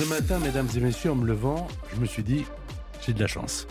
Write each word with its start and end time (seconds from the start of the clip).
Ce 0.00 0.08
matin, 0.08 0.38
mesdames 0.38 0.68
et 0.74 0.80
messieurs, 0.80 1.10
en 1.10 1.14
me 1.14 1.26
levant, 1.26 1.68
je 1.94 2.00
me 2.00 2.06
suis 2.06 2.22
dit, 2.22 2.46
j'ai 3.02 3.12
de 3.12 3.20
la 3.20 3.26
chance. 3.26 3.66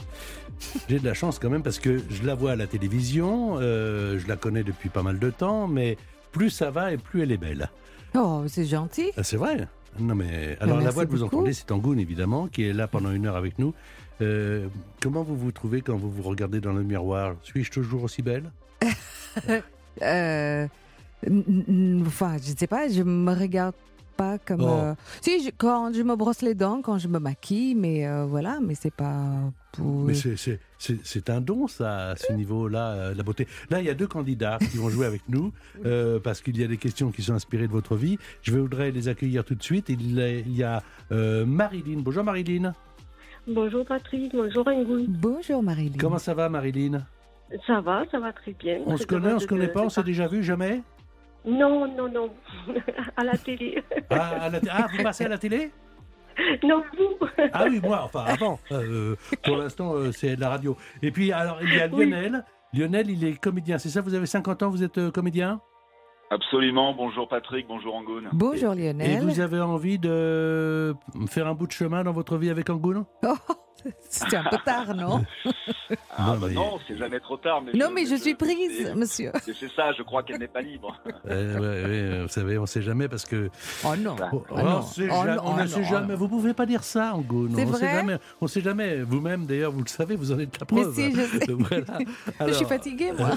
J'ai 0.87 0.99
de 0.99 1.05
la 1.05 1.15
chance 1.15 1.39
quand 1.39 1.49
même 1.49 1.63
parce 1.63 1.79
que 1.79 2.03
je 2.07 2.21
la 2.23 2.35
vois 2.35 2.51
à 2.51 2.55
la 2.55 2.67
télévision, 2.67 3.57
euh, 3.59 4.19
je 4.19 4.27
la 4.27 4.35
connais 4.35 4.63
depuis 4.63 4.89
pas 4.89 5.01
mal 5.01 5.17
de 5.17 5.31
temps, 5.31 5.67
mais 5.67 5.97
plus 6.31 6.51
ça 6.51 6.69
va 6.69 6.93
et 6.93 6.97
plus 6.97 7.23
elle 7.23 7.31
est 7.31 7.37
belle. 7.37 7.71
Oh, 8.13 8.43
c'est 8.47 8.65
gentil. 8.65 9.11
Ah, 9.17 9.23
c'est 9.23 9.37
vrai 9.37 9.67
Non 9.99 10.13
mais 10.13 10.55
alors 10.59 10.79
la 10.79 10.91
voix 10.91 11.07
que 11.07 11.11
vous 11.11 11.19
beaucoup. 11.21 11.37
entendez, 11.37 11.53
c'est 11.53 11.71
Angoun 11.71 11.99
évidemment, 11.99 12.47
qui 12.47 12.63
est 12.63 12.73
là 12.73 12.87
pendant 12.87 13.11
une 13.11 13.25
heure 13.25 13.35
avec 13.35 13.57
nous. 13.57 13.73
Euh, 14.21 14.67
comment 15.01 15.23
vous 15.23 15.35
vous 15.35 15.51
trouvez 15.51 15.81
quand 15.81 15.97
vous 15.97 16.11
vous 16.11 16.21
regardez 16.23 16.61
dans 16.61 16.73
le 16.73 16.83
miroir? 16.83 17.37
Suis-je 17.41 17.71
toujours 17.71 18.03
aussi 18.03 18.21
belle? 18.21 18.51
Euh, 20.01 20.65
enfin, 22.05 22.37
je 22.41 22.51
ne 22.53 22.57
sais 22.57 22.67
pas, 22.67 22.87
je 22.87 23.03
me 23.03 23.33
regarde 23.33 23.73
pas 24.19 24.37
comme. 24.37 24.61
Oh. 24.61 24.67
euh, 24.67 24.93
Si, 25.21 25.43
je- 25.43 25.51
quand 25.57 25.93
je 25.93 26.01
me 26.03 26.15
brosse 26.15 26.41
les 26.41 26.55
dents, 26.55 26.81
quand 26.81 26.97
je 26.97 27.07
me 27.07 27.19
maquille, 27.19 27.73
mais 27.75 28.05
euh, 28.07 28.25
voilà, 28.25 28.59
mais 28.61 28.75
c'est 28.75 28.93
pas 28.93 29.23
pour. 29.71 30.03
Mais 30.07 30.13
c'est- 30.13 30.35
c'est- 30.35 30.59
c'est 30.77 30.97
c'est 31.05 31.29
un 31.29 31.41
don, 31.41 31.67
ça, 31.67 32.09
à 32.11 32.15
ce 32.15 32.33
niveau-là, 32.33 32.85
euh, 32.91 33.13
la 33.15 33.23
beauté. 33.23 33.47
Là, 33.69 33.79
il 33.79 33.85
y 33.85 33.89
a 33.89 33.93
deux 33.93 34.07
candidats 34.07 34.57
qui 34.71 34.77
vont 34.77 34.89
jouer 34.89 35.05
avec 35.05 35.21
nous, 35.29 35.51
euh, 35.85 36.19
parce 36.19 36.41
qu'il 36.41 36.57
y 36.59 36.63
a 36.63 36.67
des 36.67 36.77
questions 36.85 37.11
qui 37.11 37.21
sont 37.23 37.33
inspirées 37.33 37.67
de 37.67 37.71
votre 37.71 37.95
vie. 37.95 38.17
Je 38.41 38.51
voudrais 38.57 38.91
les 38.91 39.07
accueillir 39.07 39.43
tout 39.45 39.55
de 39.55 39.63
suite. 39.63 39.87
Il 39.89 40.13
y 40.15 40.21
a, 40.21 40.29
il 40.29 40.55
y 40.55 40.63
a, 40.63 40.83
euh, 41.11 41.45
Marilyn. 41.45 41.99
Bonjour 42.01 42.23
Marilyn. 42.23 42.73
Bonjour 43.47 43.85
Patrick, 43.85 44.31
bonjour 44.35 44.67
Angoul. 44.67 45.05
Bonjour 45.07 45.63
Marilyn. 45.63 45.97
Comment 45.99 46.19
ça 46.19 46.33
va 46.33 46.49
Marilyn? 46.49 47.05
Ça 47.65 47.81
va, 47.81 48.03
ça 48.11 48.19
va 48.19 48.31
très 48.31 48.51
bien. 48.53 48.79
On 48.85 48.95
se 48.97 49.07
connaît, 49.07 49.33
on 49.33 49.39
se 49.39 49.47
connaît 49.47 49.69
pas, 49.69 49.81
on 49.83 49.89
s'est 49.89 50.03
déjà 50.03 50.27
vu 50.27 50.43
jamais? 50.43 50.83
Non, 51.45 51.87
non, 51.95 52.09
non. 52.09 52.29
à 53.17 53.23
la 53.23 53.37
télé. 53.37 53.83
ah, 54.09 54.43
à 54.43 54.49
la 54.49 54.59
t- 54.59 54.67
ah, 54.71 54.87
vous 54.95 55.03
passez 55.03 55.25
à 55.25 55.29
la 55.29 55.37
télé? 55.37 55.71
Non, 56.63 56.83
vous. 56.97 57.27
Ah 57.53 57.65
oui, 57.69 57.79
moi, 57.83 58.01
enfin 58.03 58.23
avant. 58.27 58.59
Euh, 58.71 59.15
pour 59.43 59.57
l'instant, 59.57 59.93
euh, 59.95 60.11
c'est 60.11 60.35
de 60.35 60.41
la 60.41 60.49
radio. 60.49 60.77
Et 61.01 61.11
puis, 61.11 61.31
alors, 61.31 61.57
il 61.61 61.73
y 61.73 61.79
a 61.81 61.87
Oui. 61.87 62.05
Lionel. 62.09 62.45
Lionel, 62.73 63.09
il 63.09 63.25
est 63.25 63.39
comédien, 63.39 63.77
c'est 63.77 63.89
ça? 63.89 64.01
Vous 64.01 64.13
avez 64.13 64.25
50 64.25 64.63
ans, 64.63 64.69
vous 64.69 64.83
êtes 64.83 64.97
euh, 64.99 65.11
comédien? 65.11 65.59
Absolument. 66.31 66.93
Bonjour 66.93 67.27
Patrick, 67.27 67.65
bonjour 67.67 67.95
Angoun. 67.95 68.29
Bonjour 68.33 68.73
Et 68.73 68.93
Lionel. 68.93 69.23
vous 69.23 69.39
avez 69.39 69.59
envie 69.59 69.97
de 69.97 70.93
faire 71.27 71.47
un 71.47 71.55
bout 71.55 71.65
de 71.65 71.71
chemin 71.71 72.03
dans 72.03 72.11
votre 72.11 72.37
vie 72.37 72.51
avec 72.51 72.69
Angoun? 72.69 73.05
Oh, 73.25 73.33
c'est 74.09 74.35
un 74.35 74.43
peu 74.43 74.57
tard, 74.65 74.93
non 74.95 75.23
Ah, 76.15 76.33
Non, 76.33 76.37
bah 76.39 76.47
mais- 76.49 76.53
non, 76.53 76.79
c'est 76.87 76.97
jamais 76.97 77.19
trop 77.19 77.37
tard. 77.37 77.61
Mais 77.61 77.71
Non, 77.73 77.87
mais 77.93 78.05
je 78.05 78.15
suis 78.15 78.35
prise, 78.35 78.71
c'est- 78.85 78.95
monsieur. 78.95 79.31
C'est 79.43 79.53
c'est 79.55 79.69
ça, 79.71 79.91
je 79.97 80.03
crois 80.03 80.23
qu'elle 80.23 80.39
n'est 80.39 80.47
pas 80.47 80.61
libre. 80.61 80.95
Euh, 81.29 81.59
ouais, 81.59 81.89
ouais, 82.17 82.21
Vous 82.23 82.27
savez, 82.29 82.57
on 82.57 82.61
ne 82.61 82.67
sait 82.67 82.81
jamais 82.81 83.07
parce 83.07 83.25
que. 83.25 83.49
Oh 83.85 83.95
non. 83.97 84.15
Oh, 84.33 84.43
Ah 84.55 84.63
non. 84.63 84.77
on 84.77 84.81
sait 84.81 85.07
Oh 85.11 85.13
jamais- 85.23 85.35
non, 85.35 85.41
on 85.45 85.55
ne 85.57 85.63
oh 85.63 85.67
sait 85.67 85.83
jamais. 85.83 86.13
oh 86.15 86.17
Vous 86.17 86.27
pouvez 86.27 86.53
pas 86.53 86.65
dire 86.65 86.83
ça, 86.83 87.13
Angoun. 87.13 87.51
C'est 87.55 87.63
on 87.65 87.73
sait 87.73 87.85
vrai 87.85 87.93
jamais. 87.93 88.17
On 88.41 88.47
sait 88.47 88.61
jamais. 88.61 89.01
Vous-même, 89.01 89.45
d'ailleurs, 89.45 89.71
vous 89.71 89.81
le 89.81 89.87
savez, 89.87 90.15
vous 90.15 90.31
en 90.31 90.39
êtes 90.39 90.59
la 90.59 90.65
Mais 90.71 90.81
preuve. 90.81 90.95
si, 90.95 91.11
je 91.13 91.21
sais. 91.21 91.45
Voilà. 91.53 91.85
je 92.39 92.43
Alors, 92.43 92.55
suis 92.55 92.65
fatiguée, 92.65 93.11
moi. 93.17 93.31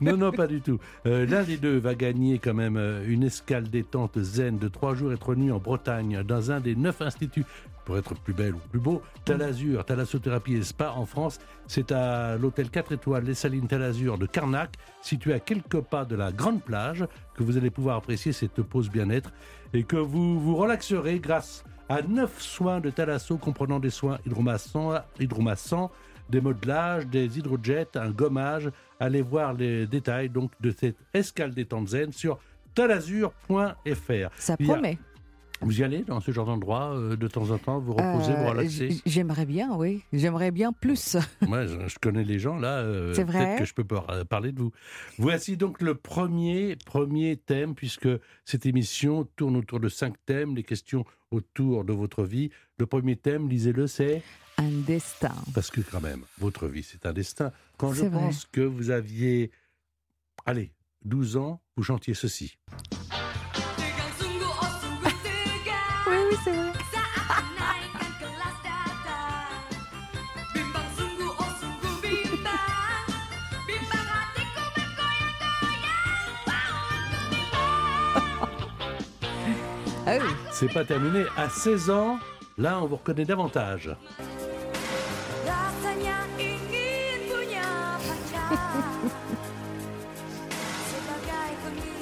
non, 0.00 0.16
non, 0.16 0.32
pas 0.32 0.46
du 0.46 0.60
tout. 0.60 0.78
Euh, 1.06 1.26
L'un 1.26 1.42
des 1.44 1.56
deux 1.56 1.78
va 1.78 1.94
gagner 1.94 2.38
quand 2.38 2.54
même 2.54 2.76
euh, 2.76 3.04
une 3.06 3.22
escale 3.22 3.68
détente 3.68 4.18
zen 4.18 4.58
de 4.58 4.68
trois 4.68 4.94
jours 4.94 5.12
et 5.12 5.18
trois 5.18 5.34
nuits 5.36 5.52
en 5.52 5.58
Bretagne, 5.58 6.22
dans 6.24 6.50
un 6.50 6.60
des 6.60 6.74
neuf 6.74 7.00
instituts, 7.02 7.44
pour 7.86 7.96
être 7.96 8.14
plus 8.14 8.34
belle 8.34 8.54
ou 8.54 8.60
plus 8.70 8.80
beau, 8.80 9.00
Talazur, 9.24 9.84
Thalassothérapie 9.84 10.56
et 10.56 10.62
Spa 10.62 10.90
en 10.90 11.06
France. 11.06 11.38
C'est 11.68 11.92
à 11.92 12.36
l'hôtel 12.36 12.68
4 12.68 12.92
étoiles 12.92 13.24
Les 13.24 13.34
Salines 13.34 13.68
Talazur 13.68 14.18
de 14.18 14.26
Carnac, 14.26 14.74
situé 15.00 15.32
à 15.32 15.40
quelques 15.40 15.80
pas 15.80 16.04
de 16.04 16.16
la 16.16 16.32
grande 16.32 16.62
plage, 16.62 17.06
que 17.34 17.42
vous 17.42 17.56
allez 17.56 17.70
pouvoir 17.70 17.96
apprécier 17.96 18.32
cette 18.32 18.60
pause 18.62 18.90
bien-être 18.90 19.32
et 19.72 19.84
que 19.84 19.96
vous 19.96 20.38
vous 20.38 20.56
relaxerez 20.56 21.20
grâce 21.20 21.64
à 21.88 22.02
neuf 22.02 22.42
soins 22.42 22.80
de 22.80 22.90
thalasso 22.90 23.38
comprenant 23.38 23.78
des 23.78 23.90
soins 23.90 24.18
hydromassants, 24.26 24.94
hydromassants 25.20 25.92
des 26.28 26.40
modelages, 26.40 27.06
des 27.06 27.38
hydrojets, 27.38 27.96
un 27.96 28.10
gommage. 28.10 28.70
Allez 28.98 29.22
voir 29.22 29.54
les 29.54 29.86
détails 29.86 30.28
donc 30.28 30.50
de 30.60 30.72
cette 30.76 30.96
escale 31.14 31.54
détente 31.54 31.88
zen 31.88 32.12
sur 32.12 32.38
talazur.fr. 32.74 34.30
Ça 34.36 34.56
promet. 34.56 34.98
Vous 35.62 35.80
y 35.80 35.84
allez 35.84 36.02
dans 36.02 36.20
ce 36.20 36.30
genre 36.32 36.46
d'endroit 36.46 36.94
euh, 36.96 37.16
de 37.16 37.28
temps 37.28 37.50
en 37.50 37.58
temps, 37.58 37.78
vous 37.78 37.92
reposez, 37.94 38.32
vous 38.32 38.42
Euh, 38.44 38.50
relaxez 38.50 38.90
j- 38.90 39.02
J'aimerais 39.06 39.46
bien, 39.46 39.74
oui. 39.74 40.02
J'aimerais 40.12 40.50
bien 40.50 40.72
plus. 40.72 41.16
Moi, 41.48 41.66
je, 41.66 41.88
je 41.88 41.98
connais 41.98 42.24
les 42.24 42.38
gens 42.38 42.58
là. 42.58 42.78
euh, 42.80 43.14
C'est 43.14 43.24
vrai 43.24 43.38
Peut-être 43.38 43.58
que 43.60 43.64
je 43.64 43.74
peux 43.74 43.84
par- 43.84 44.26
parler 44.26 44.52
de 44.52 44.60
vous. 44.60 44.72
Voici 45.18 45.56
donc 45.56 45.80
le 45.80 45.94
premier 45.94 46.76
premier 46.84 47.36
thème, 47.36 47.74
puisque 47.74 48.08
cette 48.44 48.66
émission 48.66 49.24
tourne 49.36 49.56
autour 49.56 49.80
de 49.80 49.88
cinq 49.88 50.14
thèmes, 50.26 50.54
les 50.56 50.62
questions 50.62 51.04
autour 51.30 51.84
de 51.84 51.92
votre 51.92 52.24
vie. 52.24 52.50
Le 52.78 52.86
premier 52.86 53.16
thème, 53.16 53.48
lisez-le, 53.48 53.86
c'est 53.86 54.22
Un 54.58 54.70
destin. 54.86 55.32
parce 55.54 55.70
que 55.70 55.80
quand 55.80 56.00
même, 56.02 56.22
votre 56.38 56.66
vie, 56.68 56.82
c'est 56.82 57.06
un 57.06 57.12
destin. 57.12 57.50
Quand 57.78 57.92
je 57.92 58.04
vrai. 58.04 58.10
pense 58.10 58.44
que 58.44 58.60
vous 58.60 58.90
aviez, 58.90 59.50
allez, 60.44 60.70
12 61.04 61.36
ans, 61.38 61.60
vous 61.76 61.82
chantiez 61.82 62.14
ceci. 62.14 62.58
C'est 80.58 80.72
pas 80.72 80.86
terminé. 80.86 81.26
À 81.36 81.50
16 81.50 81.90
ans, 81.90 82.18
là, 82.56 82.80
on 82.80 82.86
vous 82.86 82.96
reconnaît 82.96 83.26
davantage. 83.26 83.94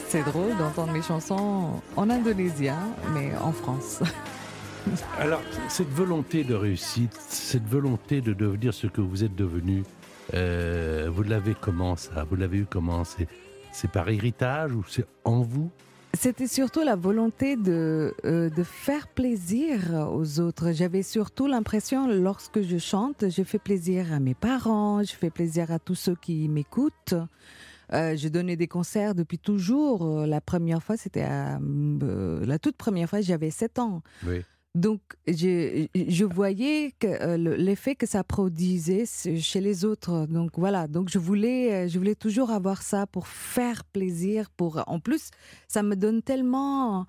C'est 0.07 0.23
drôle 0.23 0.57
d'entendre 0.57 0.93
mes 0.93 1.03
chansons 1.03 1.83
en 1.97 2.09
indonésien, 2.09 2.79
mais 3.13 3.33
en 3.43 3.51
France. 3.51 4.05
Alors, 5.19 5.41
cette 5.69 5.91
volonté 5.91 6.45
de 6.45 6.55
réussite, 6.55 7.19
cette 7.29 7.67
volonté 7.67 8.21
de 8.21 8.35
devenir 8.35 8.73
ce 8.73 8.87
que 8.87 9.01
vous 9.01 9.25
êtes 9.25 9.35
devenu, 9.35 9.83
euh, 10.33 11.11
vous 11.13 11.25
l'avez 11.25 11.57
comment 11.61 11.97
ça? 11.97 12.23
Vous 12.31 12.37
l'avez 12.37 12.59
eu 12.59 12.67
comment? 12.71 13.03
C'est 13.03 13.27
c'est 13.73 13.91
par 13.91 14.09
héritage 14.09 14.73
ou 14.73 14.85
c'est 14.89 15.07
en 15.25 15.41
vous? 15.41 15.73
C'était 16.17 16.47
surtout 16.47 16.83
la 16.83 16.97
volonté 16.97 17.57
de, 17.57 18.15
euh, 18.25 18.51
de 18.51 18.63
faire 18.63 19.09
plaisir 19.09 20.09
aux 20.13 20.41
autres. 20.41 20.73
J'avais 20.73 21.03
surtout 21.03 21.47
l'impression, 21.47 22.07
lorsque 22.07 22.63
je 22.63 22.79
chante, 22.79 23.29
je 23.29 23.43
fais 23.43 23.59
plaisir 23.59 24.13
à 24.13 24.21
mes 24.21 24.35
parents, 24.35 25.03
je 25.03 25.13
fais 25.13 25.31
plaisir 25.31 25.71
à 25.73 25.79
tous 25.79 25.95
ceux 25.95 26.15
qui 26.15 26.49
m'écoutent. 26.49 27.15
Euh, 27.93 28.17
je 28.17 28.29
donnais 28.29 28.57
des 28.57 28.67
concerts 28.69 29.15
depuis 29.15 29.39
toujours. 29.39 30.05
Euh, 30.21 30.27
La 30.27 30.41
première 30.41 30.83
fois, 30.83 30.97
c'était 30.97 31.27
euh, 31.29 32.45
la 32.45 32.59
toute 32.59 32.77
première 32.77 33.09
fois, 33.09 33.21
j'avais 33.21 33.51
7 33.51 33.79
ans. 33.79 34.03
Oui. 34.27 34.43
Donc, 34.75 35.01
je, 35.29 35.87
je 35.95 36.25
voyais 36.25 36.93
euh, 37.05 37.37
le- 37.37 37.55
l'effet 37.55 37.95
que 37.95 38.07
ça 38.07 38.25
produisait 38.25 39.05
chez 39.07 39.61
les 39.61 39.85
autres. 39.85 40.27
Donc 40.27 40.59
voilà. 40.59 40.89
Donc 40.89 41.09
je 41.11 41.19
voulais, 41.19 41.73
euh, 41.73 41.89
je 41.89 41.97
voulais 41.97 42.17
toujours 42.17 42.51
avoir 42.51 42.83
ça 42.83 43.07
pour 43.07 43.29
faire 43.29 43.85
plaisir. 43.85 44.51
Pour 44.51 44.83
en 44.89 44.99
plus, 44.99 45.31
ça 45.69 45.85
me 45.85 45.95
donne 45.95 46.23
tellement, 46.23 47.07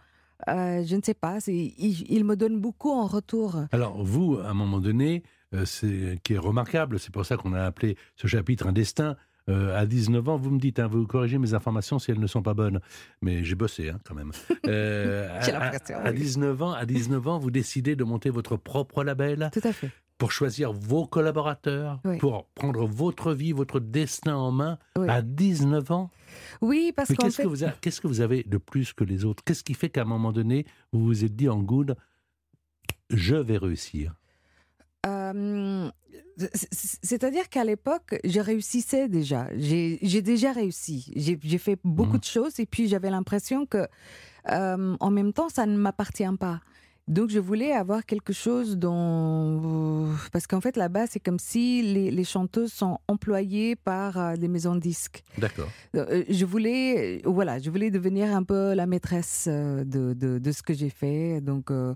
euh, 0.48 0.84
je 0.86 0.96
ne 0.96 1.02
sais 1.04 1.16
pas. 1.16 1.40
Il, 1.48 1.74
il 2.08 2.24
me 2.24 2.36
donne 2.36 2.60
beaucoup 2.60 2.92
en 2.92 3.08
retour. 3.08 3.60
Alors, 3.72 4.04
vous, 4.04 4.38
à 4.38 4.50
un 4.50 4.54
moment 4.54 4.80
donné, 4.80 5.24
c'est 5.66 6.20
qui 6.24 6.34
est 6.34 6.38
remarquable, 6.38 7.00
c'est 7.00 7.12
pour 7.14 7.26
ça 7.26 7.36
qu'on 7.38 7.54
a 7.54 7.64
appelé 7.64 7.98
ce 8.16 8.28
chapitre 8.28 8.68
un 8.68 8.74
destin. 8.74 9.16
Euh, 9.50 9.78
à 9.80 9.86
19 9.86 10.28
ans, 10.30 10.38
vous 10.38 10.50
me 10.52 10.60
dites, 10.60 10.80
hein, 10.80 10.88
vous 10.88 11.06
corrigez 11.06 11.38
mes 11.38 11.54
informations 11.54 12.00
si 12.00 12.12
elles 12.12 12.20
ne 12.20 12.28
sont 12.28 12.42
pas 12.42 12.54
bonnes, 12.54 12.80
mais 13.22 13.44
j'ai 13.44 13.56
bossé 13.56 13.90
hein, 13.90 14.00
quand 14.04 14.16
même. 14.16 14.32
Euh, 14.68 15.30
à, 15.40 16.08
à 16.08 16.12
oui. 16.12 16.18
19 16.18 16.62
ans, 16.64 16.72
à 16.72 16.86
19 16.88 17.28
ans, 17.28 17.38
vous 17.38 17.52
décidez 17.52 17.96
de 17.96 18.04
monter 18.04 18.32
votre 18.32 18.58
propre 18.58 19.04
label 19.04 19.52
Tout 19.54 19.60
à 19.64 19.72
fait. 19.74 19.92
pour 20.18 20.32
choisir 20.32 20.74
vos 20.74 21.06
collaborateurs, 21.06 22.00
Oui. 22.04 22.18
pour 22.18 22.48
prendre 22.56 22.88
votre 22.88 23.32
vie, 23.34 23.52
votre 23.52 23.80
destin 23.80 24.36
en 24.36 24.52
main 24.52 24.80
Oui. 24.98 25.08
à 25.08 25.22
19 25.22 25.92
ans? 25.92 26.10
Oui, 26.62 26.92
parce 26.96 27.10
qu'en 27.14 27.26
qu'est-ce 27.26 27.44
fait, 27.44 27.48
que, 27.48 27.80
qu'est-ce 27.82 28.02
que 28.02 28.08
vous 28.08 28.22
avez 28.22 28.42
de 28.44 28.58
plus 28.58 28.92
que 28.94 29.04
les 29.04 29.24
autres? 29.26 29.44
Qu'est-ce 29.44 29.64
qui 29.64 29.76
fait 29.76 29.90
qu'à 29.90 30.02
un 30.02 30.06
moment 30.06 30.32
donné, 30.32 30.66
vous 30.92 31.06
vous 31.06 31.24
êtes 31.24 31.36
dit 31.36 31.48
en 31.50 31.60
good, 31.62 31.96
je 33.12 33.36
vais 33.36 33.58
réussir 33.58 34.16
Euh, 35.34 35.90
C'est-à-dire 37.02 37.48
qu'à 37.50 37.64
l'époque, 37.64 38.20
je 38.24 38.40
réussissais 38.40 39.08
déjà. 39.08 39.48
J'ai 39.58 40.22
déjà 40.22 40.52
réussi. 40.52 41.12
J'ai 41.16 41.58
fait 41.58 41.78
beaucoup 41.84 42.14
Mhm. 42.14 42.20
de 42.20 42.24
choses 42.26 42.60
et 42.60 42.66
puis 42.66 42.88
j'avais 42.88 43.10
l'impression 43.10 43.66
que, 43.66 43.88
euh, 44.52 44.96
en 45.00 45.12
même 45.12 45.32
temps, 45.34 45.50
ça 45.50 45.66
ne 45.66 45.78
m'appartient 45.78 46.24
pas. 46.40 46.60
Donc 47.08 47.30
je 47.30 47.38
voulais 47.40 47.72
avoir 47.72 48.04
quelque 48.04 48.34
chose 48.34 48.78
dont... 48.78 50.10
Parce 50.32 50.48
qu'en 50.48 50.60
fait, 50.60 50.76
là-bas, 50.76 51.06
c'est 51.08 51.20
comme 51.20 51.38
si 51.38 51.84
les, 51.84 52.10
les 52.10 52.24
chanteuses 52.24 52.74
sont 52.74 52.98
employées 53.08 53.76
par 53.76 54.18
euh, 54.18 54.36
des 54.36 54.48
maisons 54.48 54.74
de 54.76 54.80
disques. 54.80 55.24
D'accord. 55.38 55.70
Je 55.94 56.46
voulais, 56.46 57.22
voilà, 57.24 57.60
je 57.60 57.70
voulais 57.70 57.92
devenir 57.92 58.36
un 58.36 58.42
peu 58.44 58.74
la 58.74 58.88
maîtresse 58.88 59.48
de, 59.48 59.84
de, 60.14 60.40
de 60.40 60.52
ce 60.52 60.64
que 60.64 60.74
j'ai 60.74 60.90
fait, 60.90 61.42
donc 61.42 61.70
euh, 61.70 61.94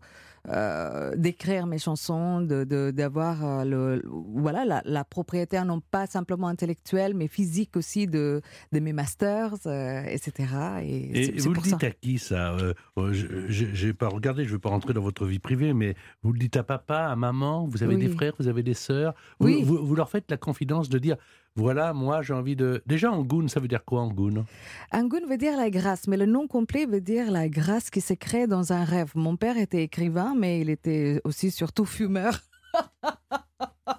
euh, 0.48 1.16
d'écrire 1.16 1.66
mes 1.68 1.78
chansons, 1.78 2.42
de 2.42 2.64
de- 2.64 2.92
d'avoir 2.92 3.44
euh, 3.46 3.64
le, 3.66 4.02
voilà, 4.06 4.66
la, 4.66 4.82
la 4.86 5.04
propriétaire 5.04 5.66
non 5.66 5.82
pas 5.82 6.08
simplement 6.08 6.48
intellectuelle, 6.48 7.14
mais 7.14 7.28
physique 7.28 7.76
aussi 7.76 8.08
de, 8.08 8.42
de 8.72 8.80
mes 8.80 8.94
masters, 8.94 9.54
euh, 9.66 10.04
etc. 10.06 10.54
Et, 10.82 11.36
Et 11.36 11.40
vous 11.40 11.54
le 11.54 11.62
ça. 11.62 11.76
dites 11.78 11.84
à 11.84 11.92
qui 11.92 12.18
ça 12.18 12.54
euh, 12.54 12.74
euh, 12.98 13.14
Je 13.14 13.86
n'ai 13.88 13.94
pas 13.94 14.08
regardé, 14.08 14.44
je 14.44 14.50
ne 14.50 14.54
vais 14.56 14.60
pas 14.60 14.70
rentrer 14.70 14.94
dans 14.94 15.02
votre 15.02 15.26
vie 15.26 15.40
privée, 15.40 15.74
mais 15.74 15.96
vous 16.24 16.32
le 16.34 16.40
dites 16.40 16.58
à 16.58 16.64
papa, 16.64 16.98
à 17.08 17.16
maman, 17.16 17.66
vous 17.68 17.84
avez 17.84 17.98
des 17.98 18.10
frères, 18.10 18.34
vous 18.40 18.48
avez 18.48 18.64
des 18.64 18.74
sœurs. 18.74 19.14
Vous, 19.40 19.48
Oui. 19.48 19.64
vous, 19.64 19.86
vous 19.86 19.96
leur 19.96 20.10
faites 20.10 20.30
la 20.32 20.38
confidence 20.38 20.90
de 20.90 20.98
dire, 21.00 21.16
voilà, 21.56 21.94
moi 21.94 22.22
j'ai 22.22 22.34
envie 22.34 22.56
de... 22.56 22.81
Déjà, 22.86 23.12
Angoun, 23.12 23.50
ça 23.50 23.60
veut 23.60 23.68
dire 23.68 23.84
quoi, 23.84 24.01
Angoun? 24.01 24.46
Angoun 24.92 25.25
veut 25.28 25.38
dire 25.38 25.57
la 25.57 25.69
grâce, 25.69 26.07
mais 26.07 26.18
le 26.18 26.25
nom 26.25 26.48
complet 26.48 26.86
veut 26.86 27.01
dire 27.01 27.31
la 27.31 27.50
grâce 27.50 27.90
qui 27.90 28.01
se 28.01 28.13
crée 28.13 28.48
dans 28.48 28.72
un 28.72 28.84
rêve. 28.84 29.12
Mon 29.16 29.36
père 29.36 29.57
était 29.57 29.84
écrivain, 29.84 30.36
mais 30.38 30.62
il 30.62 30.69
était 30.69 31.22
aussi 31.24 31.51
surtout 31.51 31.86
fumeur. 31.86 32.40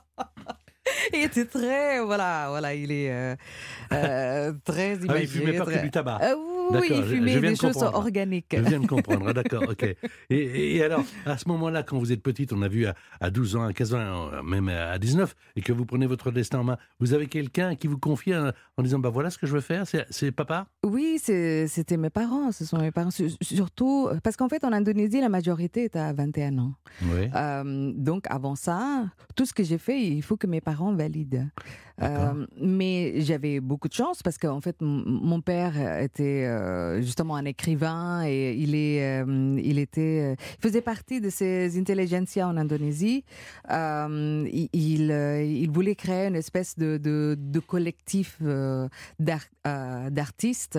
il 1.15 1.21
était 1.25 1.45
très, 1.45 2.01
voilà, 2.05 2.47
voilà, 2.49 2.75
il 2.75 2.91
est 2.93 3.11
euh, 3.11 3.37
euh, 3.93 4.53
très 4.65 4.95
imagé. 4.97 5.09
Ah, 5.11 5.21
il 5.21 5.29
fumait 5.29 5.59
pas 5.59 5.65
très- 5.65 5.79
que 5.79 5.83
du 5.85 5.91
tabac. 5.91 6.19
Euh, 6.23 6.35
oui, 6.73 6.87
il 6.91 7.03
fumait 7.05 7.33
je 7.33 7.39
des 7.41 7.51
de 7.51 7.55
choses 7.57 7.73
comprendre. 7.73 7.97
organiques. 7.99 8.47
Je 8.57 8.61
viens 8.63 8.79
de 8.81 8.87
comprendre, 8.87 9.27
ah, 9.29 9.33
d'accord, 9.33 9.65
ok. 9.71 9.83
Et, 9.83 9.97
et- 10.31 10.77
et 10.77 10.85
alors, 10.85 11.03
à 11.27 11.37
ce 11.37 11.49
moment-là, 11.49 11.83
quand 11.83 11.99
vous 11.99 12.13
êtes 12.13 12.23
petite, 12.23 12.53
on 12.53 12.63
a 12.63 12.69
vu 12.69 12.87
à, 12.87 12.95
à 13.21 13.31
12 13.31 13.57
ans, 13.57 13.65
à 13.65 13.73
15 13.73 13.95
ans, 13.95 14.43
même 14.45 14.69
à 14.69 14.99
19, 14.99 15.35
et 15.57 15.63
que 15.63 15.73
vous 15.73 15.85
prenez 15.85 16.07
votre 16.07 16.31
destin 16.31 16.61
en 16.61 16.65
main, 16.65 16.79
vous 17.01 17.13
avez 17.13 17.27
quelqu'un 17.27 17.75
qui 17.75 17.89
vous 17.89 17.99
confie 17.99 18.35
en, 18.37 18.53
en 18.77 18.83
disant, 18.83 19.01
bah 19.01 19.09
voilà 19.11 19.31
ce 19.31 19.39
que 19.39 19.47
je 19.49 19.53
veux 19.53 19.61
faire, 19.61 19.85
c'est 20.11 20.31
papa? 20.33 20.67
Oui, 20.85 21.19
c'était 21.21 21.97
mes 21.97 22.11
parents, 22.11 22.53
ce 22.53 22.65
sont 22.65 22.79
mes 22.79 22.93
parents. 22.93 23.11
Sur- 23.11 23.31
Surtout, 23.43 24.09
parce 24.23 24.37
qu'en 24.37 24.49
fait, 24.49 24.63
en 24.65 24.73
Indonésie, 24.73 25.21
la 25.21 25.29
majorité 25.29 25.85
est 25.85 25.97
à 25.97 26.13
21 26.13 26.59
ans. 26.59 26.73
Oui. 27.03 27.29
Euh, 27.35 27.93
donc 27.97 28.25
avant 28.31 28.55
ça, 28.55 29.07
tout 29.35 29.45
ce 29.45 29.53
que 29.53 29.65
j'ai 29.65 29.79
fait, 29.79 30.01
il 30.01 30.23
faut 30.23 30.37
que 30.37 30.47
mes 30.47 30.61
parents 30.61 30.80
valident. 30.95 31.49
D'accord. 31.99 32.35
Euh, 32.35 32.47
mais 32.59 33.21
j'avais 33.21 33.61
beaucoup 33.61 33.87
de 33.89 33.93
chance 33.93 34.23
parce 34.23 34.39
qu'en 34.39 34.63
fait, 34.63 34.77
mon 34.81 35.43
père 35.43 35.75
était 36.01 36.47
euh, 36.47 37.03
justement 37.03 37.37
un 37.37 37.45
écrivain 37.45 38.23
et 38.27 38.55
il 38.55 38.75
est, 38.75 39.05
euh, 39.23 39.61
il 39.63 39.79
était, 39.79 40.33
euh, 40.33 40.35
il 40.59 40.63
faisait 40.63 40.81
partie 40.81 41.21
de 41.21 41.29
ces 41.29 41.79
intelligentsia 41.79 42.49
en 42.49 42.57
Indonésie. 42.57 43.23
Il, 43.69 44.69
il, 44.73 45.11
il 45.13 45.71
voulait 45.71 45.95
créer 45.95 46.29
une 46.29 46.37
espèce 46.37 46.79
de, 46.79 46.97
de, 46.97 47.37
de 47.39 47.59
collectif 47.61 48.39
d'ar- 49.19 50.11
d'artistes. 50.11 50.79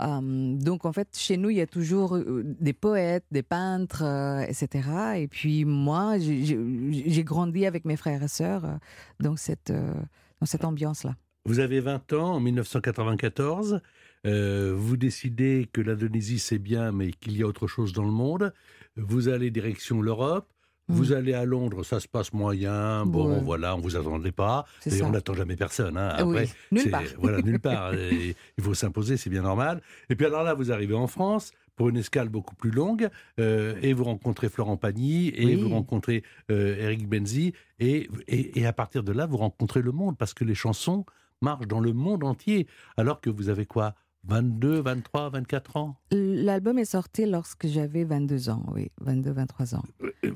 Donc 0.00 0.84
en 0.84 0.92
fait, 0.92 1.08
chez 1.16 1.36
nous, 1.36 1.50
il 1.50 1.58
y 1.58 1.60
a 1.60 1.66
toujours 1.66 2.18
des 2.60 2.72
poètes, 2.72 3.24
des 3.30 3.42
peintres, 3.44 4.02
etc. 4.48 4.88
Et 5.18 5.28
puis 5.28 5.64
moi, 5.64 6.18
j'ai- 6.18 7.24
grandi 7.24 7.64
avec 7.66 7.84
mes 7.84 7.96
frères 7.96 8.22
et 8.24 8.28
sœurs 8.28 8.78
dans 9.28 9.36
cette, 9.36 9.70
euh, 9.70 9.92
dans 10.40 10.46
cette 10.46 10.64
ambiance-là. 10.64 11.14
Vous 11.44 11.60
avez 11.60 11.80
20 11.80 12.12
ans 12.14 12.34
en 12.34 12.40
1994. 12.40 13.80
euh, 14.26 14.74
vous 14.76 14.96
décidez 14.96 15.68
que 15.72 15.80
l'Indonésie 15.80 16.38
c'est 16.40 16.58
bien, 16.58 16.90
mais 16.92 17.12
qu'il 17.12 17.36
y 17.36 17.42
a 17.42 17.46
autre 17.46 17.66
chose 17.68 17.92
dans 17.92 18.02
le 18.04 18.10
monde. 18.10 18.52
Vous 18.96 19.28
allez 19.28 19.50
direction 19.50 20.02
l'Europe. 20.02 20.48
Vous 20.90 21.10
Mm. 21.12 21.16
allez 21.18 21.34
à 21.34 21.44
Londres, 21.44 21.84
ça 21.84 22.00
se 22.00 22.08
passe 22.08 22.32
moyen. 22.32 23.04
Bon, 23.06 23.30
Ouais. 23.34 23.40
voilà, 23.44 23.76
on 23.76 23.80
vous 23.80 23.94
attendait 23.96 24.32
pas. 24.32 24.64
Et 24.86 25.02
on 25.02 25.10
n'attend 25.10 25.34
jamais 25.34 25.54
personne. 25.54 25.96
hein. 25.98 26.16
Oui, 26.24 26.38
Après, 26.38 26.48
nulle 26.72 26.90
part. 26.90 27.02
Voilà, 27.18 27.42
nulle 27.42 27.60
part. 27.70 27.94
Et 27.94 28.34
il 28.56 28.64
faut 28.64 28.72
s'imposer, 28.74 29.16
c'est 29.18 29.30
bien 29.30 29.42
normal. 29.42 29.82
Et 30.10 30.16
puis 30.16 30.24
alors 30.26 30.42
là, 30.42 30.54
vous 30.54 30.72
arrivez 30.72 30.94
en 30.94 31.06
France 31.06 31.52
pour 31.78 31.88
une 31.88 31.96
escale 31.96 32.28
beaucoup 32.28 32.54
plus 32.56 32.70
longue, 32.72 33.08
euh, 33.40 33.74
et 33.80 33.92
vous 33.94 34.04
rencontrez 34.04 34.48
Florent 34.50 34.76
Pagny, 34.76 35.28
et 35.28 35.46
Oui. 35.46 35.54
vous 35.54 35.68
rencontrez 35.70 36.24
euh, 36.50 36.76
Eric 36.78 37.08
Benzi, 37.08 37.54
et, 37.78 38.10
et, 38.26 38.58
et 38.60 38.66
à 38.66 38.72
partir 38.72 39.02
de 39.04 39.12
là, 39.12 39.26
vous 39.26 39.36
rencontrez 39.38 39.80
le 39.80 39.92
monde, 39.92 40.18
parce 40.18 40.34
que 40.34 40.44
les 40.44 40.56
chansons 40.56 41.06
marchent 41.40 41.68
dans 41.68 41.78
le 41.80 41.92
monde 41.92 42.24
entier, 42.24 42.66
alors 42.96 43.20
que 43.20 43.30
vous 43.30 43.48
avez 43.48 43.64
quoi 43.64 43.94
22, 44.24 44.80
23, 44.80 45.30
24 45.30 45.76
ans? 45.76 45.96
L'album 46.10 46.78
est 46.80 46.84
sorti 46.84 47.24
lorsque 47.26 47.68
j'avais 47.68 48.02
22 48.02 48.50
ans, 48.50 48.66
oui, 48.74 48.90
22, 49.00 49.30
23 49.30 49.76
ans. 49.76 49.84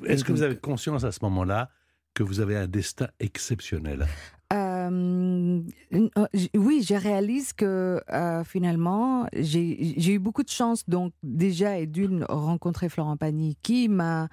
Est-ce 0.06 0.22
que 0.24 0.30
vous 0.30 0.42
avez 0.42 0.56
conscience 0.56 1.02
à 1.02 1.10
ce 1.10 1.18
moment-là 1.22 1.70
que 2.14 2.22
vous 2.22 2.38
avez 2.38 2.56
un 2.56 2.68
destin 2.68 3.08
exceptionnel? 3.18 4.06
Euh, 4.52 4.61
euh, 4.90 5.60
j- 6.34 6.50
oui, 6.56 6.84
je 6.86 6.94
réalise 6.94 7.52
que 7.52 8.00
euh, 8.10 8.44
finalement, 8.44 9.26
j'ai 9.32 10.12
eu 10.12 10.18
beaucoup 10.18 10.42
de 10.42 10.48
chance, 10.48 10.88
donc 10.88 11.12
déjà 11.22 11.78
et 11.78 11.86
d'une 11.86 12.24
rencontrer 12.28 12.88
Florent 12.88 13.16
Pagny, 13.16 13.56
qui 13.62 13.88
m'a 13.88 14.28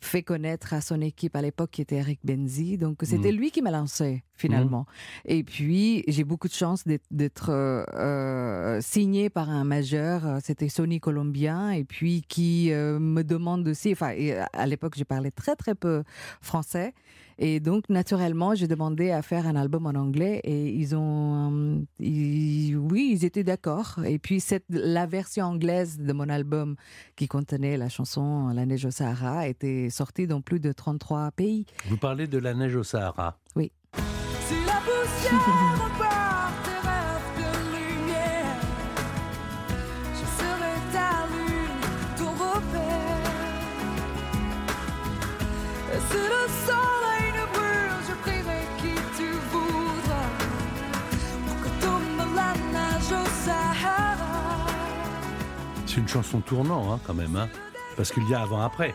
fait 0.00 0.22
connaître 0.22 0.74
à 0.74 0.80
son 0.80 1.00
équipe 1.00 1.34
à 1.34 1.42
l'époque, 1.42 1.70
qui 1.72 1.82
était 1.82 1.96
Eric 1.96 2.20
Benzi. 2.22 2.78
Donc 2.78 2.98
c'était 3.02 3.32
lui 3.32 3.50
qui 3.50 3.62
m'a 3.62 3.72
lancé 3.72 4.22
finalement. 4.34 4.86
Et 5.24 5.42
puis 5.42 6.04
j'ai 6.06 6.22
beaucoup 6.22 6.46
de 6.46 6.52
chance 6.52 6.84
d'être- 7.10 7.50
euh, 7.50 8.80
signé 8.80 9.28
par 9.28 9.50
un 9.50 9.64
majeur, 9.64 10.24
euh, 10.26 10.38
c'était 10.42 10.68
Sony 10.68 11.00
Colombien, 11.00 11.70
et 11.70 11.82
puis 11.84 12.22
qui 12.28 12.70
me 12.72 13.22
demande 13.22 13.66
aussi. 13.66 13.92
Enfin, 13.92 14.12
à 14.52 14.66
l'époque, 14.66 14.94
je 14.96 15.04
parlais 15.04 15.32
très 15.32 15.56
très 15.56 15.74
peu 15.74 16.04
français. 16.40 16.94
Et 17.40 17.60
donc, 17.60 17.84
naturellement, 17.88 18.54
j'ai 18.56 18.66
demandé 18.66 19.10
à 19.12 19.22
faire 19.22 19.46
un 19.46 19.54
album 19.54 19.86
en 19.86 19.90
anglais 19.90 20.40
et 20.42 20.70
ils 20.70 20.96
ont, 20.96 21.52
euh, 21.52 21.80
ils- 22.00 22.76
oui, 22.76 23.10
ils 23.12 23.24
étaient 23.24 23.44
d'accord. 23.44 24.00
Et 24.04 24.18
puis, 24.18 24.40
cette, 24.40 24.64
la 24.68 25.06
version 25.06 25.46
anglaise 25.46 25.98
de 26.00 26.12
mon 26.12 26.28
album 26.28 26.74
qui 27.16 27.28
contenait 27.28 27.76
la 27.76 27.88
chanson 27.88 28.48
La 28.48 28.66
neige 28.66 28.84
au 28.86 28.90
Sahara 28.90 29.46
était 29.46 29.88
sortie 29.90 30.26
dans 30.26 30.40
plus 30.40 30.58
de 30.58 30.72
33 30.72 31.30
pays. 31.30 31.64
Vous 31.88 31.96
parlez 31.96 32.26
de 32.26 32.38
la 32.38 32.54
neige 32.54 32.74
au 32.74 32.82
Sahara. 32.82 33.38
Si 33.56 34.54
la 34.66 34.80
poussière 34.80 36.27
C'est 55.98 56.02
une 56.02 56.08
chanson 56.08 56.38
tournant, 56.38 56.92
hein, 56.92 57.00
quand 57.04 57.14
même, 57.14 57.34
hein, 57.34 57.48
parce 57.96 58.12
qu'il 58.12 58.22
y 58.28 58.32
a 58.32 58.42
avant-après. 58.42 58.94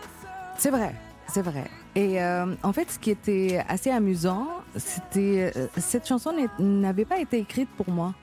C'est 0.57 0.69
vrai, 0.69 0.95
c'est 1.27 1.41
vrai. 1.41 1.65
Et 1.95 2.23
euh, 2.23 2.55
en 2.63 2.71
fait, 2.71 2.89
ce 2.91 2.97
qui 2.97 3.11
était 3.11 3.61
assez 3.67 3.89
amusant, 3.89 4.47
c'était 4.77 5.51
euh, 5.53 5.67
cette 5.75 6.07
chanson 6.07 6.33
n'avait 6.59 7.03
pas 7.03 7.19
été 7.19 7.39
écrite 7.39 7.67
pour 7.75 7.89
moi. 7.89 8.13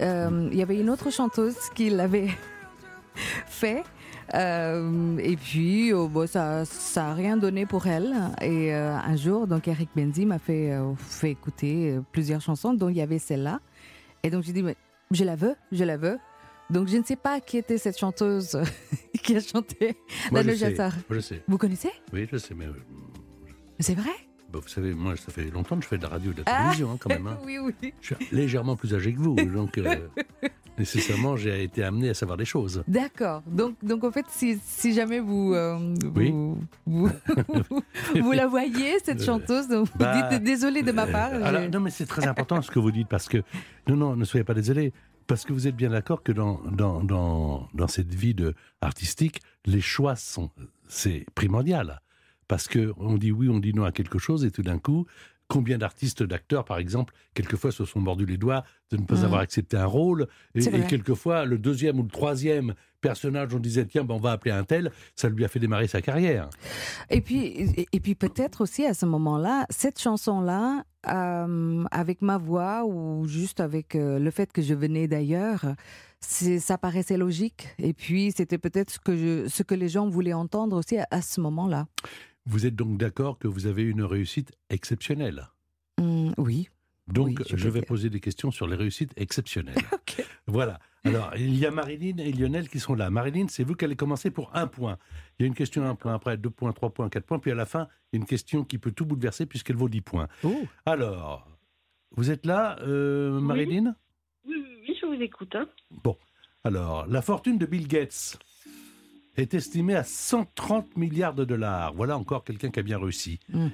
Euh, 0.00 0.48
Il 0.50 0.56
y 0.56 0.62
avait 0.62 0.80
une 0.80 0.88
autre 0.88 1.10
chanteuse 1.10 1.58
qui 1.74 1.90
l'avait 1.90 2.30
fait. 3.46 3.84
Euh, 4.32 5.18
et 5.18 5.36
puis, 5.36 5.92
oh, 5.92 6.08
bon, 6.08 6.26
ça, 6.26 6.64
ça 6.64 7.08
a 7.08 7.12
rien 7.12 7.36
donné 7.36 7.66
pour 7.66 7.86
elle. 7.86 8.14
Et 8.40 8.72
un 8.72 9.16
jour, 9.16 9.46
donc 9.46 9.68
Eric 9.68 9.90
Benzi 9.94 10.24
m'a 10.24 10.38
fait, 10.38 10.72
fait 10.96 11.32
écouter 11.32 11.98
plusieurs 12.12 12.40
chansons, 12.40 12.72
dont 12.72 12.88
il 12.88 12.96
y 12.96 13.02
avait 13.02 13.18
celle-là. 13.18 13.60
Et 14.22 14.30
donc 14.30 14.42
j'ai 14.42 14.54
dit, 14.54 14.64
je 15.10 15.24
la 15.24 15.36
veux, 15.36 15.54
je 15.70 15.84
la 15.84 15.98
veux. 15.98 16.18
Donc 16.70 16.88
je 16.88 16.96
ne 16.96 17.02
sais 17.04 17.16
pas 17.16 17.40
qui 17.40 17.56
était 17.58 17.78
cette 17.78 17.98
chanteuse 17.98 18.58
qui 19.22 19.36
a 19.36 19.40
chanté 19.40 19.96
Moi, 20.30 20.42
je 20.42 20.50
sais. 20.52 20.74
Sahara. 20.76 20.96
Je 21.10 21.20
sais. 21.20 21.42
Vous 21.48 21.58
connaissez? 21.58 21.90
Oui, 22.12 22.26
je 22.30 22.36
sais, 22.36 22.54
mais... 22.54 22.66
euh, 22.66 22.72
C'est 23.80 23.94
vrai? 23.94 24.10
Bah, 24.52 24.58
vous 24.62 24.68
savez, 24.68 24.94
moi, 24.94 25.16
ça 25.16 25.30
fait 25.32 25.50
longtemps 25.50 25.76
que 25.76 25.82
je 25.82 25.88
fais 25.88 25.98
de 25.98 26.02
la 26.02 26.08
radio 26.08 26.30
et 26.32 26.34
de 26.34 26.38
la 26.40 26.44
Ah. 26.46 26.58
télévision, 26.62 26.90
hein, 26.92 26.96
quand 27.00 27.08
même. 27.08 27.26
hein. 27.26 27.38
oui, 27.44 27.58
oui. 27.58 27.92
Je 28.00 28.14
suis 28.14 28.26
légèrement 28.32 28.76
plus 28.76 28.94
âgé 28.94 29.12
que 29.12 29.18
vous, 29.18 29.34
donc 29.54 29.78
euh, 29.78 29.96
nécessairement, 30.78 31.36
j'ai 31.36 31.62
été 31.64 31.82
amené 31.84 32.10
à 32.10 32.14
savoir 32.14 32.36
des 32.36 32.44
choses. 32.44 32.82
D'accord. 32.88 33.42
Donc, 33.46 33.74
donc 33.82 34.02
en 34.04 34.10
fait, 34.10 34.26
si, 34.28 34.58
si 34.64 34.92
jamais 34.92 35.20
vous, 35.20 35.54
euh, 35.54 35.94
Oui. 36.16 36.30
vous, 36.30 36.58
vous, 36.86 37.10
vous 38.14 38.32
la 38.32 38.46
voyez, 38.46 38.98
cette 39.04 39.22
chanteuse, 39.24 39.68
donc 39.68 39.86
vous 39.88 39.98
bah, 39.98 40.28
dites 40.30 40.42
désolé 40.42 40.82
de 40.82 40.90
ma 40.92 41.06
part. 41.06 41.32
alors, 41.32 41.68
non, 41.70 41.80
mais 41.80 41.90
c'est 41.90 42.06
très 42.06 42.26
important 42.26 42.60
ce 42.62 42.70
que 42.70 42.78
vous 42.78 42.90
dites 42.92 43.08
parce 43.08 43.28
que 43.28 43.38
non, 43.88 43.96
non, 43.96 44.16
ne 44.16 44.24
soyez 44.24 44.44
pas 44.44 44.54
désolé. 44.54 44.92
Parce 45.30 45.44
que 45.44 45.52
vous 45.52 45.68
êtes 45.68 45.76
bien 45.76 45.90
d'accord 45.90 46.24
que 46.24 46.32
dans, 46.32 46.60
dans, 46.72 47.04
dans, 47.04 47.86
cette 47.86 48.12
vie 48.12 48.34
de 48.34 48.52
artistique, 48.80 49.40
les 49.64 49.80
choix 49.80 50.16
sont 50.16 50.50
c'est 50.88 51.24
primordial. 51.36 52.02
Parce 52.48 52.66
que 52.66 52.92
on 52.96 53.16
dit 53.16 53.30
oui, 53.30 53.48
on 53.48 53.60
dit 53.60 53.72
non 53.72 53.84
à 53.84 53.92
quelque 53.92 54.18
chose, 54.18 54.44
et 54.44 54.50
tout 54.50 54.64
d'un 54.64 54.80
coup, 54.80 55.06
combien 55.50 55.78
d'artistes, 55.78 56.22
d'acteurs, 56.22 56.64
par 56.64 56.78
exemple, 56.78 57.12
quelquefois 57.34 57.72
se 57.72 57.84
sont 57.84 57.98
mordus 58.00 58.24
les 58.24 58.36
doigts 58.38 58.62
de 58.92 58.96
ne 58.96 59.02
pas 59.04 59.16
Mhm. 59.16 59.24
avoir 59.24 59.40
accepté 59.40 59.76
un 59.76 59.84
rôle, 59.86 60.28
et, 60.54 60.62
quelquefois 60.86 61.44
le 61.44 61.58
deuxième 61.58 61.98
ou 61.98 62.04
le 62.04 62.08
troisième 62.08 62.74
personnage, 63.00 63.52
on 63.54 63.58
disait 63.58 63.84
tiens, 63.86 64.04
ben, 64.04 64.14
on 64.14 64.18
va 64.20 64.30
appeler 64.32 64.52
un 64.54 64.62
tel, 64.62 64.92
ça 65.16 65.28
lui 65.28 65.44
a 65.44 65.48
fait 65.48 65.58
démarrer 65.58 65.88
sa 65.88 66.00
carrière. 66.02 66.48
Et 67.10 67.20
puis, 67.20 67.46
et, 67.46 67.86
et 67.92 68.00
puis 68.00 68.14
peut-être 68.14 68.60
aussi 68.60 68.84
à 68.86 68.94
ce 68.94 69.06
moment-là, 69.06 69.66
cette 69.70 69.98
chanson-là, 70.00 70.84
euh, 71.08 71.84
avec 71.90 72.20
ma 72.22 72.36
voix 72.38 72.84
ou 72.84 73.26
juste 73.26 73.58
avec 73.60 73.94
euh, 73.96 74.18
le 74.18 74.30
fait 74.30 74.52
que 74.52 74.60
je 74.62 74.74
venais 74.74 75.08
d'ailleurs, 75.08 75.64
ça 76.20 76.76
paraissait 76.76 77.16
logique. 77.16 77.68
Et 77.78 77.94
puis, 77.94 78.32
c'était 78.36 78.58
peut-être 78.58 78.90
ce 78.90 78.98
que, 78.98 79.16
je- 79.16 79.48
ce 79.48 79.62
que 79.62 79.74
les 79.74 79.88
gens 79.88 80.06
voulaient 80.10 80.34
entendre 80.34 80.76
aussi 80.76 80.98
à, 80.98 81.06
à 81.10 81.22
ce 81.22 81.40
moment-là. 81.40 81.86
Vous 82.50 82.66
êtes 82.66 82.74
donc 82.74 82.98
d'accord 82.98 83.38
que 83.38 83.46
vous 83.46 83.66
avez 83.66 83.84
une 83.84 84.02
réussite 84.02 84.50
exceptionnelle? 84.70 85.46
Hum, 85.98 86.34
oui. 86.36 86.68
Donc, 87.06 87.28
Oui, 87.28 87.36
je 87.56 87.68
vais 87.68 87.78
dire. 87.80 87.86
poser 87.88 88.10
des 88.10 88.18
questions 88.18 88.50
sur 88.50 88.66
les 88.66 88.74
réussites 88.74 89.12
exceptionnelles. 89.16 89.76
Ok. 89.92 90.24
Voilà. 90.48 90.80
Alors, 91.04 91.30
il 91.36 91.56
y 91.56 91.64
a 91.64 91.70
Marilyn 91.70 92.16
et 92.18 92.32
Lionel 92.32 92.68
qui 92.68 92.80
sont 92.80 92.94
là. 92.94 93.08
Marilyn, 93.08 93.46
c'est 93.48 93.62
vous 93.62 93.74
qui 93.74 93.84
allez 93.84 93.94
commencer 93.94 94.32
pour 94.32 94.50
un 94.56 94.66
point. 94.66 94.98
Il 95.38 95.42
y 95.42 95.44
a 95.44 95.46
une 95.46 95.54
question 95.54 95.88
un 95.88 95.94
point, 95.94 96.12
après 96.12 96.36
deux 96.36 96.50
points, 96.50 96.72
trois 96.72 96.90
points, 96.90 97.08
quatre 97.08 97.24
points, 97.26 97.38
puis 97.38 97.52
à 97.52 97.54
la 97.54 97.66
fin, 97.66 97.86
il 98.12 98.16
y 98.16 98.18
a 98.18 98.20
une 98.22 98.26
question 98.26 98.64
qui 98.64 98.78
peut 98.78 98.90
tout 98.90 99.06
bouleverser 99.06 99.46
puisqu'elle 99.46 99.76
vaut 99.76 99.88
dix 99.88 100.00
points. 100.00 100.26
Oh. 100.42 100.66
Alors, 100.86 101.46
vous 102.16 102.30
êtes 102.32 102.44
là, 102.46 102.78
euh, 102.80 103.38
Marilyn? 103.40 103.94
Oui, 104.44 104.56
oui, 104.56 104.84
oui, 104.88 104.98
je 105.00 105.06
vous 105.06 105.22
écoute. 105.22 105.54
Hein. 105.54 105.68
Alors, 106.64 107.06
la 107.06 107.22
fortune 107.22 107.58
de 107.58 107.66
Bill 107.66 107.86
Gates 107.86 108.38
est 109.40 109.54
estimée 109.54 109.94
à 109.96 110.04
130 110.04 110.96
milliards 110.96 111.34
de 111.34 111.44
dollars. 111.44 111.92
Voilà 111.94 112.16
encore 112.16 112.44
quelqu'un 112.44 112.70
qui 112.70 112.80
a 112.80 112.82
bien 112.82 112.98
réussi. 112.98 113.40
Mm. 113.48 113.68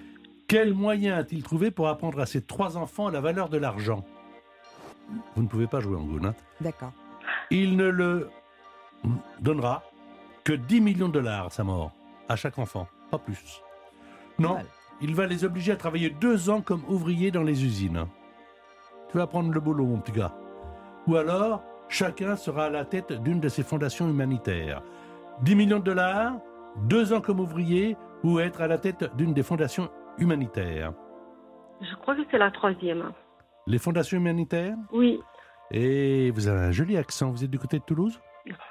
Quel 0.48 0.74
moyen 0.74 1.16
a-t-il 1.16 1.42
trouvé 1.42 1.70
pour 1.70 1.88
apprendre 1.88 2.20
à 2.20 2.26
ses 2.26 2.42
trois 2.42 2.76
enfants 2.76 3.08
la 3.10 3.20
valeur 3.20 3.48
de 3.48 3.58
l'argent? 3.58 4.04
Vous 5.34 5.42
ne 5.42 5.48
pouvez 5.48 5.66
pas 5.66 5.80
jouer 5.80 5.96
en 5.96 6.04
goune. 6.04 6.26
hein 6.26 6.34
D'accord. 6.60 6.92
Il 7.50 7.76
ne 7.76 7.86
le 7.86 8.30
donnera 9.40 9.82
que 10.44 10.52
10 10.52 10.80
millions 10.80 11.08
de 11.08 11.14
dollars 11.14 11.46
à 11.46 11.50
sa 11.50 11.64
mort, 11.64 11.92
à 12.28 12.36
chaque 12.36 12.58
enfant, 12.58 12.86
pas 13.10 13.18
plus. 13.18 13.62
Non, 14.38 14.58
il 15.00 15.14
va 15.14 15.26
les 15.26 15.44
obliger 15.44 15.72
à 15.72 15.76
travailler 15.76 16.10
deux 16.10 16.50
ans 16.50 16.60
comme 16.60 16.84
ouvriers 16.88 17.30
dans 17.30 17.42
les 17.42 17.64
usines. 17.64 18.06
Tu 19.10 19.18
vas 19.18 19.26
prendre 19.26 19.52
le 19.52 19.60
boulot, 19.60 19.86
mon 19.86 19.98
petit 19.98 20.12
gars. 20.12 20.34
Ou 21.06 21.16
alors, 21.16 21.62
chacun 21.88 22.36
sera 22.36 22.66
à 22.66 22.70
la 22.70 22.84
tête 22.84 23.12
d'une 23.22 23.40
de 23.40 23.48
ces 23.48 23.62
fondations 23.62 24.08
humanitaires. 24.08 24.82
10 25.42 25.54
millions 25.54 25.78
de 25.78 25.84
dollars, 25.84 26.34
deux 26.84 27.12
ans 27.12 27.20
comme 27.20 27.40
ouvrier, 27.40 27.96
ou 28.22 28.40
être 28.40 28.60
à 28.60 28.66
la 28.66 28.78
tête 28.78 29.04
d'une 29.16 29.34
des 29.34 29.42
fondations 29.42 29.88
humanitaires. 30.18 30.92
Je 31.80 31.94
crois 31.96 32.14
que 32.16 32.22
c'est 32.30 32.38
la 32.38 32.50
troisième. 32.50 33.12
Les 33.66 33.78
fondations 33.78 34.16
humanitaires? 34.16 34.76
Oui, 34.92 35.20
Et 35.70 36.30
vous 36.30 36.48
avez 36.48 36.60
un 36.66 36.70
joli 36.70 36.96
accent, 36.96 37.30
vous 37.30 37.44
êtes 37.44 37.50
du 37.50 37.58
côté 37.58 37.78
de 37.78 37.84
Toulouse? 37.84 38.18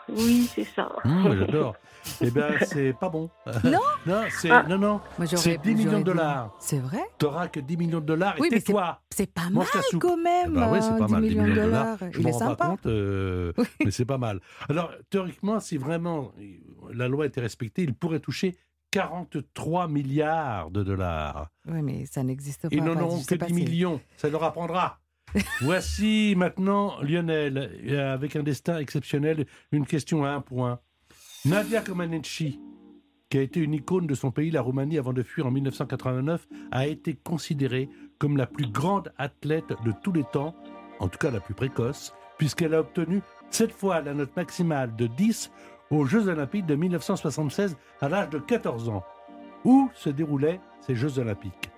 Oui, 0.09 0.49
c'est 0.53 0.63
ça. 0.63 0.89
Hum, 1.03 1.35
J'adore. 1.37 1.75
eh 2.21 2.31
bien, 2.31 2.47
c'est 2.65 2.93
pas 2.93 3.09
bon. 3.09 3.29
Non 3.63 3.79
Non, 4.05 4.23
c'est, 4.29 4.49
Ah. 4.51 4.63
non, 4.69 4.77
non. 4.77 5.01
J'aurais- 5.19 5.37
C'est 5.37 5.57
10 5.57 5.75
millions 5.75 5.99
de 5.99 6.03
dollars. 6.03 6.55
C'est 6.59 6.79
vrai 6.79 7.01
T'auras 7.17 7.47
que 7.47 7.59
10 7.59 7.77
millions 7.77 7.99
de 7.99 8.05
dollars 8.05 8.37
et 8.37 8.41
Oui, 8.41 8.49
mais 8.51 8.59
tais-toi. 8.61 9.01
C'est 9.09 9.31
pas 9.33 9.49
mal 9.49 9.65
quand 9.99 10.17
même. 10.17 10.51
Eh 10.55 10.59
ben 10.59 10.71
ouais, 10.71 10.81
c'est 10.81 10.87
hein, 10.89 10.97
pas 10.99 11.05
10 11.07 11.13
mal, 11.13 11.21
10 11.23 11.29
millions 11.29 11.47
de 11.47 11.53
dollars. 11.53 11.97
Je 12.11 12.17
Il 12.19 12.23
m'en 12.23 12.29
est 12.29 12.31
rends 12.33 12.39
pas 12.39 12.45
sympa. 12.47 12.67
compte, 12.67 12.85
euh, 12.85 13.53
mais 13.83 13.91
c'est 13.91 14.05
pas 14.05 14.17
mal. 14.17 14.39
Alors, 14.69 14.91
théoriquement, 15.09 15.59
si 15.59 15.77
vraiment 15.77 16.31
la 16.93 17.07
loi 17.07 17.25
était 17.25 17.41
respectée, 17.41 17.83
il 17.83 17.93
pourrait 17.95 18.19
toucher 18.19 18.55
43 18.91 19.87
milliards 19.87 20.71
de 20.71 20.83
dollars. 20.83 21.49
Oui, 21.67 21.81
mais 21.81 22.05
ça 22.05 22.23
n'existe 22.23 22.63
pas. 22.63 22.75
Ils 22.75 22.83
n'en 22.83 22.99
auront 23.01 23.17
que 23.19 23.23
sais 23.25 23.37
pas 23.37 23.45
10 23.47 23.53
si- 23.55 23.61
millions. 23.63 23.99
Ça 24.17 24.29
leur 24.29 24.43
apprendra. 24.43 24.99
Voici 25.61 26.33
maintenant 26.37 27.01
Lionel, 27.01 27.71
euh, 27.87 28.13
avec 28.13 28.35
un 28.35 28.43
destin 28.43 28.77
exceptionnel, 28.77 29.45
une 29.71 29.85
question 29.85 30.23
à 30.23 30.29
un 30.29 30.41
point. 30.41 30.79
Nadia 31.43 31.81
Comaneci, 31.81 32.59
qui 33.29 33.37
a 33.37 33.41
été 33.41 33.59
une 33.59 33.73
icône 33.73 34.07
de 34.07 34.15
son 34.15 34.31
pays, 34.31 34.51
la 34.51 34.61
Roumanie, 34.61 34.97
avant 34.97 35.13
de 35.13 35.23
fuir 35.23 35.45
en 35.45 35.51
1989, 35.51 36.47
a 36.71 36.87
été 36.87 37.15
considérée 37.15 37.89
comme 38.17 38.37
la 38.37 38.47
plus 38.47 38.67
grande 38.67 39.11
athlète 39.17 39.73
de 39.83 39.91
tous 40.03 40.13
les 40.13 40.23
temps, 40.23 40.55
en 40.99 41.07
tout 41.07 41.17
cas 41.17 41.31
la 41.31 41.39
plus 41.39 41.53
précoce, 41.53 42.13
puisqu'elle 42.37 42.73
a 42.73 42.79
obtenu 42.79 43.21
sept 43.49 43.71
fois 43.71 44.01
la 44.01 44.13
note 44.13 44.35
maximale 44.35 44.95
de 44.95 45.07
10 45.07 45.51
aux 45.91 46.05
Jeux 46.05 46.27
Olympiques 46.27 46.65
de 46.65 46.75
1976 46.75 47.77
à 48.01 48.09
l'âge 48.09 48.29
de 48.29 48.39
14 48.39 48.89
ans. 48.89 49.03
Où 49.63 49.89
se 49.93 50.09
déroulaient 50.09 50.59
ces 50.81 50.95
Jeux 50.95 51.19
Olympiques? 51.19 51.69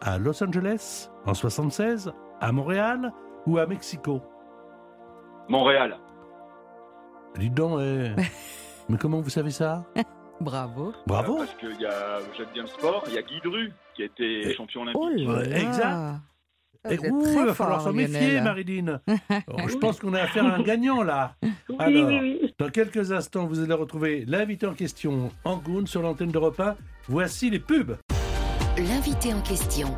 À 0.00 0.18
Los 0.18 0.42
Angeles, 0.42 1.10
en 1.24 1.34
76, 1.34 2.12
à 2.40 2.52
Montréal 2.52 3.12
ou 3.46 3.58
à 3.58 3.66
Mexico? 3.66 4.22
Montréal. 5.48 5.96
Dis 7.38 7.50
donc, 7.50 7.80
eh, 7.80 8.10
mais 8.88 8.96
comment 8.98 9.20
vous 9.20 9.30
savez 9.30 9.50
ça? 9.50 9.84
Bravo. 10.40 10.92
Bravo 11.06 11.34
Euh, 11.34 11.38
Parce 11.38 11.54
que 11.54 11.80
y 11.80 11.86
a- 11.86 12.18
j'aime 12.36 12.48
bien 12.52 12.62
le 12.62 12.68
sport. 12.68 13.04
Il 13.08 13.14
y 13.14 13.18
a 13.18 13.22
Guy 13.22 13.40
Dru 13.42 13.72
qui 13.94 14.02
a 14.02 14.06
été 14.06 14.48
Et- 14.50 14.54
champion 14.54 14.82
olympique. 14.82 15.00
Oh 15.28 15.32
là 15.32 15.44
exact. 15.58 16.20
Et 16.88 16.96
vous 16.98 17.04
êtes 17.06 17.12
ouh, 17.12 17.22
très 17.22 17.32
il 17.40 17.46
va 17.46 17.54
falloir 17.54 17.80
s'en 17.80 17.92
méfier. 17.92 18.40
Marilyn. 18.40 19.00
Oh, 19.48 19.56
je 19.68 19.76
pense 19.76 19.98
qu'on 19.98 20.14
a 20.14 20.20
affaire 20.22 20.44
à 20.46 20.54
un 20.54 20.62
gagnant, 20.62 21.02
là. 21.02 21.34
Oui, 21.42 21.76
Alors. 21.80 22.08
oui, 22.08 22.18
oui. 22.42 22.54
Dans 22.58 22.68
quelques 22.70 23.10
instants, 23.12 23.46
vous 23.46 23.58
allez 23.60 23.72
retrouver 23.74 24.24
l'invité 24.26 24.66
en 24.66 24.74
question, 24.74 25.30
Angoun, 25.44 25.86
sur 25.88 26.02
l'antenne 26.02 26.30
d'Europe 26.30 26.60
1. 26.60 26.76
Voici 27.08 27.50
les 27.50 27.58
pubs. 27.58 27.96
L'invité 28.78 29.34
en 29.34 29.40
question. 29.40 29.88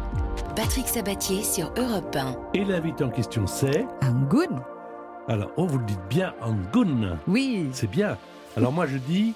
Patrick 0.58 0.88
Sabatier 0.88 1.44
sur 1.44 1.72
Europe 1.76 2.16
1. 2.16 2.36
Et 2.52 2.64
l'invité 2.64 3.04
en 3.04 3.10
question, 3.10 3.46
c'est... 3.46 3.86
Angoun 4.02 4.60
Alors, 5.28 5.52
oh, 5.56 5.68
vous 5.68 5.78
le 5.78 5.84
dites 5.84 6.00
bien, 6.10 6.34
Angoun. 6.40 7.16
Oui, 7.28 7.68
C'est 7.70 7.88
bien. 7.88 8.18
Alors 8.56 8.72
moi, 8.72 8.88
je 8.88 8.96
dis... 8.98 9.34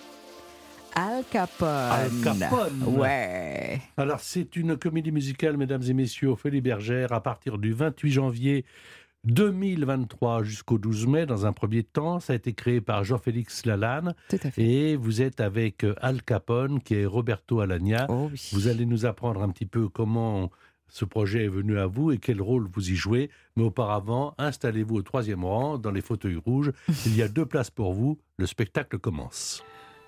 Al 0.97 1.23
Capone. 1.31 1.69
Al 1.69 2.11
Capone. 2.25 2.83
Ouais. 2.99 3.81
Alors, 3.97 4.19
c'est 4.19 4.57
une 4.57 4.77
comédie 4.77 5.13
musicale, 5.13 5.57
mesdames 5.57 5.85
et 5.89 5.93
messieurs, 5.93 6.31
Ophélie 6.31 6.61
Bergère, 6.61 7.13
à 7.13 7.23
partir 7.23 7.57
du 7.59 7.73
28 7.73 8.11
janvier 8.11 8.65
2023 9.23 10.43
jusqu'au 10.43 10.79
12 10.79 11.07
mai, 11.07 11.25
dans 11.25 11.47
un 11.47 11.53
premier 11.53 11.85
temps. 11.85 12.19
Ça 12.19 12.33
a 12.33 12.37
été 12.37 12.53
créé 12.53 12.81
par 12.81 13.05
Jean-Félix 13.05 13.65
Lalanne. 13.65 14.17
Tout 14.29 14.39
à 14.43 14.51
fait. 14.51 14.61
Et 14.61 14.97
vous 14.97 15.23
êtes 15.23 15.41
avec 15.41 15.85
euh, 15.85 15.95
Al 16.03 16.21
Capone, 16.25 16.81
qui 16.81 16.97
est 16.97 17.07
Roberto 17.07 17.61
Alagna. 17.61 18.07
Oh 18.09 18.29
oui. 18.33 18.51
Vous 18.53 18.67
allez 18.67 18.87
nous 18.87 19.07
apprendre 19.07 19.41
un 19.41 19.51
petit 19.51 19.67
peu 19.67 19.89
comment 19.89 20.51
ce 20.93 21.07
projet 21.07 21.47
est 21.47 21.49
venu 21.49 21.79
à 21.79 21.87
vous 21.87 22.13
et 22.13 22.19
quel 22.19 22.43
rôle 22.43 22.69
vous 22.71 22.91
y 22.91 22.95
jouez. 22.95 23.31
Mais 23.57 23.65
auparavant, 23.65 24.35
installez-vous 24.37 24.97
au 24.97 25.03
troisième 25.03 25.43
rang, 25.43 25.79
dans 25.79 25.91
les 25.91 26.03
fauteuils 26.03 26.37
rouges. 26.37 26.71
Il 27.07 27.17
y 27.17 27.23
a 27.23 27.29
deux 27.29 27.47
places 27.47 27.71
pour 27.71 27.95
vous. 27.95 28.19
Le 28.37 28.45
spectacle 28.45 28.99
commence. 28.99 29.65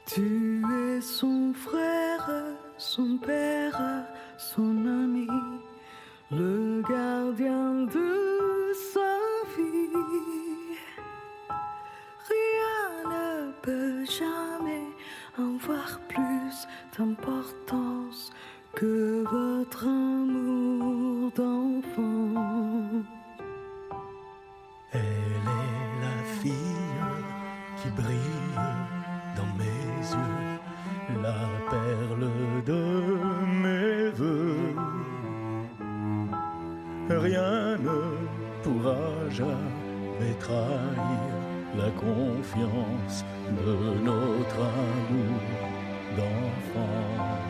Tu 0.06 0.62
es 0.62 1.00
son 1.00 1.54
frère, 1.54 2.30
son 2.76 3.16
père, 3.16 3.80
son 4.36 4.76
ami, 4.86 5.26
le 6.30 6.82
gardien 6.86 7.86
de 7.86 8.72
sa 8.92 9.16
vie. 9.56 9.88
Rien 12.28 13.10
ne 13.10 13.52
peut 13.62 14.04
jamais 14.04 14.84
avoir 15.38 15.98
plus 16.08 16.68
d'importance 16.98 18.30
que 18.74 19.22
votre 19.22 19.86
amour 19.86 20.53
d'enfant. 21.30 23.02
Elle 24.92 25.00
est 25.00 25.94
la 26.04 26.18
fille 26.40 26.52
qui 27.76 27.88
brille 27.90 28.60
dans 29.36 29.52
mes 29.58 29.98
yeux, 30.12 31.22
la 31.22 31.40
perle 31.70 32.26
de 32.64 32.82
mes 33.62 34.10
voeux. 34.10 34.74
Rien 37.08 37.76
ne 37.78 38.00
pourra 38.62 39.30
jamais 39.30 40.34
trahir 40.40 41.34
la 41.76 41.90
confiance 41.90 43.24
de 43.48 44.04
notre 44.04 44.60
amour 44.60 45.40
d'enfance. 46.16 47.43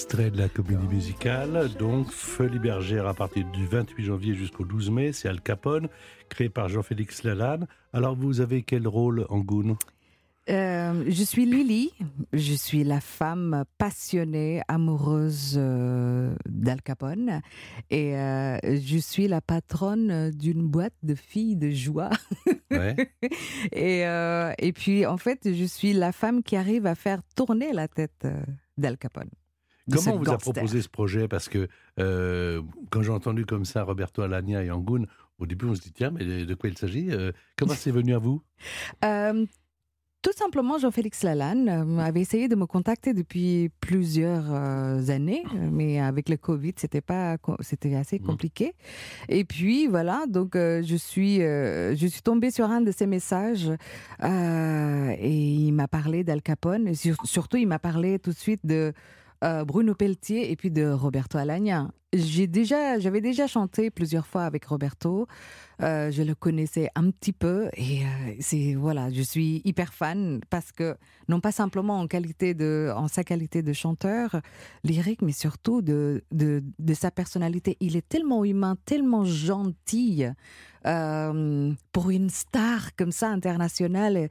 Extrait 0.00 0.30
de 0.30 0.38
la 0.38 0.48
comédie 0.48 0.88
musicale, 0.88 1.68
donc 1.78 2.10
Feuille 2.10 2.58
bergère 2.58 3.06
à 3.06 3.12
partir 3.12 3.44
du 3.50 3.66
28 3.66 4.02
janvier 4.02 4.34
jusqu'au 4.34 4.64
12 4.64 4.90
mai, 4.90 5.12
c'est 5.12 5.28
Al 5.28 5.42
Capone, 5.42 5.88
créé 6.30 6.48
par 6.48 6.70
Jean-Félix 6.70 7.22
Lalanne. 7.22 7.66
Alors 7.92 8.16
vous 8.16 8.40
avez 8.40 8.62
quel 8.62 8.88
rôle 8.88 9.26
en 9.28 9.40
Goon? 9.40 9.76
Euh, 10.48 11.04
je 11.06 11.22
suis 11.22 11.44
Lily, 11.44 11.92
je 12.32 12.54
suis 12.54 12.82
la 12.82 13.02
femme 13.02 13.64
passionnée, 13.76 14.62
amoureuse 14.68 15.56
euh, 15.58 16.34
d'Al 16.48 16.80
Capone 16.80 17.42
et 17.90 18.16
euh, 18.16 18.56
je 18.62 18.96
suis 18.96 19.28
la 19.28 19.42
patronne 19.42 20.30
d'une 20.30 20.66
boîte 20.66 20.96
de 21.02 21.14
filles 21.14 21.56
de 21.56 21.68
joie. 21.68 22.10
Ouais. 22.72 22.94
et, 23.72 24.06
euh, 24.06 24.52
et 24.56 24.72
puis 24.72 25.04
en 25.04 25.16
fait, 25.16 25.52
je 25.52 25.64
suis 25.64 25.92
la 25.92 26.12
femme 26.12 26.44
qui 26.44 26.54
arrive 26.54 26.86
à 26.86 26.94
faire 26.94 27.20
tourner 27.34 27.72
la 27.72 27.88
tête 27.88 28.28
d'Al 28.78 28.96
Capone. 28.96 29.28
Comment 29.90 30.16
on 30.16 30.18
vous 30.18 30.30
a 30.30 30.38
proposé 30.38 30.82
ce 30.82 30.88
projet? 30.88 31.28
Parce 31.28 31.48
que 31.48 31.68
euh, 31.98 32.62
quand 32.90 33.02
j'ai 33.02 33.10
entendu 33.12 33.44
comme 33.46 33.64
ça 33.64 33.82
Roberto 33.82 34.22
Alagna 34.22 34.62
et 34.62 34.70
Angoun, 34.70 35.06
au 35.38 35.46
début 35.46 35.66
on 35.66 35.74
se 35.74 35.80
dit 35.80 35.92
tiens, 35.92 36.10
mais 36.10 36.24
de 36.24 36.54
quoi 36.54 36.68
il 36.70 36.76
s'agit? 36.78 37.10
Euh, 37.10 37.32
Comment 37.56 37.74
c'est 37.74 37.90
venu 37.90 38.14
à 38.14 38.18
vous? 38.18 38.42
Euh, 39.04 39.46
tout 40.22 40.32
simplement, 40.36 40.76
Jean-Félix 40.76 41.22
Lalanne 41.22 41.98
avait 41.98 42.20
essayé 42.20 42.46
de 42.48 42.54
me 42.54 42.66
contacter 42.66 43.14
depuis 43.14 43.70
plusieurs 43.80 44.52
années, 45.08 45.42
mais 45.72 45.98
avec 45.98 46.28
le 46.28 46.36
Covid, 46.36 46.74
c'était 46.76 47.00
pas, 47.00 47.38
c'était 47.60 47.94
assez 47.94 48.18
Mhm. 48.18 48.26
compliqué. 48.26 48.74
Et 49.30 49.44
puis 49.46 49.86
voilà, 49.86 50.24
donc 50.28 50.50
je 50.56 50.94
suis, 50.98 51.36
je 51.38 52.06
suis 52.06 52.20
tombée 52.20 52.50
sur 52.50 52.66
un 52.66 52.82
de 52.82 52.92
ses 52.92 53.06
messages 53.06 53.70
et 54.22 55.30
il 55.30 55.72
m'a 55.72 55.88
parlé 55.88 56.22
d'Al 56.22 56.42
Capone. 56.42 56.88
Et 56.88 56.94
sur- 56.94 57.16
surtout, 57.24 57.56
il 57.56 57.66
m'a 57.66 57.78
parlé 57.78 58.18
tout 58.18 58.30
de 58.30 58.36
suite 58.36 58.60
de 58.64 58.92
euh, 59.42 59.64
Bruno 59.64 59.94
Pelletier 59.94 60.50
et 60.50 60.56
puis 60.56 60.70
de 60.70 60.86
Roberto 60.90 61.38
Alagna. 61.38 61.90
J'ai 62.12 62.46
déjà, 62.46 62.98
j'avais 62.98 63.20
déjà 63.20 63.46
chanté 63.46 63.90
plusieurs 63.90 64.26
fois 64.26 64.42
avec 64.42 64.64
Roberto. 64.64 65.28
Euh, 65.80 66.10
je 66.10 66.22
le 66.22 66.34
connaissais 66.34 66.90
un 66.94 67.10
petit 67.10 67.32
peu 67.32 67.70
et 67.74 68.02
euh, 68.02 68.34
c'est 68.40 68.74
voilà, 68.74 69.10
je 69.10 69.22
suis 69.22 69.62
hyper 69.64 69.94
fan 69.94 70.40
parce 70.50 70.72
que 70.72 70.96
non 71.28 71.40
pas 71.40 71.52
simplement 71.52 72.00
en 72.00 72.06
qualité 72.06 72.52
de, 72.52 72.92
en 72.94 73.08
sa 73.08 73.24
qualité 73.24 73.62
de 73.62 73.72
chanteur 73.72 74.40
lyrique, 74.84 75.22
mais 75.22 75.32
surtout 75.32 75.80
de 75.80 76.22
de, 76.32 76.62
de 76.78 76.94
sa 76.94 77.10
personnalité. 77.10 77.76
Il 77.80 77.96
est 77.96 78.06
tellement 78.06 78.44
humain, 78.44 78.76
tellement 78.84 79.24
gentil 79.24 80.24
pour 80.82 82.10
une 82.10 82.30
star 82.30 82.96
comme 82.96 83.12
ça 83.12 83.28
internationale. 83.28 84.28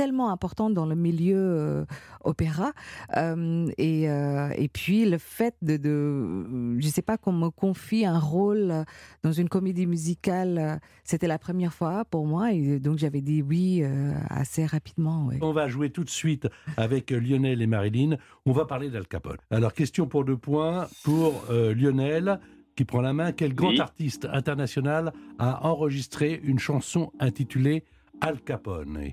Tellement 0.00 0.30
important 0.30 0.70
dans 0.70 0.86
le 0.86 0.94
milieu 1.08 1.36
euh, 1.38 1.84
opéra 2.24 2.70
Euh, 3.16 3.66
et, 3.76 4.08
euh, 4.08 4.50
et 4.64 4.68
puis 4.68 5.00
le 5.14 5.18
fait 5.18 5.54
de, 5.68 5.76
de 5.76 6.80
je 6.80 6.88
sais 6.88 7.02
pas 7.10 7.16
qu'on 7.22 7.32
me 7.44 7.50
confie 7.50 8.04
un 8.06 8.18
rôle 8.18 8.84
dans 9.24 9.32
une 9.40 9.48
comédie 9.56 9.86
musicale 9.86 10.80
c'était 11.10 11.26
la 11.36 11.38
première 11.46 11.74
fois 11.78 12.04
pour 12.12 12.24
moi 12.32 12.44
et 12.52 12.78
donc 12.86 12.96
j'avais 13.02 13.20
dit 13.30 13.42
oui 13.42 13.66
euh, 13.82 14.12
assez 14.42 14.64
rapidement 14.76 15.26
ouais. 15.26 15.38
On 15.42 15.52
va 15.52 15.68
jouer 15.68 15.90
tout 15.90 16.04
de 16.10 16.14
suite 16.22 16.44
avec 16.78 17.10
Lionel 17.10 17.60
et 17.60 17.66
Marilyn. 17.66 18.12
On 18.46 18.52
va 18.52 18.64
parler 18.72 18.88
d'Al 18.90 19.06
Capone. 19.06 19.36
Alors, 19.50 19.72
question 19.80 20.04
pour 20.12 20.22
deux 20.24 20.36
points 20.48 20.86
pour 21.04 21.28
euh, 21.50 21.74
Lionel 21.74 22.40
qui 22.76 22.84
prend 22.90 23.02
la 23.02 23.12
main. 23.12 23.32
Quel 23.32 23.52
grand 23.54 23.68
Oui. 23.74 23.80
artiste 23.80 24.24
international 24.40 25.12
a 25.38 25.66
enregistré 25.72 26.40
une 26.50 26.58
chanson 26.58 27.02
intitulée 27.28 27.78
Al 28.22 28.36
Capone? 28.48 29.10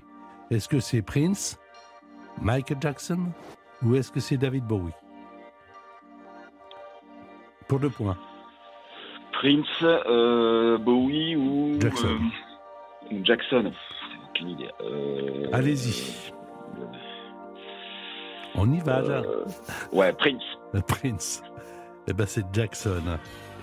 Est-ce 0.50 0.68
que 0.68 0.80
c'est 0.80 1.02
Prince, 1.02 1.58
Michael 2.40 2.78
Jackson 2.80 3.18
ou 3.82 3.94
est-ce 3.94 4.10
que 4.10 4.20
c'est 4.20 4.36
David 4.36 4.64
Bowie? 4.64 4.92
Pour 7.68 7.80
deux 7.80 7.90
points. 7.90 8.16
Prince, 9.32 9.66
euh, 9.82 10.78
Bowie 10.78 11.36
ou 11.36 11.78
Jackson. 11.80 12.18
euh, 13.12 13.18
Jackson. 13.22 13.72
Aucune 14.30 14.48
idée. 14.50 14.70
Euh, 14.80 15.48
Allez-y. 15.52 16.32
On 18.54 18.72
y 18.72 18.80
va, 18.80 19.02
là. 19.02 19.22
ouais, 19.92 20.12
Prince. 20.14 20.42
Prince. 20.88 21.42
Eh 22.08 22.12
ben, 22.14 22.26
c'est 22.26 22.44
Jackson. 22.52 23.02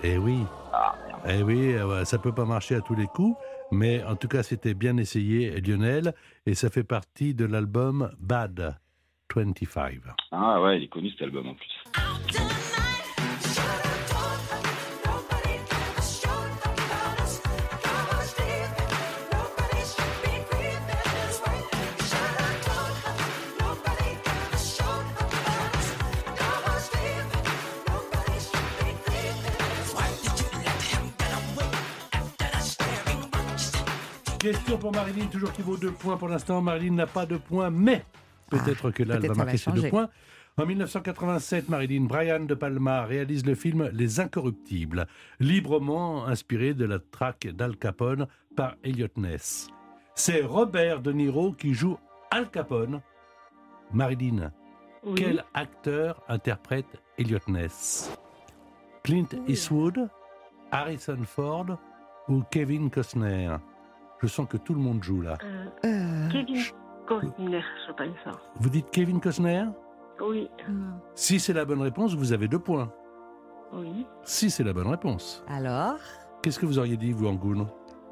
Eh 0.02 0.16
oui. 0.16 0.38
Ah, 0.72 0.94
Eh 1.28 1.42
oui, 1.42 1.74
ça 2.04 2.18
peut 2.18 2.32
pas 2.32 2.44
marcher 2.44 2.76
à 2.76 2.80
tous 2.80 2.94
les 2.94 3.06
coups, 3.08 3.36
mais 3.70 4.02
en 4.04 4.16
tout 4.16 4.28
cas, 4.28 4.42
c'était 4.42 4.74
bien 4.74 4.96
essayé, 4.96 5.60
Lionel, 5.60 6.14
et 6.46 6.54
ça 6.54 6.70
fait 6.70 6.84
partie 6.84 7.34
de 7.34 7.44
l'album 7.44 8.10
Bad 8.18 8.76
25. 9.34 10.00
Ah 10.32 10.62
ouais, 10.62 10.78
il 10.78 10.84
est 10.84 10.88
connu 10.88 11.10
cet 11.10 11.22
album 11.22 11.48
en 11.48 11.54
plus. 11.54 12.65
Question 34.46 34.78
pour 34.78 34.92
Marilyn, 34.92 35.26
toujours 35.26 35.52
qui 35.52 35.60
vaut 35.60 35.76
deux 35.76 35.90
points 35.90 36.16
pour 36.16 36.28
l'instant. 36.28 36.62
Marilyn 36.62 36.94
n'a 36.94 37.08
pas 37.08 37.26
de 37.26 37.36
points, 37.36 37.68
mais 37.68 38.04
peut-être 38.48 38.90
Ah, 38.90 38.92
que 38.92 39.02
là, 39.02 39.16
elle 39.20 39.26
va 39.26 39.34
marquer 39.34 39.56
ses 39.56 39.72
deux 39.72 39.88
points. 39.88 40.08
En 40.56 40.64
1987, 40.64 41.68
Marilyn 41.68 42.04
Brian 42.04 42.44
De 42.44 42.54
Palma 42.54 43.02
réalise 43.06 43.44
le 43.44 43.56
film 43.56 43.90
Les 43.92 44.20
Incorruptibles, 44.20 45.08
librement 45.40 46.26
inspiré 46.28 46.74
de 46.74 46.84
la 46.84 47.00
traque 47.00 47.48
d'Al 47.48 47.76
Capone 47.76 48.28
par 48.54 48.76
Elliot 48.84 49.08
Ness. 49.16 49.66
C'est 50.14 50.42
Robert 50.42 51.00
De 51.00 51.10
Niro 51.10 51.50
qui 51.50 51.74
joue 51.74 51.98
Al 52.30 52.48
Capone. 52.48 53.00
Marilyn, 53.92 54.52
Oui. 55.02 55.14
quel 55.16 55.44
acteur 55.54 56.22
interprète 56.28 57.02
Elliot 57.18 57.40
Ness? 57.48 58.12
Clint 59.02 59.26
Eastwood, 59.48 60.08
Harrison 60.70 61.24
Ford 61.24 61.80
ou 62.28 62.44
Kevin 62.48 62.90
Costner? 62.90 63.56
Je 64.22 64.26
sens 64.26 64.46
que 64.48 64.56
tout 64.56 64.74
le 64.74 64.80
monde 64.80 65.02
joue 65.02 65.20
là. 65.20 65.36
Euh, 65.44 65.64
Euh, 65.84 66.28
Kevin 66.30 66.62
Costner, 67.06 67.60
je 67.86 67.92
pense. 67.92 68.34
Vous 68.56 68.70
dites 68.70 68.90
Kevin 68.90 69.20
Costner? 69.20 69.64
Oui, 70.20 70.48
non. 70.68 70.98
Si 71.14 71.38
c'est 71.38 71.52
la 71.52 71.64
bonne 71.64 71.82
réponse, 71.82 72.14
vous 72.14 72.32
avez 72.32 72.48
deux 72.48 72.58
points. 72.58 72.90
oui. 73.72 74.06
Si 74.22 74.50
c'est 74.50 74.64
la 74.64 74.72
bonne 74.72 74.88
réponse. 74.88 75.44
alors? 75.48 75.98
Qu'est-ce 76.42 76.58
que 76.58 76.66
vous 76.66 76.78
auriez 76.78 76.96
dit, 76.96 77.12
vous, 77.12 77.26
Angoun? 77.26 77.66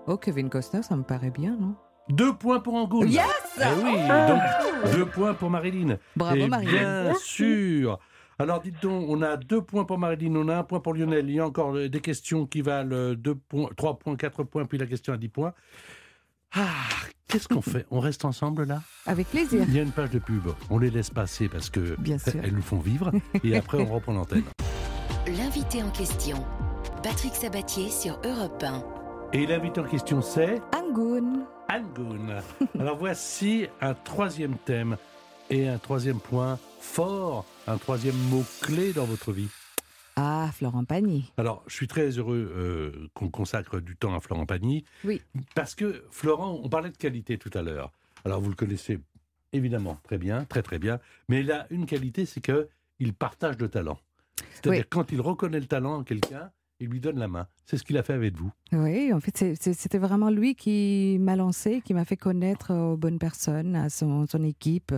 Oh 0.07 0.17
Kevin 0.17 0.51
Costner 0.51 0.83
ça 0.83 0.97
me 0.97 1.03
paraît 1.05 1.31
bien 1.31 1.57
non? 1.59 1.77
Deux 2.11 2.35
points 2.35 2.61
pour 2.61 2.75
Angoun. 2.75 3.09
yes 3.09 3.25
Eh 3.59 3.83
oui, 3.83 3.95
Ah. 4.11 4.27
donc 4.83 4.93
deux 4.95 5.07
points 5.07 5.33
pour 5.35 5.49
Marilyn. 5.51 5.97
bravo 6.17 6.37
Et 6.37 6.49
Marie 6.49 6.67
Bien 6.67 7.05
Merci. 7.05 7.25
sûr. 7.27 7.99
Alors 8.38 8.61
dites 8.61 8.83
donc, 8.83 9.05
on 9.09 9.23
a 9.23 9.37
deux 9.37 9.62
points 9.62 9.85
pour 9.85 9.97
Marilyn, 9.99 10.35
on 10.37 10.49
a 10.49 10.57
un 10.59 10.62
point 10.64 10.81
pour 10.81 10.93
Lionel. 10.95 11.31
Il 11.31 11.37
y 11.37 11.40
a 11.40 11.47
encore 11.47 11.77
euh, 11.77 11.88
des 11.88 12.01
questions 12.01 12.47
qui 12.47 12.61
valent 12.62 12.90
euh, 12.95 13.14
deux 13.14 13.37
points, 13.37 13.69
trois 13.77 13.97
points, 13.97 14.17
quatre 14.17 14.43
points, 14.43 14.64
puis 14.67 14.77
la 14.77 14.87
question 14.87 15.12
à 15.12 15.17
10 15.17 15.29
points. 15.29 15.55
Ah, 16.57 16.67
qu'est-ce 17.29 17.49
qu'on 17.49 17.62
fait? 17.62 17.87
On 17.90 18.01
reste 18.01 18.25
ensemble 18.25 18.64
là? 18.64 18.83
Avec 19.07 19.27
plaisir 19.29 19.64
Il 19.67 19.75
y 19.75 19.79
a 19.79 19.83
une 19.83 19.90
page 19.90 20.11
de 20.11 20.19
pub. 20.19 20.47
On 20.71 20.79
les 20.79 20.90
laisse 20.90 21.11
passer 21.11 21.49
parce 21.49 21.69
que 21.71 21.97
Bien 22.01 22.19
sûr. 22.19 22.35
elles 22.43 22.55
nous 22.55 22.62
font 22.62 22.79
vivre. 22.79 23.11
Et 23.43 23.57
après, 23.57 23.79
on 23.79 23.93
reprend 23.93 24.12
l'antenne. 24.12 24.45
L'invité 25.27 25.83
en 25.83 25.90
question, 25.90 26.45
Patrick 27.03 27.35
Sabatier 27.35 27.90
sur 27.90 28.19
Europe 28.25 28.62
1. 28.62 28.85
Et 29.33 29.47
l'invité 29.47 29.81
en 29.81 29.85
question, 29.85 30.23
c'est 30.23 30.61
Angoun 30.77 31.45
Angoun. 31.69 32.40
Alors 32.79 32.99
voici 32.99 33.67
un 33.81 33.95
troisième 33.95 34.55
thème 34.59 34.97
et 35.51 35.67
un 35.67 35.79
troisième 35.79 36.21
point 36.21 36.59
fort, 36.79 37.45
un 37.67 37.79
troisième 37.79 38.17
mot-clé 38.31 38.93
dans 38.93 39.07
votre 39.07 39.33
vie. 39.33 39.49
Ah 40.16 40.50
Florent 40.53 40.85
Pagny 40.85 41.33
Alors, 41.37 41.62
je 41.66 41.74
suis 41.74 41.87
très 41.88 42.09
heureux 42.11 42.53
euh, 42.57 43.09
qu'on 43.14 43.29
consacre 43.31 43.81
du 43.81 43.96
temps 43.96 44.14
à 44.14 44.20
Florent 44.20 44.46
Pagny. 44.46 44.85
Oui. 45.05 45.20
Parce 45.55 45.74
que 45.74 46.05
Florent, 46.11 46.61
on 46.62 46.68
parlait 46.68 46.90
de 46.90 46.96
qualité 46.96 47.37
tout 47.38 47.50
à 47.55 47.62
l'heure. 47.62 47.92
Alors, 48.24 48.40
vous 48.40 48.50
le 48.50 48.57
connaissez 48.57 48.98
évidemment 49.53 49.98
très 50.05 50.18
bien, 50.18 50.44
très 50.44 50.62
très 50.62 50.79
bien. 50.79 50.98
Mais 51.29 51.40
il 51.40 51.50
a 51.53 51.66
une 51.70 51.87
qualité, 51.87 52.27
c'est 52.27 52.40
que 52.40 52.68
il 53.00 53.12
partage 53.12 53.59
le 53.59 53.68
talent. 53.68 53.98
C'est-à-dire 54.53 54.83
Oui. 54.83 54.87
quand 54.88 55.11
il 55.12 55.20
reconnaît 55.20 55.61
le 55.61 55.66
talent 55.66 55.96
en 55.96 56.05
quelqu'un, 56.05 56.50
il 56.81 56.88
lui 56.88 57.00
donne 57.00 57.18
la 57.18 57.29
main. 57.29 57.46
C'est 57.66 57.77
ce 57.77 57.85
qu'il 57.85 57.96
a 57.98 58.03
fait 58.03 58.12
avec 58.14 58.37
vous. 58.37 58.50
Oui, 58.72 59.12
en 59.12 59.20
fait, 59.20 59.55
c'était 59.61 59.98
vraiment 59.98 60.29
lui 60.31 60.55
qui 60.55 61.16
m'a 61.20 61.37
lancé, 61.37 61.81
qui 61.85 61.94
m'a 61.94 62.05
fait 62.05 62.16
connaître 62.16 62.74
aux 62.74 62.96
bonnes 62.96 63.18
personnes, 63.18 63.74
à 63.77 63.88
son, 63.90 64.27
son 64.27 64.42
équipe. 64.42 64.92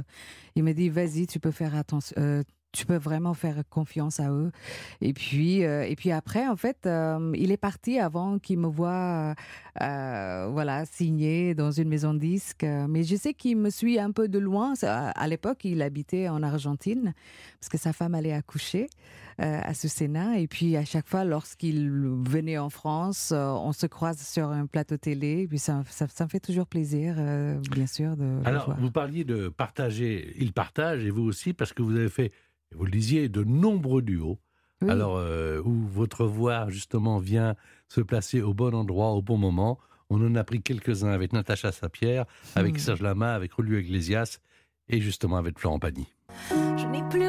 Il 0.57 0.65
m'a 0.65 0.73
dit, 0.73 0.89
vas-y, 0.89 1.27
tu 1.27 1.39
peux 1.39 1.51
faire 1.51 1.75
attention. 1.75 2.15
euh, 2.19 2.43
tu 2.77 2.87
peux 2.87 2.97
vraiment 2.97 3.35
faire 3.35 3.63
confiance 3.71 4.21
à 4.21 4.31
eux. 4.31 4.53
Et 5.01 5.13
puis, 5.13 5.65
euh, 5.65 5.83
et 5.83 5.97
puis 5.97 6.13
après, 6.13 6.47
en 6.47 6.57
fait, 6.57 6.87
euh, 6.87 7.33
il 7.35 7.51
est 7.51 7.57
parti 7.57 7.99
avant 7.99 8.39
qu'il 8.39 8.59
me 8.59 8.69
voit, 8.69 9.35
euh, 9.81 10.49
voilà, 10.53 10.85
signer 10.85 11.55
dans 11.55 11.71
une 11.71 11.89
maison 11.89 12.13
de 12.13 12.19
disques. 12.19 12.67
Mais 12.89 13.03
je 13.03 13.17
sais 13.17 13.35
qu'il 13.35 13.57
me 13.57 13.71
suit 13.71 13.99
un 13.99 14.13
peu 14.13 14.29
de 14.29 14.39
loin. 14.39 14.75
À 14.83 15.29
l'époque, 15.29 15.65
il 15.65 15.81
habitait 15.83 16.29
en 16.29 16.43
Argentine 16.43 17.15
parce 17.61 17.69
que 17.69 17.79
sa 17.79 17.93
femme 17.93 18.15
allait 18.15 18.33
accoucher 18.33 18.89
euh, 19.39 19.61
à 19.63 19.75
ce 19.75 19.87
Sénat. 19.87 20.39
Et 20.39 20.47
puis, 20.47 20.79
à 20.79 20.85
chaque 20.87 21.07
fois, 21.07 21.25
lorsqu'il 21.25 21.91
venait 21.91 22.57
en 22.57 22.71
France, 22.71 23.33
euh, 23.33 23.51
on 23.51 23.73
se 23.73 23.85
croise 23.85 24.19
sur 24.19 24.49
un 24.49 24.65
plateau 24.65 24.97
télé. 24.97 25.43
Et 25.43 25.47
puis, 25.47 25.59
ça, 25.59 25.83
ça, 25.91 26.07
ça 26.09 26.25
me 26.25 26.31
fait 26.31 26.41
toujours 26.41 26.67
plaisir, 26.67 27.17
euh, 27.19 27.59
bien 27.71 27.87
sûr, 27.87 28.17
de 28.17 28.41
Alors, 28.47 28.75
vous 28.79 28.91
parliez 28.91 29.25
de 29.25 29.51
partager, 29.51 30.35
il 30.39 30.55
partage, 30.55 31.05
et 31.05 31.11
vous 31.11 31.25
aussi, 31.25 31.53
parce 31.53 31.75
que 31.75 31.83
vous 31.83 31.95
avez 31.97 32.09
fait, 32.09 32.33
vous 32.75 32.85
le 32.85 32.91
disiez, 32.91 33.29
de 33.29 33.45
nombreux 33.45 34.03
duos. 34.03 34.39
Oui. 34.83 34.91
Alors, 34.91 35.17
euh, 35.17 35.61
où 35.65 35.87
votre 35.89 36.27
voix, 36.27 36.69
justement, 36.69 37.19
vient 37.19 37.55
se 37.89 38.01
placer 38.01 38.43
au 38.43 38.53
bon 38.55 38.75
endroit, 38.75 39.13
au 39.13 39.23
bon 39.23 39.39
moment. 39.39 39.79
On 40.11 40.25
en 40.25 40.35
a 40.35 40.45
pris 40.45 40.61
quelques-uns 40.63 41.11
avec 41.11 41.33
Natacha 41.33 41.73
Saint-Pierre, 41.73 42.27
avec 42.55 42.75
Hmm. 42.75 42.79
Serge 42.79 43.03
Lama, 43.03 43.35
avec 43.35 43.53
Rolio 43.55 43.79
Iglesias, 43.79 44.39
et 44.89 45.01
justement 45.01 45.37
avec 45.37 45.59
Florent 45.59 45.79
Pagny. 45.79 46.07
Je 46.51 46.87
n'ai 46.87 47.03
plus 47.09 47.29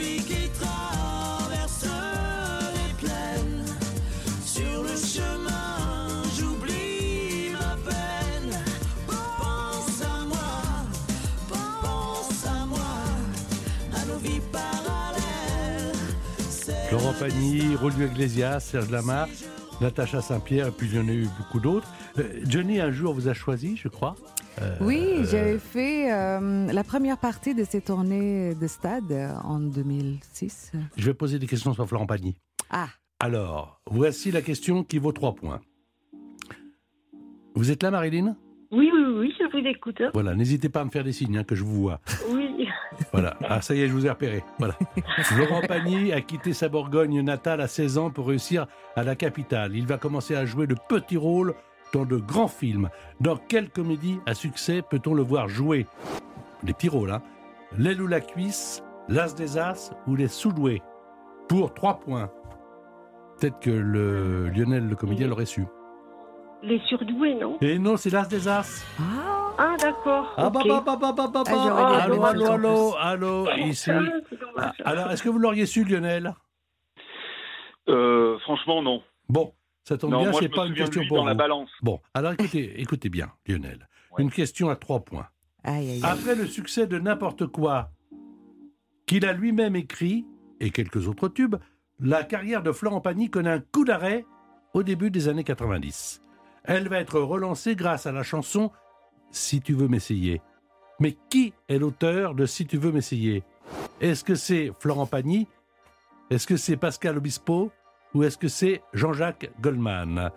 Pagny, 17.21 17.75
Rolio 17.75 18.07
Iglesias, 18.07 18.61
Serge 18.61 18.89
Lama, 18.89 19.27
Natacha 19.79 20.21
Saint-Pierre, 20.21 20.69
et 20.69 20.71
puis 20.71 20.87
il 20.87 20.95
y 20.95 20.99
en 20.99 21.07
a 21.07 21.11
eu 21.11 21.27
beaucoup 21.37 21.59
d'autres. 21.59 21.87
Euh, 22.17 22.23
Johnny, 22.47 22.79
un 22.79 22.89
jour, 22.89 23.13
vous 23.13 23.27
a 23.27 23.35
choisi, 23.35 23.77
je 23.77 23.89
crois. 23.89 24.15
Euh, 24.59 24.75
Oui, 24.81 25.19
j'avais 25.29 25.59
fait 25.59 26.11
euh, 26.11 26.71
la 26.73 26.83
première 26.83 27.19
partie 27.19 27.53
de 27.53 27.63
ces 27.63 27.79
tournées 27.79 28.55
de 28.55 28.65
stade 28.65 29.11
euh, 29.11 29.35
en 29.43 29.59
2006. 29.59 30.71
Je 30.97 31.05
vais 31.05 31.13
poser 31.13 31.37
des 31.37 31.45
questions 31.45 31.75
sur 31.75 31.87
Florent 31.87 32.07
Pagny. 32.07 32.35
Ah, 32.71 32.87
Alors, 33.19 33.79
voici 33.85 34.31
la 34.31 34.41
question 34.41 34.83
qui 34.83 34.97
vaut 34.97 35.11
trois 35.11 35.35
points. 35.35 35.61
Vous 37.53 37.69
êtes 37.69 37.83
là, 37.83 37.91
Marilyn? 37.91 38.35
Oui, 38.71 38.89
oui, 38.91 39.03
oui, 39.19 39.33
je 39.39 39.45
vous 39.45 39.67
écoute. 39.67 40.01
Voilà, 40.15 40.33
n'hésitez 40.33 40.69
pas 40.69 40.81
à 40.81 40.85
me 40.85 40.89
faire 40.89 41.03
des 41.03 41.11
signes, 41.13 41.37
hein, 41.37 41.43
que 41.43 41.53
je 41.53 41.63
vous 41.63 41.81
vois. 41.83 42.01
Oui. 42.31 42.47
Voilà, 43.11 43.35
ah, 43.47 43.61
ça 43.61 43.73
y 43.75 43.81
est, 43.81 43.87
je 43.87 43.93
vous 43.93 44.05
ai 44.05 44.09
repéré. 44.09 44.43
Voilà. 44.59 44.75
Laurent 45.37 45.61
Pagny 45.67 46.11
a 46.13 46.21
quitté 46.21 46.53
sa 46.53 46.69
Bourgogne 46.69 47.21
natale 47.21 47.61
à 47.61 47.67
16 47.67 47.97
ans 47.97 48.09
pour 48.09 48.27
réussir 48.27 48.67
à 48.95 49.03
la 49.03 49.15
capitale. 49.15 49.75
Il 49.75 49.87
va 49.87 49.97
commencer 49.97 50.35
à 50.35 50.45
jouer 50.45 50.67
de 50.67 50.75
petits 50.87 51.17
rôles 51.17 51.53
dans 51.93 52.05
de 52.05 52.17
grands 52.17 52.47
films. 52.47 52.89
Dans 53.19 53.35
quelle 53.37 53.69
comédie 53.69 54.19
à 54.25 54.33
succès 54.33 54.81
peut-on 54.81 55.13
le 55.13 55.23
voir 55.23 55.49
jouer? 55.49 55.87
Des 56.63 56.73
petits 56.73 56.89
rôles, 56.89 57.11
hein 57.11 57.21
L'aile 57.77 58.01
ou 58.01 58.07
la 58.07 58.21
cuisse, 58.21 58.83
l'as 59.07 59.33
des 59.35 59.57
as 59.57 59.91
ou 60.07 60.15
les 60.15 60.27
sous-doués? 60.27 60.81
Pour 61.47 61.73
trois 61.73 61.99
points. 61.99 62.29
Peut-être 63.39 63.59
que 63.59 63.69
le 63.71 64.49
Lionel, 64.49 64.87
le 64.87 64.95
comédien, 64.95 65.27
l'aurait 65.27 65.45
su. 65.45 65.65
Les 66.63 66.79
surdoués, 66.87 67.33
non? 67.35 67.57
Et 67.61 67.79
non, 67.79 67.97
c'est 67.97 68.11
l'as 68.11 68.27
des 68.27 68.47
as. 68.47 68.85
ah, 68.99 69.53
Ah, 69.57 69.70
d'accord. 69.91 70.33
Ah 70.37 70.49
bah 70.49 70.61
bah 70.67 70.83
bah 70.85 70.97
bah 70.99 71.13
bah 71.15 71.27
bah 71.33 71.43
Ah, 71.47 72.07
bah. 72.07 72.97
Allô, 72.99 73.49
ici. 73.57 73.91
Ah. 73.91 74.01
Ah, 74.57 74.73
Alors, 74.85 75.11
est-ce 75.11 75.23
que 75.23 75.29
vous 75.29 75.39
l'auriez 75.39 75.65
su, 75.65 75.83
Lionel? 75.83 76.33
Euh, 77.89 78.37
franchement, 78.39 78.81
non. 78.81 79.01
Bon, 79.29 79.53
ça 79.83 79.97
tombe 79.97 80.11
non, 80.11 80.21
bien, 80.21 80.33
c'est 80.33 80.49
pas 80.49 80.65
une 80.67 80.73
question 80.73 81.01
pour 81.07 81.17
dans 81.17 81.25
la 81.25 81.33
balance. 81.33 81.69
Bon, 81.81 81.99
alors 82.13 82.33
écoutez, 82.33 82.79
écoutez 82.79 83.09
bien, 83.09 83.31
Lionel. 83.47 83.87
Ouais. 84.11 84.23
Une 84.23 84.31
question 84.31 84.69
à 84.69 84.75
trois 84.75 84.99
points. 84.99 85.27
aïe, 85.63 85.77
aïe, 85.77 85.89
aïe. 85.91 86.01
Après 86.03 86.35
le 86.35 86.45
succès 86.45 86.85
de 86.87 86.99
n'importe 86.99 87.47
quoi 87.47 87.89
qu'il 89.07 89.25
a 89.25 89.33
lui-même 89.33 89.75
écrit 89.75 90.25
et 90.59 90.69
quelques 90.69 91.07
autres 91.07 91.27
tubes, 91.27 91.55
la 91.99 92.23
carrière 92.23 92.61
de 92.63 92.71
Florent 92.71 93.01
Pagny 93.01 93.29
connaît 93.29 93.51
un 93.51 93.59
coup 93.59 93.83
d'arrêt 93.85 94.25
au 94.73 94.83
début 94.83 95.11
des 95.11 95.27
années 95.27 95.43
90. 95.43 96.21
Elle 96.63 96.87
va 96.87 96.99
être 96.99 97.19
relancée 97.19 97.75
grâce 97.75 98.05
à 98.05 98.11
la 98.11 98.23
chanson 98.23 98.71
Si 99.31 99.61
tu 99.61 99.73
veux 99.73 99.87
m'essayer. 99.87 100.41
Mais 100.99 101.15
qui 101.29 101.53
est 101.67 101.79
l'auteur 101.79 102.35
de 102.35 102.45
Si 102.45 102.65
tu 102.67 102.77
veux 102.77 102.91
m'essayer? 102.91 103.43
Est-ce 103.99 104.23
que 104.23 104.35
c'est 104.35 104.71
Florent 104.79 105.05
Pagny? 105.05 105.47
Est-ce 106.29 106.47
que 106.47 106.57
c'est 106.57 106.77
Pascal 106.77 107.17
Obispo? 107.17 107.71
Ou 108.13 108.23
est-ce 108.23 108.37
que 108.37 108.47
c'est 108.47 108.81
Jean-Jacques 108.93 109.51
Goldman? 109.61 110.31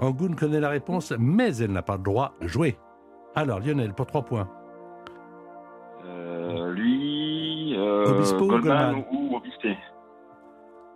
Angoune 0.00 0.34
connaît 0.34 0.60
la 0.60 0.68
réponse, 0.70 1.12
mais 1.18 1.56
elle 1.58 1.70
n'a 1.72 1.82
pas 1.82 1.96
le 1.96 2.02
droit 2.02 2.34
de 2.40 2.48
jouer. 2.48 2.76
Alors, 3.36 3.60
Lionel, 3.60 3.94
pour 3.94 4.06
trois 4.06 4.22
points. 4.22 4.48
Euh, 6.04 6.72
lui, 6.72 7.74
euh, 7.76 8.06
Obispo 8.06 8.44
ou 8.44 8.48
Goldman 8.48 8.92
Goldman? 9.02 9.04
ou, 9.12 9.36
Obisté. 9.36 9.76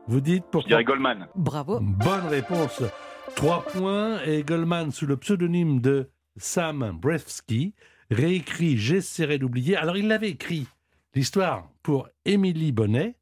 Vous 0.07 0.20
dites 0.20 0.44
pour 0.46 0.62
Je 0.62 0.66
dirais 0.68 0.85
Goldman. 0.85 1.29
Bravo. 1.35 1.79
Bonne 1.81 2.27
réponse. 2.29 2.83
Trois 3.37 3.62
points 3.62 4.20
et 4.24 4.42
Goldman, 4.42 4.90
sous 4.90 5.07
le 5.07 5.16
pseudonyme 5.16 5.81
de 5.81 6.09
Sam 6.38 6.96
Brefsky, 7.01 7.74
réécrit 8.11 8.77
J'essaierai 8.77 9.38
d'oublier. 9.38 9.77
Alors, 9.77 9.96
il 9.96 10.09
l'avait 10.09 10.31
écrit, 10.31 10.66
l'histoire, 11.14 11.70
pour 11.83 12.09
Émilie 12.24 12.72
Bonnet. 12.72 13.16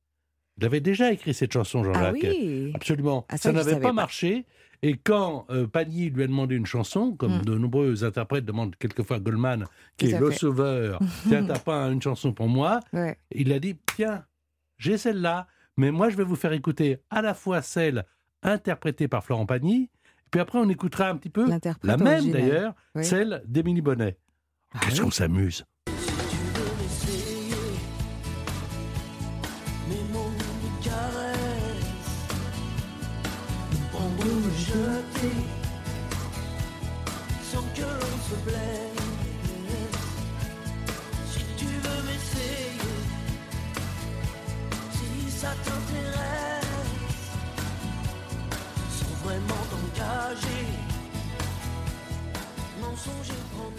Il 0.58 0.64
avait 0.64 0.80
déjà 0.80 1.12
écrit 1.12 1.34
cette 1.34 1.52
chanson, 1.52 1.80
Ah 1.80 1.84
Jean-Jacques. 1.84 2.14
oui. 2.22 2.72
Absolument. 2.74 3.26
Ah, 3.28 3.36
ça 3.36 3.52
n'avait 3.52 3.74
pas 3.74 3.80
pas. 3.88 3.92
marché. 3.92 4.46
Et 4.82 4.94
quand 4.96 5.46
euh, 5.50 5.66
Pagny 5.66 6.10
lui 6.10 6.22
a 6.22 6.26
demandé 6.26 6.54
une 6.54 6.66
chanson, 6.66 7.12
comme 7.12 7.38
Mm. 7.38 7.44
de 7.44 7.58
nombreux 7.58 8.04
interprètes 8.04 8.44
demandent 8.44 8.76
quelquefois 8.76 9.16
à 9.16 9.20
Goldman, 9.20 9.64
qui 9.96 10.06
est 10.10 10.18
le 10.18 10.30
fait. 10.30 10.38
sauveur, 10.38 10.98
tiens, 11.28 11.44
t'as 11.44 11.58
pas 11.58 11.86
une 11.88 12.00
chanson 12.00 12.32
pour 12.32 12.48
moi? 12.48 12.80
Ouais. 12.92 13.18
il 13.32 13.52
a 13.52 13.58
dit 13.58 13.76
tiens, 13.96 14.24
j'ai 14.78 14.96
celle-là, 14.98 15.46
mais 15.78 15.90
moi 15.90 16.08
je 16.10 16.16
vais 16.16 16.24
vous 16.24 16.36
faire 16.36 16.52
écouter 16.52 16.98
à 17.10 17.22
la 17.22 17.32
fois 17.34 17.62
celle 17.62 18.04
interprétée 18.42 19.08
par 19.08 19.24
Florent 19.24 19.46
Pagny, 19.46 19.90
puis 20.30 20.40
après 20.40 20.58
on 20.58 20.68
écoutera 20.68 21.08
un 21.08 21.16
petit 21.16 21.30
peu 21.30 21.46
la 21.82 21.96
même 21.96 22.30
d'ailleurs, 22.30 22.74
Oui. 22.94 23.04
celle 23.04 23.42
d'Émilie 23.46 23.80
Bonnet. 23.82 24.18
Ah 24.72 24.78
Qu'est-ce 24.82 24.96
oui. 24.98 25.04
qu'on 25.04 25.10
s'amuse 25.10 25.64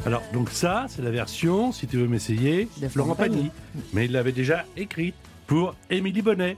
Alors, 0.05 0.23
donc 0.33 0.49
ça, 0.49 0.85
c'est 0.87 1.01
la 1.01 1.11
version, 1.11 1.71
si 1.71 1.87
tu 1.87 1.97
veux 1.97 2.07
m'essayer, 2.07 2.69
De 2.77 2.87
Florent. 2.87 3.15
Pagny. 3.15 3.49
Mais 3.93 4.05
il 4.05 4.11
l'avait 4.11 4.31
déjà 4.31 4.65
écrite 4.77 5.15
pour 5.47 5.75
Émilie 5.89 6.21
Bonnet. 6.21 6.55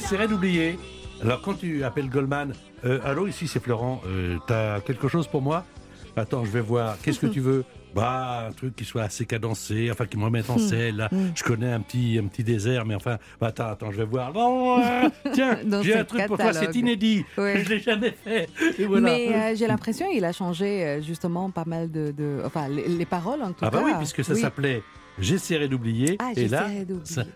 J'essaierai 0.00 0.28
d'oublier. 0.28 0.78
Alors, 1.22 1.40
quand 1.42 1.54
tu 1.54 1.82
appelles 1.84 2.08
Goldman, 2.08 2.52
euh, 2.84 3.00
allô, 3.04 3.26
ici 3.26 3.48
c'est 3.48 3.60
Florent, 3.62 4.00
euh, 4.06 4.36
t'as 4.46 4.80
quelque 4.80 5.08
chose 5.08 5.26
pour 5.26 5.42
moi? 5.42 5.64
Attends, 6.16 6.44
je 6.44 6.50
vais 6.50 6.60
voir, 6.60 6.96
qu'est-ce 7.02 7.20
que 7.20 7.26
tu 7.26 7.40
veux? 7.40 7.64
Bah, 7.94 8.46
un 8.48 8.52
truc 8.52 8.76
qui 8.76 8.84
soit 8.84 9.02
assez 9.02 9.24
cadencé, 9.24 9.88
enfin 9.90 10.04
qui 10.06 10.16
me 10.18 10.24
remette 10.24 10.50
en 10.50 10.58
selle. 10.58 10.96
là. 10.96 11.10
Je 11.34 11.42
connais 11.42 11.72
un 11.72 11.80
petit, 11.80 12.20
un 12.22 12.26
petit 12.26 12.44
désert, 12.44 12.84
mais 12.84 12.94
enfin, 12.94 13.18
bah, 13.40 13.48
attends, 13.48 13.66
attends, 13.68 13.90
je 13.92 13.96
vais 13.98 14.04
voir. 14.04 14.32
Bon, 14.32 14.78
euh, 14.80 15.08
tiens, 15.32 15.58
j'ai 15.82 15.96
un 15.96 16.04
truc 16.04 16.26
pour 16.26 16.36
toi, 16.38 16.52
c'est 16.52 16.74
inédit. 16.76 17.24
Ouais. 17.36 17.62
Je 17.64 17.68
l'ai 17.70 17.80
jamais 17.80 18.12
fait. 18.24 18.48
Et 18.78 18.84
voilà. 18.84 19.08
Mais 19.10 19.34
euh, 19.34 19.56
j'ai 19.56 19.66
l'impression 19.66 20.08
qu'il 20.10 20.24
a 20.24 20.32
changé 20.32 20.84
euh, 20.84 21.00
justement 21.02 21.50
pas 21.50 21.64
mal 21.66 21.90
de, 21.90 22.10
de- 22.12 22.42
enfin 22.44 22.68
les, 22.68 22.86
les 22.86 23.06
paroles 23.06 23.42
en 23.42 23.48
tout 23.52 23.62
Ah 23.62 23.70
cas. 23.70 23.78
bah 23.78 23.82
oui, 23.84 23.92
puisque 23.98 24.22
ça 24.24 24.34
Oui. 24.34 24.40
s'appelait 24.40 24.82
J'essaierai 25.20 25.68
d'oublier. 25.68 26.16
Ah, 26.20 26.32
et 26.36 26.48
là, 26.48 26.68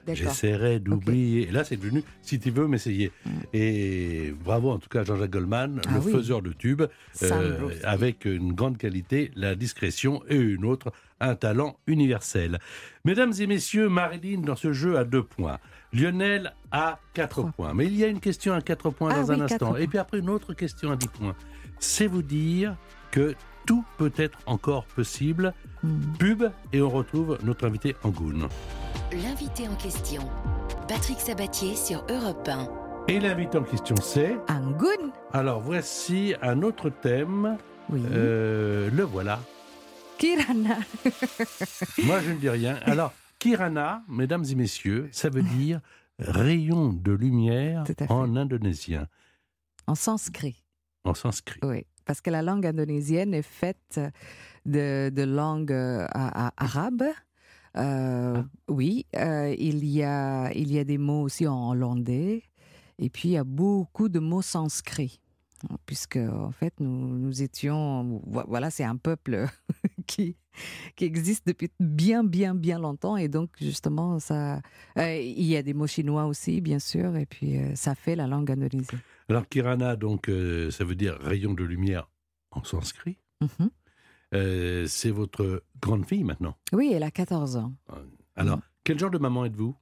j'essaierai 0.09 0.79
d'oublier. 0.79 1.49
Et 1.49 1.51
là, 1.53 1.65
c'est 1.65 1.77
devenu 1.77 2.03
Si 2.23 2.39
tu 2.39 2.51
veux 2.51 2.67
m'essayer. 2.69 3.11
Et 3.53 4.33
bravo 4.45 4.71
en 4.71 4.79
tout 4.79 4.89
cas 4.89 5.01
à 5.01 5.05
Jean-Jacques 5.05 5.31
Goldman, 5.31 5.73
Mm. 5.77 5.81
Ah 5.89 5.95
le 5.95 6.01
oui. 6.01 6.13
faiseur 6.13 6.43
de 6.43 6.53
tubes, 6.53 6.83
Soundproof. 7.13 7.73
avec 7.85 8.25
une 8.25 8.53
grande 8.53 8.79
qualité, 8.79 9.31
la 9.35 9.55
discrétion 9.55 10.23
et 10.29 10.37
une 10.37 10.65
autre, 10.65 10.93
un 11.21 11.35
talent 11.35 11.77
universel. 11.87 12.59
Mesdames 13.05 13.33
et 13.39 13.47
messieurs, 13.47 13.89
Marilyn 13.89 14.41
dans 14.41 14.57
ce 14.57 14.73
jeu 14.73 14.97
a 14.99 15.05
deux 15.05 15.23
points. 15.23 15.59
Lionel 15.93 16.55
a 16.71 16.99
quatre 17.15 17.51
points. 17.53 17.75
Mais 17.75 17.87
il 17.87 17.97
y 17.97 18.05
a 18.05 18.09
une 18.09 18.21
question 18.21 18.55
à 18.55 18.61
quatre 18.63 18.91
points 18.91 19.11
Ah 19.13 19.23
dans 19.23 19.35
oui, 19.35 19.41
un 19.41 19.45
instant. 19.45 19.77
Et 19.77 19.87
puis 19.87 19.99
après, 19.99 20.19
une 20.21 20.31
autre 20.31 20.55
question 20.55 20.91
à 20.91 20.97
10 20.97 21.09
points. 21.09 21.35
C'est 21.79 22.07
vous 22.07 22.23
dire 22.23 22.77
que 23.11 23.35
tout 23.67 23.85
peut 23.99 24.13
être 24.17 24.39
encore 24.47 24.85
possible. 24.87 25.55
Hmm. 25.83 26.01
Pub 26.19 26.45
et 26.73 26.81
on 26.83 26.91
retrouve 26.91 27.39
notre 27.43 27.67
invité 27.67 27.97
Angoune. 28.03 28.49
L'invité 29.13 29.69
en 29.69 29.75
question, 29.75 30.23
Patrick 30.89 31.21
Sabatier 31.21 31.75
sur 31.77 32.05
Europe 32.09 32.49
1. 32.49 32.69
Et 33.09 33.19
l'invité 33.21 33.59
en 33.59 33.65
question 33.65 33.97
c'est. 33.97 34.37
Angoun 34.49 35.13
Alors 35.33 35.61
voici 35.61 36.35
un 36.43 36.63
autre 36.63 36.89
thème. 36.91 37.59
Oui. 37.91 38.01
Euh, 38.11 38.91
le 38.91 39.03
voilà. 39.03 39.41
Kirana. 40.19 40.79
Moi 42.05 42.21
je 42.21 42.31
ne 42.31 42.39
dis 42.39 42.49
rien. 42.49 42.79
Alors 42.85 43.13
Kirana, 43.39 44.05
mesdames 44.09 44.45
et 44.49 44.55
messieurs, 44.55 45.09
ça 45.11 45.29
veut 45.31 45.43
dire 45.43 45.81
rayon 46.21 46.93
de 46.93 47.11
lumière 47.13 47.83
en 48.09 48.37
indonésien, 48.37 49.09
En 49.89 49.97
sanskrit. 49.97 50.63
en 51.05 51.15
sanskrit. 51.15 51.59
Oui. 51.65 51.85
Parce 52.05 52.21
que 52.21 52.31
la 52.31 52.43
langue 52.43 52.67
indonésienne 52.67 53.35
est 53.35 53.43
faite 53.43 54.01
de, 54.67 55.11
de 55.11 55.23
langue 55.23 55.73
euh, 55.73 56.07
a- 56.11 56.49
a- 56.49 56.53
arabe. 56.57 57.03
Euh, 57.77 58.35
Ah. 58.37 58.45
Oui, 58.69 59.07
euh, 59.17 59.55
il, 59.59 59.85
y 59.87 60.03
a, 60.03 60.53
il 60.53 60.71
y 60.73 60.79
a 60.79 60.85
des 60.85 60.99
mots 60.99 61.23
aussi 61.23 61.47
en 61.47 61.71
hollandais. 61.71 62.43
Et 62.99 63.09
puis, 63.09 63.31
il 63.31 63.33
y 63.33 63.37
a 63.39 63.45
beaucoup 63.45 64.09
de 64.11 64.19
mots 64.19 64.43
sanscrits. 64.43 65.21
Puisque, 65.87 66.17
en 66.19 66.51
fait, 66.51 66.75
nous, 66.81 67.19
nous 67.19 67.43
étions. 67.43 68.21
vo- 68.27 68.43
Voilà, 68.49 68.71
c'est 68.71 68.85
un 68.85 68.97
peuple 68.97 69.47
qui, 70.07 70.37
qui 70.97 71.05
existe 71.05 71.47
depuis 71.47 71.71
bien, 71.81 72.25
bien, 72.25 72.55
bien 72.55 72.79
longtemps. 72.79 73.17
Et 73.17 73.29
donc, 73.29 73.51
justement, 73.61 74.19
ça. 74.19 74.61
euh, 74.99 75.17
il 75.17 75.45
y 75.45 75.57
a 75.57 75.63
des 75.63 75.73
mots 75.73 75.87
chinois 75.87 76.27
aussi, 76.27 76.61
bien 76.61 76.79
sûr. 76.81 77.17
Et 77.17 77.27
puis, 77.27 77.57
euh, 77.59 77.75
ça 77.77 77.95
fait 77.95 78.17
la 78.17 78.27
langue 78.27 78.51
indonésienne. 78.51 79.01
Alors 79.33 79.49
Kirana, 79.49 79.97
donc 79.97 80.29
euh, 80.29 80.71
ça 80.71 80.85
veut 80.85 80.95
dire 80.95 81.17
rayon 81.19 81.55
de 81.55 81.65
lumière 81.65 82.07
en 82.51 82.63
sanskrit. 82.65 83.17
Mhm. 83.41 83.71
Euh, 84.35 84.85
c'est 84.87 85.11
votre 85.11 85.63
grande 85.81 86.05
fille 86.05 86.23
maintenant. 86.23 86.55
Oui, 86.75 86.93
elle 86.93 87.03
a 87.03 87.11
14 87.11 87.57
ans. 87.57 87.73
Alors, 88.37 88.59
Mm. 88.59 88.63
quel 88.85 88.99
genre 88.99 89.11
de 89.11 89.17
maman 89.17 89.47
êtes-vous? 89.47 89.75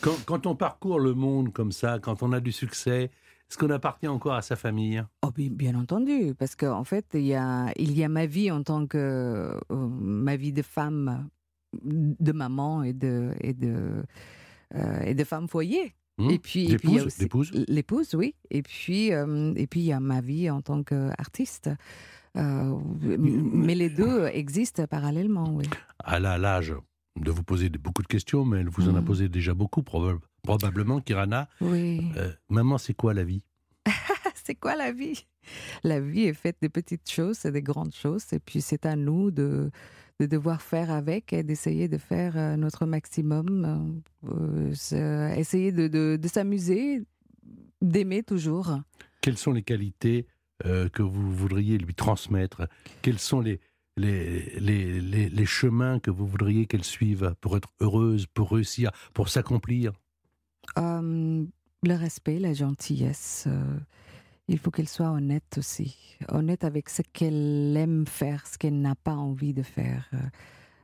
Quand, 0.00 0.16
quand 0.24 0.46
on 0.46 0.56
parcourt 0.56 1.00
le 1.00 1.12
monde 1.12 1.52
comme 1.52 1.70
ça, 1.70 1.98
quand 1.98 2.22
on 2.22 2.32
a 2.32 2.40
du 2.40 2.50
succès, 2.50 3.10
est-ce 3.50 3.58
qu'on 3.58 3.68
appartient 3.68 4.08
encore 4.08 4.32
à 4.36 4.40
sa 4.40 4.56
famille? 4.56 5.04
Oh, 5.22 5.30
bien, 5.36 5.74
entendu, 5.74 6.34
parce 6.38 6.56
qu'en 6.56 6.84
fait, 6.84 7.04
il 7.12 7.26
y, 7.26 7.34
a, 7.34 7.72
il 7.76 7.92
y 7.92 8.04
a 8.04 8.08
ma 8.08 8.24
vie 8.24 8.50
en 8.50 8.62
tant 8.62 8.86
que 8.86 8.96
euh, 8.96 9.58
ma 9.70 10.36
vie 10.36 10.54
de 10.54 10.62
femme, 10.62 11.28
de 11.82 12.32
maman 12.32 12.82
et 12.82 12.94
de 12.94 13.34
et 13.42 13.52
de 13.52 14.02
euh, 14.74 15.00
et 15.02 15.14
de 15.14 15.24
femme 15.24 15.46
foyer. 15.46 15.94
Hmm 16.18 16.30
Et 16.30 16.38
puis, 16.38 16.68
l'épouse, 17.68 18.14
oui. 18.14 18.34
Et 18.50 18.62
puis 18.62 19.12
euh, 19.12 19.52
et 19.56 19.66
puis 19.66 19.80
il 19.80 19.86
y 19.86 19.92
a 19.92 20.00
ma 20.00 20.20
vie 20.20 20.48
en 20.50 20.62
tant 20.62 20.82
qu'artiste. 20.82 21.70
Euh, 22.36 22.76
mais 23.00 23.74
les 23.74 23.90
deux 23.90 24.26
existent 24.32 24.86
parallèlement, 24.86 25.50
oui. 25.52 25.64
Elle 26.06 26.26
a 26.26 26.38
l'âge 26.38 26.74
de 27.20 27.30
vous 27.30 27.42
poser 27.44 27.68
des- 27.68 27.78
beaucoup 27.78 28.02
de 28.02 28.08
questions, 28.08 28.44
mais 28.44 28.58
elle 28.60 28.68
vous 28.68 28.88
en 28.88 28.96
a 28.96 29.00
Mm. 29.00 29.04
posé 29.04 29.28
déjà 29.28 29.54
beaucoup, 29.54 29.82
proba- 29.82 30.18
probablement, 30.42 31.00
Kirana. 31.00 31.48
Oui. 31.60 32.02
Euh, 32.16 32.32
maman, 32.48 32.76
c'est 32.78 32.94
quoi 32.94 33.14
la 33.14 33.24
vie? 33.24 33.42
C'est 34.46 34.56
quoi 34.56 34.76
la 34.76 34.92
vie? 34.92 35.26
La 35.84 36.00
vie 36.00 36.24
est 36.24 36.34
faite 36.34 36.56
de 36.60 36.68
petites 36.68 37.08
choses 37.10 37.44
et 37.46 37.50
de 37.50 37.60
grandes 37.60 37.94
choses. 37.94 38.24
Et 38.32 38.38
puis 38.40 38.60
c'est 38.60 38.84
à 38.84 38.94
nous 38.94 39.30
de, 39.30 39.70
de 40.20 40.26
devoir 40.26 40.62
faire 40.62 40.90
avec 40.90 41.32
et 41.32 41.42
d'essayer 41.42 41.88
de 41.88 41.98
faire 41.98 42.36
euh, 42.36 42.56
notre 42.56 42.86
maximum. 42.86 43.94
euh, 44.28 44.72
euh, 44.92 45.34
essayer 45.34 45.72
de, 45.72 45.88
de- 45.88 46.16
de 46.20 46.28
s'amuser, 46.28 47.02
d'aimer 47.82 48.22
toujours. 48.22 48.78
Quelles 49.20 49.36
sont 49.38 49.52
les 49.52 49.62
qualités 49.62 50.26
euh, 50.66 50.88
que 50.88 51.02
vous 51.02 51.32
voudriez 51.32 51.78
lui 51.78 51.94
transmettre? 51.94 52.68
Quels 53.02 53.18
sont 53.18 53.40
les, 53.40 53.60
les, 53.96 54.58
les, 54.60 55.00
les, 55.00 55.28
les 55.28 55.46
chemins 55.46 55.98
que 55.98 56.10
vous 56.10 56.26
voudriez 56.26 56.66
qu'elle 56.66 56.84
suive 56.84 57.34
pour 57.40 57.56
être 57.56 57.72
heureuse, 57.80 58.26
pour 58.26 58.52
réussir, 58.52 58.92
pour 59.14 59.28
s'accomplir? 59.28 59.92
Euh, 60.78 61.44
le 61.82 61.94
respect, 61.94 62.38
la 62.38 62.54
gentillesse. 62.54 63.48
Il 64.48 64.58
faut 64.58 64.70
qu'elle 64.70 64.88
soit 64.88 65.10
honnête 65.10 65.56
aussi. 65.58 65.96
Honnête 66.28 66.64
avec 66.64 66.88
ce 66.90 67.02
qu'elle 67.12 67.74
aime 67.76 68.06
faire, 68.06 68.46
ce 68.46 68.58
qu'elle 68.58 68.80
n'a 68.80 68.94
pas 68.94 69.14
envie 69.14 69.54
de 69.54 69.62
faire. 69.62 70.08
euh, 70.14 70.18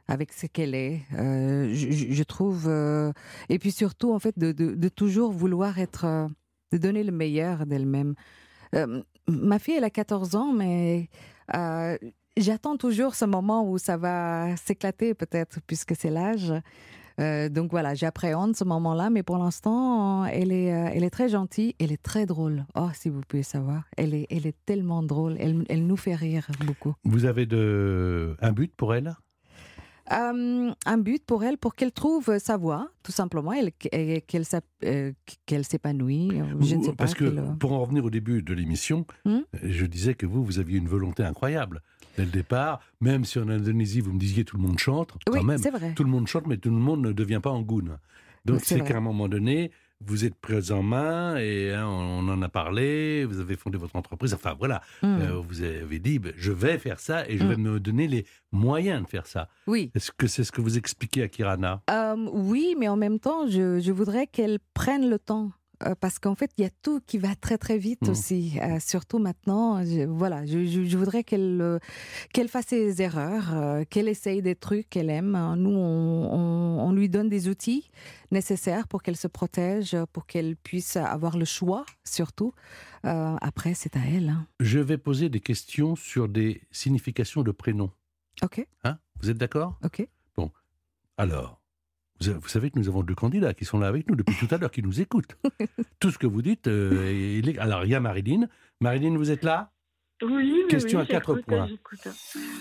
avec 0.09 0.33
ce 0.33 0.46
qu'elle 0.46 0.75
est. 0.75 1.03
Euh, 1.14 1.73
je, 1.73 2.23
trouve. 2.25 2.66
euh, 2.68 3.12
et 3.49 3.59
puis 3.61 3.70
surtout, 3.70 4.12
en 4.12 4.18
fait, 4.18 4.37
de, 4.38 4.51
de- 4.53 4.88
toujours 4.88 5.31
vouloir 5.31 5.79
être. 5.79 6.29
de 6.73 6.79
donner 6.79 7.05
le 7.05 7.12
meilleur 7.12 7.64
d'elle-même. 7.66 8.14
Ma 9.29 9.59
fille, 9.61 9.75
elle 9.77 9.85
a 9.85 9.90
14 9.90 10.35
ans, 10.35 10.53
mais 10.53 11.09
j'attends 12.37 12.77
toujours 12.77 13.14
ce 13.14 13.25
moment 13.25 13.68
où 13.70 13.79
ça 13.79 13.96
va 13.96 14.57
s'éclater, 14.57 15.14
peut-être, 15.14 15.59
puisque 15.66 15.94
c'est 15.96 16.11
l'âge. 16.11 16.53
Euh, 17.20 17.48
donc 17.48 17.70
voilà, 17.70 17.94
j'appréhende 17.94 18.56
ce 18.56 18.64
moment-là, 18.64 19.11
mais 19.11 19.22
pour 19.22 19.37
l'instant, 19.38 20.24
elle 20.24 20.52
est, 20.52 20.72
euh, 20.72 20.90
elle 20.94 21.04
est 21.04 21.11
très 21.11 21.28
gentille, 21.28 21.74
elle 21.78 21.92
est 21.92 22.02
très 22.02 22.24
drôle. 22.26 22.64
Oh, 22.74 22.88
si 22.94 23.11
vous 23.11 23.20
pouvez 23.28 23.42
savoir, 23.42 23.83
elle 23.96 24.14
est, 24.14 24.26
elle 24.30 24.46
est 24.46 24.56
tellement 24.64 25.02
drôle, 25.02 25.37
elle, 25.38 25.64
elle 25.68 25.87
nous 25.87 25.96
fait 25.96 26.14
rire 26.14 26.46
beaucoup. 26.66 26.94
Vous 27.04 27.26
avez 27.26 27.46
de, 27.46 28.37
un 28.40 28.52
but 28.52 28.74
pour 28.74 28.94
elle? 28.94 29.14
Euh, 30.12 30.73
un 30.87 30.99
but 30.99 31.25
pour 31.25 31.44
elle, 31.44 31.57
pour 31.57 31.75
qu'elle 31.75 31.92
trouve 31.92 32.38
sa 32.38 32.57
voie, 32.57 32.90
tout 33.03 33.12
simplement, 33.12 33.53
et 33.53 33.70
qu'elle 33.73 34.44
euh, 34.85 35.12
qu'elle 35.46 35.64
s'épanouit. 35.64 36.31
Je 36.61 36.75
ne 36.77 36.83
sais 36.83 36.90
pas. 36.90 36.96
Parce 36.96 37.14
que 37.14 37.25
euh, 37.25 37.53
pour 37.53 37.73
en 37.73 37.81
revenir 37.81 38.05
au 38.05 38.11
début 38.11 38.42
de 38.42 38.55
l'émission, 38.55 39.07
Hmm 39.25 39.40
je 39.62 39.87
disais 39.87 40.14
que 40.14 40.27
vous, 40.27 40.44
vous 40.44 40.59
aviez 40.59 40.79
une 40.79 40.88
volonté 40.88 41.23
incroyable 41.23 41.83
dès 42.16 42.25
le 42.25 42.31
départ. 42.31 42.81
Même 43.01 43.25
si 43.25 43.38
en 43.38 43.49
Indonésie, 43.49 44.01
vous 44.01 44.12
me 44.12 44.18
disiez 44.18 44.44
tout 44.44 44.57
le 44.57 44.62
monde 44.62 44.79
chante, 44.79 45.12
Oui, 45.29 45.38
quand 45.38 45.44
même. 45.44 45.61
vrai. 45.61 45.94
Tout 45.94 46.05
le 46.05 46.11
monde 46.11 46.27
chante, 46.27 46.46
mais 46.46 46.57
tout 46.57 46.70
le 46.70 46.77
monde 46.77 47.03
ne 47.03 47.12
devient 47.12 47.40
pas 47.42 47.51
Angoune. 47.51 47.99
Donc 48.44 48.61
C'est 48.64 48.81
qu'à 48.83 48.96
un 48.96 49.01
moment 49.01 49.29
donné, 49.29 49.70
vous 50.06 50.24
êtes 50.24 50.34
pris 50.34 50.70
en 50.72 50.82
main 50.82 51.36
et 51.36 51.72
hein, 51.72 51.86
on 51.86 52.28
en 52.28 52.40
a 52.42 52.48
parlé, 52.48 53.24
vous 53.24 53.38
avez 53.40 53.56
fondé 53.56 53.76
votre 53.78 53.96
entreprise. 53.96 54.32
Enfin 54.34 54.54
voilà, 54.58 54.80
Hmm. 55.02 55.20
Euh, 55.20 55.40
vous 55.46 55.62
avez 55.62 55.98
dit, 55.98 56.18
ben, 56.18 56.32
je 56.36 56.52
vais 56.52 56.78
faire 56.78 57.00
ça 57.00 57.28
et 57.28 57.36
je 57.38 57.44
Hmm. 57.44 57.48
vais 57.48 57.56
me 57.56 57.80
donner 57.80 58.06
les 58.08 58.26
moyens 58.52 59.02
de 59.02 59.08
faire 59.08 59.26
ça. 59.26 59.48
Oui. 59.66 59.90
Est-ce 59.94 60.10
que 60.10 60.26
c'est 60.26 60.44
ce 60.44 60.52
que 60.52 60.60
vous 60.60 60.78
expliquez 60.78 61.22
à 61.22 61.28
Kirana? 61.28 61.82
Euh, 61.90 62.16
oui, 62.32 62.74
mais 62.78 62.88
en 62.88 62.96
même 62.96 63.18
temps, 63.18 63.46
je, 63.46 63.80
je 63.80 63.92
voudrais 63.92 64.26
qu'elle 64.26 64.58
prenne 64.74 65.08
le 65.08 65.18
temps. 65.18 65.52
Euh, 65.87 65.95
Parce 66.01 66.19
qu'en 66.19 66.35
fait, 66.35 66.51
il 66.59 66.62
y 66.62 66.66
a 66.66 66.71
tout 66.83 67.01
qui 67.07 67.19
va 67.19 67.35
très 67.35 67.59
très 67.59 67.79
vite 67.79 68.03
Mhm. 68.03 68.11
aussi. 68.11 68.59
Euh, 68.62 68.79
surtout 68.81 69.19
maintenant, 69.19 69.83
je, 69.85 70.05
voilà, 70.07 70.45
je, 70.47 70.64
je- 70.66 70.85
je 70.85 70.97
voudrais 70.99 71.25
qu'elle 71.25 71.61
euh, 71.61 71.79
qu'elle 72.33 72.49
fasse 72.49 72.66
ses 72.69 73.01
erreurs, 73.03 73.55
euh, 73.55 73.85
qu'elle 73.88 74.09
essaye 74.09 74.43
des 74.43 74.55
trucs 74.57 74.88
qu'elle 74.90 75.11
aime. 75.11 75.33
Nous, 75.57 75.71
on, 75.71 76.33
on- 76.33 76.81
on 76.88 76.93
lui 76.93 77.09
donne 77.09 77.29
des 77.29 77.49
outils 77.49 77.90
nécessaires 78.31 78.87
pour 78.88 79.03
qu'elle 79.03 79.16
se 79.16 79.29
protège, 79.29 79.97
pour 80.12 80.27
qu'elle 80.27 80.57
puisse 80.57 80.97
avoir 80.97 81.37
le 81.38 81.45
choix, 81.45 81.85
surtout. 82.05 82.53
Après, 83.03 83.75
c'est 83.75 83.97
à 83.97 84.01
elle. 84.07 84.29
hein. 84.29 84.47
Je 84.61 84.79
vais 84.79 84.99
poser 84.99 85.29
des 85.29 85.40
questions 85.40 85.97
sur 85.97 86.29
des 86.29 86.61
significations 86.71 87.43
de 87.43 87.51
prénoms. 87.51 87.90
Ok, 88.43 88.66
Hein? 88.85 88.99
Vous 89.21 89.31
êtes 89.31 89.38
d'accord? 89.38 89.79
Ok. 89.85 90.07
Alors, 91.16 91.60
vous, 92.22 92.48
savez 92.48 92.70
que 92.70 92.78
nous 92.78 92.88
avons 92.88 93.02
deux 93.02 93.14
candidats 93.14 93.54
qui 93.54 93.64
sont 93.64 93.78
là 93.78 93.87
avec 93.88 94.09
nous 94.09 94.16
depuis 94.16 94.35
tout 94.37 94.52
à 94.54 94.59
l'heure, 94.59 94.70
qui 94.70 94.83
nous 94.83 95.00
écoutent. 95.00 95.37
Tout 96.00 96.11
ce 96.11 96.18
que 96.18 96.26
vous 96.26 96.42
dites, 96.42 96.66
euh, 96.66 97.38
il 97.42 97.48
est- 97.48 97.59
alors 97.59 97.85
il 97.85 97.90
y 97.90 97.94
a 97.94 98.00
Marilyn. 98.00 98.48
Marilyn, 98.80 99.16
vous 99.16 99.30
êtes 99.30 99.42
là? 99.44 99.70
Oui, 100.22 100.54
Question 100.68 100.98
oui, 100.98 101.04
à 101.04 101.09
quatre 101.09 101.35
points. 101.40 101.68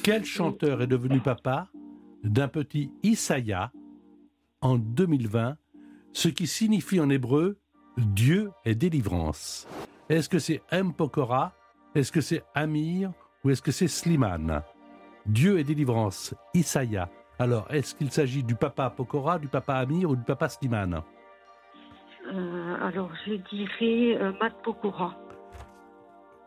Quel 0.04 0.24
chanteur 0.26 0.82
est 0.82 0.88
devenu 0.88 1.20
papa 1.20 1.68
d'un 2.24 2.48
petit 2.48 2.92
Issaïa 3.04 3.72
en 4.62 4.78
2020, 4.78 5.58
ce 6.14 6.30
qui 6.30 6.48
signifie 6.48 7.00
en 7.00 7.10
hébreu 7.10 7.58
Dieu 7.98 8.52
est 8.66 8.76
délivrance 8.76 9.68
Est-ce 10.10 10.30
que 10.30 10.40
c'est 10.40 10.62
M. 10.72 10.94
Pokora? 10.94 11.54
Est-ce 11.96 12.12
que 12.14 12.22
c'est 12.22 12.44
Amir? 12.56 13.12
Ou 13.44 13.50
est-ce 13.50 13.62
que 13.62 13.72
c'est 13.72 13.88
Slimane? 13.90 14.62
Dieu 15.26 15.60
est 15.60 15.64
délivrance, 15.66 16.34
Issaïa. 16.54 17.10
Alors, 17.40 17.68
est-ce 17.70 17.96
qu'il 17.96 18.12
s'agit 18.12 18.44
du 18.44 18.56
papa 18.56 18.90
Pokora, 18.90 19.40
du 19.40 19.48
papa 19.48 19.76
Amir 19.76 20.10
ou 20.10 20.16
du 20.18 20.24
papa 20.24 20.50
Slimane? 20.50 21.02
Euh, 22.34 22.76
alors, 22.82 23.10
je 23.26 23.36
dirais 23.36 24.22
euh, 24.22 24.34
Matt 24.42 24.54
Pokora. 24.62 25.18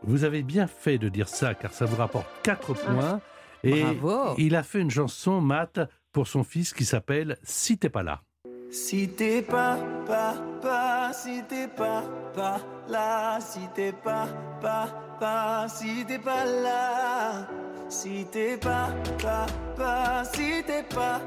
Vous 0.03 0.23
avez 0.23 0.43
bien 0.43 0.67
fait 0.67 0.99
de 0.99 1.09
dire 1.09 1.27
ça, 1.27 1.55
car 1.55 1.73
ça 1.73 1.85
vous 1.85 1.95
rapporte 1.95 2.27
4 2.43 2.73
points. 2.73 3.21
Et 3.63 3.81
Bravo. 3.81 4.35
il 4.37 4.55
a 4.55 4.61
fait 4.61 4.81
une 4.81 4.91
chanson, 4.91 5.41
Matt, 5.41 5.79
pour 6.11 6.27
son 6.27 6.43
fils 6.43 6.73
qui 6.73 6.85
s'appelle 6.85 7.37
Si 7.41 7.79
t'es 7.79 7.89
pas 7.89 8.03
là. 8.03 8.21
Si 8.69 9.09
t'es 9.09 9.41
pas, 9.41 9.77
pas, 10.05 10.35
pas, 10.61 11.11
si 11.13 11.43
t'es 11.47 11.67
pas, 11.67 12.03
pas 12.35 12.59
là, 12.89 13.39
si 13.39 13.61
t'es 13.73 13.93
pas, 13.93 14.27
pas, 14.61 14.87
pas, 15.19 15.67
si 15.69 16.05
t'es 16.05 16.19
pas 16.19 16.45
là, 16.45 17.47
si 17.87 18.25
t'es 18.31 18.57
pas, 18.57 18.89
pas, 19.21 19.45
pas, 19.77 20.23
si 20.33 20.63
t'es 20.65 20.83
pas, 20.83 21.21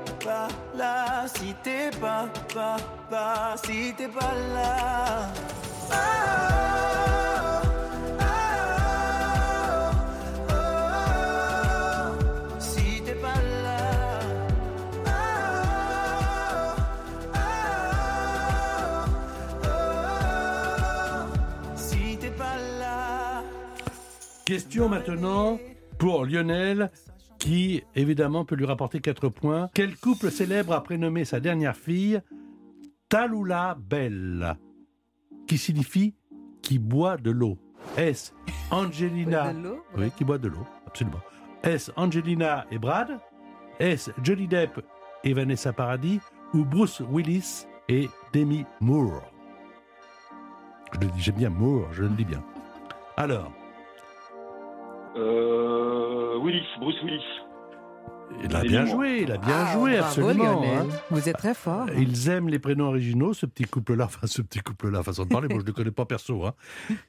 là, 0.77 1.27
si 1.27 1.55
t'es 1.63 1.91
pas, 2.01 2.29
pas, 2.55 2.77
pas, 3.11 3.57
si 3.65 3.95
t'es 3.97 4.09
pas 4.09 4.35
là. 4.55 5.29
Si 12.59 13.03
t'es 13.05 13.15
pas 13.15 13.41
là. 13.63 13.79
Si 21.77 22.17
t'es 22.19 22.31
pas 22.31 22.57
là. 22.79 23.43
Question 24.45 24.89
maintenant 24.89 25.59
pour 25.99 26.25
Lionel, 26.27 26.91
qui 27.39 27.83
évidemment 27.95 28.45
peut 28.45 28.55
lui 28.57 28.67
rapporter 28.67 29.01
4 29.01 29.29
points. 29.29 29.71
Quel 29.75 29.97
couple 29.97 30.31
célèbre 30.31 30.73
a 30.73 30.83
prénommé 30.83 31.25
sa 31.25 31.41
dernière 31.41 31.77
fille 31.77 32.21
Talula 33.09 33.77
Belle, 33.79 34.57
qui 35.47 35.59
signifie 35.59 36.15
qui 36.63 36.79
boit 36.79 37.17
de 37.17 37.31
l'eau. 37.31 37.59
Est-ce 37.97 38.33
Angelina. 38.71 39.53
De 39.53 39.63
l'eau, 39.63 39.79
Oui, 39.97 40.11
qui 40.17 40.25
boit 40.25 40.39
de 40.39 40.49
l'eau, 40.49 40.67
absolument. 40.87 41.21
Est-ce 41.63 41.91
Angelina 41.97 42.67
et 42.71 42.79
Brad. 42.79 43.21
Est-ce 43.79 44.11
Johnny 44.23 44.49
Depp 44.49 44.81
et 45.23 45.33
Vanessa 45.35 45.73
Paradis 45.73 46.21
Ou 46.55 46.65
Bruce 46.65 47.01
Willis 47.11 47.67
et 47.89 48.09
Demi 48.33 48.65
Moore. 48.81 49.23
Je 50.93 51.01
le 51.01 51.07
dis, 51.13 51.21
j'aime 51.23 51.35
bien 51.37 51.51
Moore, 51.51 51.93
je 51.93 52.03
le 52.03 52.09
dis 52.11 52.25
bien. 52.25 52.43
Alors, 53.17 53.53
Euh, 55.17 55.66
Willis, 56.47 56.63
Bruce 56.81 57.03
Willis. 57.03 57.23
il 58.45 58.55
a 58.55 58.63
bien 58.63 58.87
joué, 58.87 59.23
il 59.23 59.33
a 59.33 59.39
bien 59.39 59.65
Ah, 59.67 59.73
joué, 59.73 59.93
bravo, 59.99 60.07
absolument. 60.07 60.63
Hein. 60.65 60.87
Vous 61.11 61.29
êtes 61.29 61.37
très 61.39 61.55
fort. 61.55 61.87
Ils 61.97 62.29
aiment 62.29 62.49
les 62.49 62.59
prénoms 62.59 62.87
originaux, 62.87 63.35
ce 63.35 63.47
petit 63.47 63.65
couple-là, 63.65 64.05
enfin 64.07 64.27
ce 64.27 64.43
petit 64.43 64.61
couple-là, 64.61 65.03
façon 65.03 65.25
de 65.25 65.29
parler, 65.29 65.49
moi 65.49 65.59
je 65.59 65.63
ne 65.63 65.67
le 65.67 65.73
connais 65.73 65.91
pas 65.91 66.05
perso. 66.07 66.45
hein. 66.47 66.55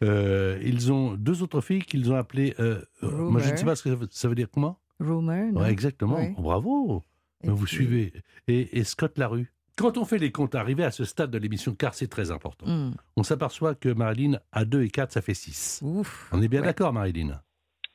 Euh, 0.03 0.57
ils 0.63 0.91
ont 0.91 1.13
deux 1.13 1.43
autres 1.43 1.61
filles 1.61 1.83
qu'ils 1.83 2.11
ont 2.11 2.15
appelées, 2.15 2.55
euh, 2.59 2.81
euh, 3.03 3.11
moi 3.11 3.39
je 3.41 3.51
ne 3.51 3.55
sais 3.57 3.65
pas 3.65 3.75
ce 3.75 3.83
que 3.83 3.89
ça 3.89 3.95
veut, 3.95 4.07
ça 4.09 4.27
veut 4.27 4.35
dire 4.35 4.47
comment 4.51 4.79
Rumor, 4.99 5.61
Ouais, 5.61 5.69
exactement, 5.71 6.17
Oui. 6.17 6.33
bravo, 6.37 7.03
Et 7.43 7.49
vous 7.49 7.65
puis- 7.65 7.75
suivez. 7.75 8.13
Et, 8.47 8.79
et 8.79 8.83
Scott 8.83 9.17
Larue 9.17 9.51
quand 9.75 9.99
on 9.99 10.05
fait 10.05 10.17
les 10.17 10.31
comptes 10.31 10.55
arrivés 10.55 10.83
à 10.85 10.89
ce 10.89 11.03
stade 11.05 11.29
de 11.29 11.37
l'émission, 11.37 11.75
car 11.75 11.93
c'est 11.93 12.07
très 12.07 12.31
important, 12.31 12.65
Hmm. 12.65 12.93
on 13.15 13.21
s'aperçoit 13.21 13.75
que 13.75 13.89
Marilyn 13.89 14.39
a 14.51 14.65
2 14.65 14.81
et 14.81 14.89
4, 14.89 15.11
ça 15.11 15.21
fait 15.21 15.35
6. 15.35 15.81
Ouf. 15.85 16.27
On 16.31 16.41
est 16.41 16.47
bien 16.47 16.61
Ouais. 16.61 16.65
d'accord, 16.65 16.93
Marilyn 16.93 17.39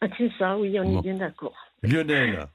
Ah, 0.04 0.08
c'est 0.18 0.30
ça, 0.36 0.58
oui, 0.58 0.78
on 0.80 0.84
Bon. 0.84 0.98
est 0.98 1.02
bien 1.02 1.16
d'accord. 1.16 1.54
Lionel, 1.84 2.46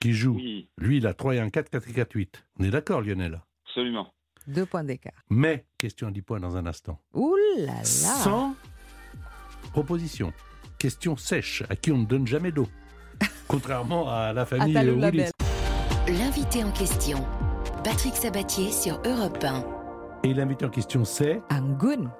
qui 0.00 0.12
joue, 0.12 0.34
Oui, 0.34 0.68
lui 0.76 0.96
il 0.96 1.06
a 1.06 1.14
3 1.14 1.36
et 1.36 1.38
1, 1.40 1.48
4, 1.50 1.70
4 1.70 1.88
et 1.88 1.92
4, 1.92 2.12
8. 2.12 2.44
On 2.58 2.64
est 2.64 2.70
d'accord, 2.70 3.00
Lionel 3.00 3.40
absolument. 3.66 4.12
Deux 4.48 4.66
points 4.66 4.84
d'écart. 4.84 5.14
Mais, 5.30 5.64
question 5.78 6.08
à 6.08 6.10
10 6.10 6.22
points 6.22 6.40
dans 6.40 6.56
un 6.56 6.66
instant. 6.66 7.00
Ouh 7.14 7.34
là 7.58 7.72
là. 7.76 7.84
Sans 7.84 8.54
proposition. 9.72 10.32
Question 10.78 11.16
sèche, 11.16 11.62
à 11.70 11.76
qui 11.76 11.90
on 11.92 11.98
ne 11.98 12.04
donne 12.06 12.26
jamais 12.26 12.52
d'eau. 12.52 12.66
Contrairement 13.48 14.10
à 14.10 14.32
la 14.32 14.44
famille 14.44 14.74
Talou 14.74 14.94
Willis. 14.96 15.00
Labelle. 15.00 15.30
L'invité 16.08 16.62
en 16.62 16.70
question, 16.72 17.18
Patrick 17.84 18.14
Sabatier 18.14 18.70
sur 18.70 19.00
Europe 19.06 19.42
1. 19.42 19.64
Et 20.24 20.34
l'invité 20.34 20.64
en 20.66 20.70
question, 20.70 21.04
c'est, 21.04 21.40
Angoun. 21.50 22.10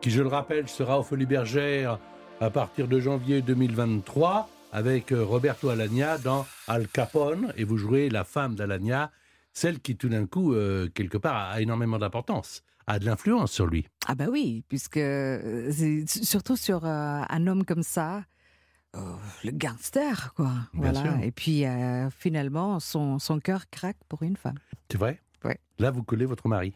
qui 0.00 0.10
je 0.10 0.22
le 0.22 0.28
rappelle, 0.28 0.68
sera 0.68 0.98
au 0.98 1.02
Folies 1.02 1.26
Bergères 1.26 1.98
à 2.40 2.50
partir 2.50 2.88
de 2.88 2.98
janvier 3.00 3.42
2023 3.42 4.48
avec 4.72 5.12
euh, 5.12 5.24
Roberto 5.24 5.68
Alagna 5.68 6.16
dans 6.18 6.46
Al 6.66 6.88
Capone. 6.88 7.52
Et 7.56 7.64
vous 7.64 7.76
jouerez 7.76 8.08
la 8.08 8.24
femme 8.24 8.54
d'Alagna, 8.54 9.10
celle 9.52 9.80
qui 9.80 9.96
tout 9.96 10.08
d'un 10.08 10.26
coup, 10.26 10.54
euh, 10.54 10.88
quelque 10.94 11.18
part, 11.18 11.50
a 11.50 11.60
énormément 11.60 11.98
d'importance, 11.98 12.62
a 12.86 12.98
de 12.98 13.04
l'influence 13.04 13.52
sur 13.52 13.66
lui. 13.66 13.86
Ah 14.06 14.14
bah 14.14 14.26
oui, 14.30 14.64
puisque 14.68 14.96
euh, 14.96 15.70
surtout 16.06 16.56
sur 16.56 16.84
euh, 16.86 17.22
un 17.28 17.46
homme 17.46 17.64
comme 17.64 17.82
ça, 17.82 18.24
euh, 18.96 19.00
le 19.44 19.50
gangster, 19.52 20.32
quoi. 20.34 20.52
Bien 20.72 20.92
voilà. 20.92 21.00
sûr. 21.02 21.20
Et 21.22 21.30
puis 21.32 21.66
euh, 21.66 22.08
finalement, 22.10 22.80
son, 22.80 23.18
son 23.18 23.38
cœur 23.38 23.68
craque 23.70 23.98
pour 24.08 24.22
une 24.22 24.36
femme. 24.36 24.58
C'est 24.90 24.98
vrai? 24.98 25.20
Ouais. 25.44 25.58
Là, 25.78 25.90
vous 25.90 26.02
collez 26.02 26.26
votre 26.26 26.48
mari? 26.48 26.74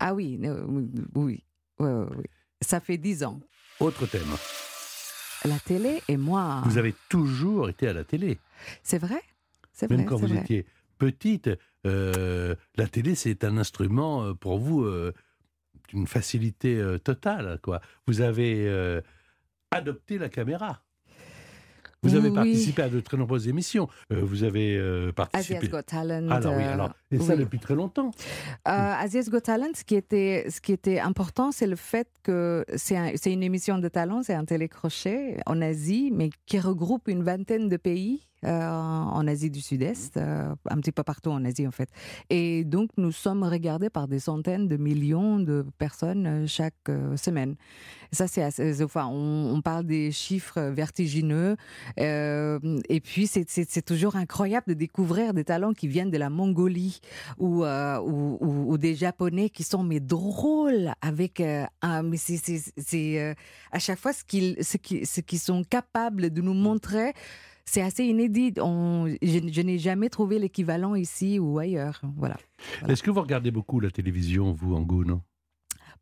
Ah 0.00 0.14
oui, 0.14 0.38
oui, 0.40 0.48
oui, 0.48 0.90
oui, 1.14 1.44
oui, 1.78 1.88
oui. 2.16 2.24
Ça 2.60 2.80
fait 2.80 2.98
dix 2.98 3.24
ans. 3.24 3.40
Autre 3.80 4.06
thème. 4.06 4.22
La 5.46 5.58
télé 5.60 6.02
et 6.08 6.16
moi. 6.16 6.62
Vous 6.64 6.78
avez 6.78 6.94
toujours 7.08 7.68
été 7.68 7.86
à 7.88 7.92
la 7.92 8.04
télé. 8.04 8.38
C'est 8.82 8.98
vrai 8.98 9.20
C'est 9.72 9.88
Même 9.90 10.00
vrai, 10.00 10.06
quand 10.06 10.16
vous 10.16 10.26
vrai. 10.26 10.38
étiez 10.38 10.66
petite, 10.98 11.50
euh, 11.86 12.54
la 12.76 12.88
télé, 12.88 13.14
c'est 13.14 13.44
un 13.44 13.56
instrument 13.58 14.24
euh, 14.24 14.34
pour 14.34 14.58
vous 14.58 14.82
euh, 14.84 15.12
d'une 15.88 16.06
facilité 16.06 16.76
euh, 16.76 16.98
totale. 16.98 17.60
Quoi. 17.62 17.80
Vous 18.06 18.20
avez 18.22 19.00
adopté 19.70 20.18
la 20.18 20.28
caméra. 20.28 20.82
Vous 22.06 22.14
avez 22.16 22.28
Oui. 22.28 22.34
participé 22.34 22.82
à 22.82 22.88
de 22.88 23.00
très 23.00 23.16
nombreuses 23.16 23.48
émissions. 23.48 23.88
Euh, 24.12 24.20
vous 24.22 24.42
avez 24.44 24.76
euh, 24.76 25.12
participé. 25.12 25.56
Asia's 25.58 25.70
Got 25.70 25.82
Talent. 25.82 26.28
alors 26.30 26.54
oui, 26.56 26.62
euh, 26.64 26.72
alors 26.72 26.90
et 27.10 27.18
ça 27.18 27.34
oui. 27.34 27.40
depuis 27.40 27.58
très 27.58 27.74
longtemps. 27.74 28.10
Euh, 28.68 28.70
Asia's 29.04 29.28
Got 29.30 29.40
Talent, 29.40 29.70
ce 29.74 29.84
qui 29.84 29.94
était, 29.94 30.46
ce 30.50 30.60
qui 30.60 30.72
était 30.72 30.98
important, 31.00 31.52
c'est 31.52 31.66
le 31.66 31.76
fait 31.76 32.08
que 32.22 32.64
c'est 32.76 32.96
un- 32.96 33.12
une 33.26 33.42
émission 33.42 33.78
de 33.78 33.88
talent, 33.88 34.22
c'est 34.22 34.34
un 34.34 34.44
télécrochet 34.44 35.38
en 35.46 35.60
Asie, 35.62 36.10
mais 36.12 36.30
qui 36.46 36.58
regroupe 36.58 37.08
une 37.08 37.22
vingtaine 37.22 37.68
de 37.68 37.76
pays 37.76 38.22
euh, 38.44 38.68
en 38.68 39.26
Asie 39.26 39.50
du 39.50 39.60
Sud-Est, 39.60 40.16
euh, 40.18 40.54
un 40.68 40.76
petit 40.76 40.92
peu 40.92 41.02
partout 41.02 41.30
en 41.30 41.44
Asie 41.44 41.66
en 41.66 41.70
fait. 41.70 41.88
Et 42.30 42.64
donc 42.64 42.90
nous 42.96 43.12
sommes 43.12 43.42
regardés 43.42 43.90
par 43.90 44.08
des 44.08 44.18
centaines 44.20 44.68
de 44.68 44.76
millions 44.76 45.38
de 45.38 45.64
personnes 45.78 46.26
euh, 46.26 46.46
chaque 46.46 46.74
euh, 46.88 47.16
semaine. 47.16 47.56
Ça 48.12 48.28
c'est, 48.28 48.42
assez- 48.42 48.82
enfin, 48.84 49.06
on, 49.06 49.54
on 49.54 49.60
parle 49.62 49.84
des 49.84 50.12
chiffres 50.12 50.60
vertigineux. 50.60 51.56
et 51.96 53.00
puis 53.02 53.26
c'est- 53.26 53.46
toujours 53.86 54.16
incroyable 54.16 54.66
de 54.68 54.74
découvrir 54.74 55.32
des 55.34 55.44
talents 55.44 55.72
qui 55.72 55.88
viennent 55.88 56.10
de 56.10 56.18
la 56.18 56.30
Mongolie 56.30 57.00
ou, 57.38 57.64
ou, 57.64 58.38
ou- 58.40 58.72
ou 58.72 58.78
des 58.78 58.94
Japonais 58.94 59.50
qui 59.50 59.62
sont 59.62 59.82
mais 59.82 60.00
drôles 60.00 60.92
avec 61.00 61.40
un, 61.82 62.02
mais 62.02 62.16
c'est 62.16 63.34
à 63.72 63.78
chaque 63.78 63.98
fois 63.98 64.12
ce 64.12 64.24
qu'ils 64.24 64.56
ce 64.62 64.76
qui, 64.76 65.04
ce 65.06 65.20
qu'ils 65.20 65.38
sont 65.40 65.62
capables 65.64 66.30
de 66.30 66.40
nous 66.42 66.54
montrer. 66.54 67.12
C'est 67.68 67.82
assez 67.82 68.04
inédit. 68.04 68.54
On, 68.60 69.06
je, 69.22 69.38
je 69.52 69.60
n'ai 69.60 69.78
jamais 69.78 70.08
trouvé 70.08 70.38
l'équivalent 70.38 70.94
ici 70.94 71.38
ou 71.38 71.58
ailleurs. 71.58 72.00
Voilà. 72.16 72.36
Voilà. 72.80 72.92
Est-ce 72.92 73.02
que 73.02 73.10
vous 73.10 73.20
regardez 73.20 73.50
beaucoup 73.50 73.80
la 73.80 73.90
télévision, 73.90 74.52
vous, 74.52 74.74
en 74.74 74.86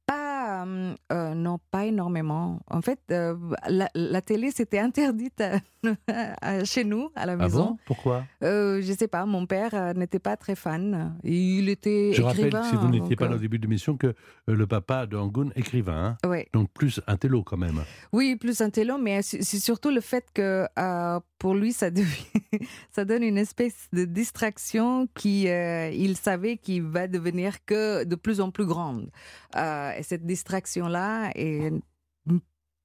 Pas, 0.07 0.67
euh, 0.67 0.95
euh, 1.11 1.35
non, 1.35 1.59
pas 1.71 1.87
énormément. 1.87 2.61
En 2.71 2.83
fait, 2.83 3.01
euh, 3.11 3.35
la, 3.69 3.89
la 3.95 4.21
télé, 4.21 4.51
c'était 4.51 4.79
interdite 4.79 5.41
à- 5.41 5.61
à- 6.43 6.65
chez 6.65 6.85
nous, 6.85 7.09
à 7.15 7.25
la 7.25 7.33
Ah 7.33 7.37
maison. 7.37 7.65
bon 7.65 7.79
Pourquoi? 7.87 8.25
Euh, 8.43 8.83
je 8.83 8.93
sais 8.93 9.09
pas, 9.09 9.25
mon 9.25 9.47
père 9.47 9.95
n'était 9.95 10.19
pas 10.19 10.37
très 10.37 10.55
fan. 10.55 11.17
Il 11.25 11.71
était 11.71 12.13
Je 12.13 12.21
rappelle, 12.23 12.53
si 12.71 12.77
vous 12.77 12.89
n'étiez 12.89 13.17
pas 13.17 13.29
là 13.29 13.37
au 13.37 13.39
début 13.39 13.59
de 13.59 13.63
l'émission, 13.63 13.97
que 13.97 14.15
le 14.47 14.67
papa 14.67 15.07
de 15.07 15.17
Angoun, 15.17 15.51
écrivain, 15.57 16.19
hein, 16.23 16.29
ouais. 16.29 16.49
donc 16.53 16.71
plus 16.73 17.01
un 17.07 17.17
télo 17.17 17.43
quand 17.43 17.57
même. 17.57 17.83
Oui, 18.13 18.37
plus 18.37 18.61
un 18.61 18.69
télo, 18.69 18.99
mais 18.99 19.23
c'est 19.23 19.43
surtout 19.43 19.91
le 19.91 20.03
fait 20.03 20.27
que 20.35 20.67
pour 21.45 21.55
lui, 21.55 21.75
ça, 21.75 21.91
devient- 21.91 22.09
ça 22.91 23.05
donne 23.05 23.23
une 23.23 23.37
espèce 23.37 23.89
de 23.93 24.07
distraction 24.07 25.07
qui, 25.15 25.47
euh, 25.51 25.91
il 25.91 26.17
savait 26.17 26.57
qu'il 26.57 26.81
va 26.85 27.07
devenir 27.07 27.63
que 27.67 28.05
de 28.05 28.15
plus 28.17 28.41
en 28.41 28.51
plus 28.51 28.65
grande. 28.65 29.11
Euh, 29.55 29.93
et 29.93 30.03
cette 30.03 30.25
distraction-là 30.25 31.33
est- 31.35 31.71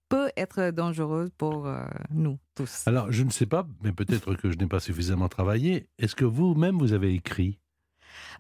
peut 0.10 0.30
être 0.36 0.72
dangereuse 0.72 1.30
pour 1.38 1.68
euh, 1.68 1.86
nous 2.12 2.38
tous. 2.54 2.86
Alors, 2.86 3.10
je 3.14 3.24
ne 3.24 3.30
sais 3.30 3.46
pas, 3.46 3.66
mais 3.82 3.94
peut-être 3.94 4.36
que 4.36 4.52
je 4.52 4.58
n'ai 4.58 4.68
pas 4.68 4.82
suffisamment 4.82 5.30
travaillé. 5.30 5.88
Est-ce 5.98 6.16
que 6.18 6.26
vous-même, 6.26 6.78
vous 6.80 6.92
avez 6.92 7.14
écrit? 7.14 7.60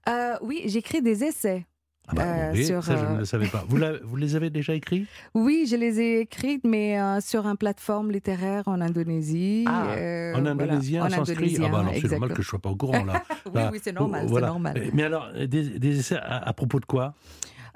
Euh, 0.10 0.36
oui, 0.42 0.64
j'écris 0.66 1.02
des 1.02 1.24
essais. 1.24 1.66
Ah 2.10 2.16
bah, 2.16 2.24
Euh, 2.26 2.52
oui, 2.54 2.66
sur, 2.66 2.84
Ça, 2.84 2.98
je 2.98 3.06
euh, 3.06 3.14
ne 3.14 3.18
le 3.20 3.26
savais 3.26 3.48
pas. 3.48 3.64
Vous, 3.68 4.16
les 4.16 4.36
avez 4.36 4.50
déjà 4.50 4.74
écrits? 4.74 5.06
Oui, 5.36 5.68
je 5.70 5.76
les 5.76 6.00
ai 6.00 6.20
écrites, 6.22 6.64
mais 6.64 7.00
euh, 7.00 7.20
sur 7.22 7.46
une 7.46 7.56
plateforme 7.58 8.12
littéraire 8.12 8.64
en 8.68 8.82
Indonésie. 8.82 9.66
Ah, 9.68 9.92
euh, 9.92 10.32
En 10.34 10.38
voilà, 10.42 10.52
indonésien, 10.52 11.06
en 11.06 11.10
sanskrit 11.10 11.56
Ah 11.58 11.68
bah 11.70 11.80
alors, 11.80 11.94
c'est 12.02 12.10
normal 12.10 12.30
que 12.30 12.36
je 12.42 12.48
ne 12.48 12.50
sois 12.50 12.60
pas 12.60 12.70
au 12.70 12.76
courant, 12.76 13.06
là. 13.06 13.24
Oui, 13.46 13.52
Là, 13.56 13.70
oui, 13.72 13.80
c'est 13.82 13.92
normal, 13.94 14.26
voilà. 14.28 14.48
c'est 14.48 14.52
normal. 14.52 14.84
Mais 14.94 15.04
alors, 15.04 15.30
des, 15.34 15.80
des 15.80 16.00
essais 16.00 16.18
à, 16.18 16.38
à 16.50 16.54
propos 16.54 16.80
de 16.80 16.86
quoi? 16.86 17.14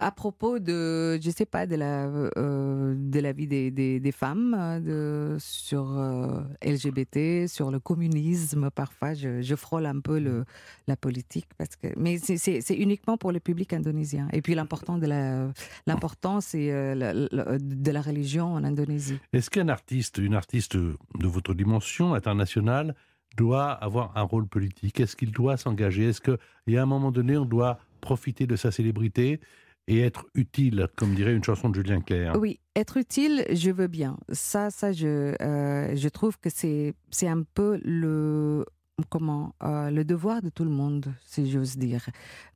À 0.04 0.12
propos 0.12 0.60
de, 0.60 1.18
je 1.22 1.30
sais 1.30 1.45
pas, 1.45 1.66
de 1.66 1.76
la, 1.78 2.08
euh, 2.38 2.93
de 2.97 3.20
la 3.22 3.32
vie 3.32 3.47
des, 3.47 3.72
des, 3.72 4.12
femmes, 4.12 4.54
euh, 4.54 4.80
de, 4.82 5.38
sur 5.39 5.97
euh, 5.97 6.41
LGBT, 6.62 7.47
sur 7.47 7.72
le 7.72 7.80
communisme. 7.80 8.70
Parfois, 8.70 9.14
je, 9.14 9.56
frôle 9.56 9.86
un 9.86 10.01
peu 10.01 10.20
le, 10.20 10.43
la 10.88 10.97
politique, 10.97 11.47
parce 11.58 11.78
que, 11.78 11.88
mais 11.95 12.18
c'est- 12.18 12.76
uniquement 12.76 13.18
pour 13.18 13.32
le 13.32 13.39
public 13.39 13.72
indonésien. 13.72 14.28
Et 14.34 14.41
puis 14.41 14.56
l'important 14.56 14.97
de 14.97 15.08
la, 15.08 15.47
l'important, 15.88 16.41
c'est 16.41 16.70
euh, 16.74 17.30
de 17.62 17.91
la 17.91 18.01
religion 18.01 18.54
en 18.56 18.64
Indonésie. 18.66 19.20
Est-ce 19.32 19.49
qu'un 19.49 19.70
artiste, 19.70 20.18
une 20.18 20.36
artiste 20.36 20.76
de 20.76 20.97
votre 21.28 21.54
dimension 21.54 22.14
internationale, 22.14 22.93
doit 23.38 23.72
avoir 23.72 24.12
un 24.18 24.24
rôle 24.24 24.47
politique? 24.47 24.99
Est-ce 24.99 25.16
qu'il 25.16 25.32
doit 25.32 25.56
s'engager? 25.56 26.10
Est-ce 26.10 26.20
qu'à 26.20 26.38
un 26.68 26.86
moment 26.86 27.12
donné, 27.12 27.38
on 27.38 27.45
doit 27.45 27.80
profiter 28.01 28.47
de 28.47 28.58
sa 28.58 28.70
célébrité? 28.70 29.39
Et 29.88 30.01
être 30.01 30.25
utile, 30.34 30.88
comme 30.95 31.13
dirait 31.13 31.34
une 31.34 31.43
chanson 31.43 31.69
de 31.69 31.75
Julien 31.75 32.01
Clerc 32.01 32.38
Oui, 32.39 32.59
être 32.75 32.97
utile, 32.97 33.45
je 33.51 33.71
veux 33.71 33.88
bien. 33.88 34.17
Ça, 34.31 34.69
ça, 34.71 34.91
je, 34.91 35.36
euh, 35.41 35.95
je 35.95 36.09
trouve 36.09 36.39
que 36.39 36.49
c'est, 36.49 36.93
c'est 37.11 37.27
un 37.27 37.43
peu 37.43 37.79
le, 37.84 38.65
comment, 39.10 39.56
euh, 39.64 39.89
le 39.89 40.06
devoir 40.06 40.41
de 40.41 40.50
tout 40.50 40.64
le 40.64 40.70
monde, 40.70 41.14
si 41.26 41.50
j'ose 41.50 41.78
dire. 41.78 42.06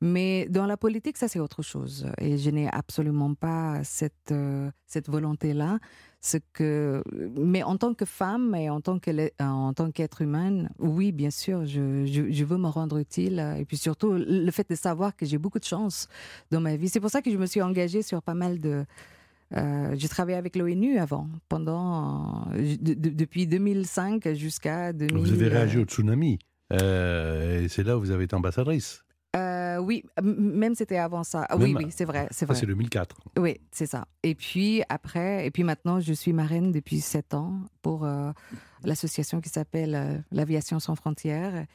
Mais 0.00 0.46
dans 0.48 0.66
la 0.66 0.76
politique, 0.76 1.16
ça, 1.16 1.28
c'est 1.28 1.40
autre 1.40 1.62
chose. 1.62 2.06
Et 2.18 2.38
je 2.38 2.50
n'ai 2.50 2.68
absolument 2.68 3.34
pas 3.34 3.82
cette, 3.82 4.30
euh, 4.30 4.70
cette 4.86 5.08
volonté-là. 5.08 5.78
Ce 6.20 6.36
que, 6.52 7.02
mais 7.36 7.62
en 7.62 7.76
tant 7.76 7.94
que 7.94 8.04
femme 8.04 8.54
et 8.54 8.70
en 8.70 8.80
tant 8.80 8.98
tant 9.72 9.90
qu'être 9.90 10.22
humaine, 10.22 10.68
oui, 10.78 11.12
bien 11.12 11.30
sûr, 11.30 11.64
je, 11.64 12.04
je 12.06 12.44
veux 12.44 12.58
me 12.58 12.68
rendre 12.68 12.98
utile. 12.98 13.38
Et 13.58 13.64
puis 13.64 13.76
surtout, 13.76 14.12
le 14.12 14.50
fait 14.50 14.68
de 14.68 14.74
savoir 14.74 15.14
que 15.14 15.26
j'ai 15.26 15.38
beaucoup 15.38 15.60
de 15.60 15.64
chance 15.64 16.08
dans 16.50 16.60
ma 16.60 16.76
vie. 16.76 16.88
C'est 16.88 17.00
pour 17.00 17.10
ça 17.10 17.22
que 17.22 17.30
je 17.30 17.36
me 17.36 17.46
suis 17.46 17.62
engagée 17.62 18.02
sur 18.02 18.20
pas 18.20 18.34
mal 18.34 18.58
de, 18.58 18.84
euh, 19.56 19.94
j'ai 19.96 20.08
travaillé 20.08 20.36
avec 20.36 20.56
l'ONU 20.56 20.98
avant, 20.98 21.28
pendant 21.48 22.46
euh, 22.52 22.76
de- 22.80 22.94
de- 22.94 23.08
depuis 23.10 23.46
2005 23.46 24.34
jusqu'à 24.34 24.92
2000. 24.92 25.16
Vous 25.16 25.32
avez 25.32 25.48
réagi 25.48 25.78
au 25.78 25.84
tsunami. 25.84 26.38
euh, 26.72 27.62
et 27.62 27.68
c'est 27.68 27.82
là 27.82 27.96
où 27.96 28.00
vous 28.00 28.10
avez 28.10 28.24
été 28.24 28.34
ambassadrice. 28.36 29.02
Euh, 29.36 29.78
oui, 29.78 30.04
même 30.22 30.74
c'était 30.74 30.96
avant 30.96 31.22
ça. 31.22 31.46
Ah, 31.50 31.56
oui, 31.58 31.74
oui, 31.76 31.86
c'est 31.90 32.04
vrai, 32.06 32.28
c'est 32.30 32.46
vrai. 32.46 32.54
c'est 32.56 32.66
2004. 32.66 33.16
Oui, 33.38 33.60
c'est 33.70 33.86
ça. 33.86 34.06
Et 34.22 34.34
puis 34.34 34.82
après, 34.88 35.46
et 35.46 35.50
puis 35.50 35.64
maintenant, 35.64 36.00
je 36.00 36.12
suis 36.14 36.32
marraine 36.32 36.72
depuis 36.72 37.00
sept 37.00 37.34
ans 37.34 37.60
pour 37.82 38.04
euh, 38.06 38.32
l'association 38.84 39.40
qui 39.40 39.50
s'appelle 39.50 39.94
euh, 39.94 40.18
l'Aviation 40.32 40.80
sans 40.80 40.94
frontières. 40.94 41.66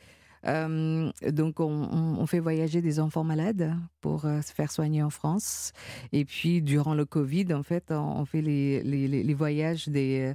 Euh, 0.46 1.12
donc, 1.30 1.60
on, 1.60 2.26
fait 2.26 2.40
voyager 2.40 2.82
des 2.82 3.00
enfants 3.00 3.24
malades 3.24 3.76
pour 4.02 4.26
euh, 4.26 4.42
se 4.42 4.54
faire 4.54 4.72
soigner 4.72 5.04
en 5.04 5.10
France. 5.10 5.72
Et 6.12 6.26
puis, 6.26 6.62
durant 6.62 6.94
le 6.94 7.06
Covid, 7.06 7.54
en 7.54 7.64
fait, 7.64 7.92
on, 7.92 8.26
fait 8.26 8.42
les, 8.42 9.34
voyages 9.34 9.88
des, 9.88 10.34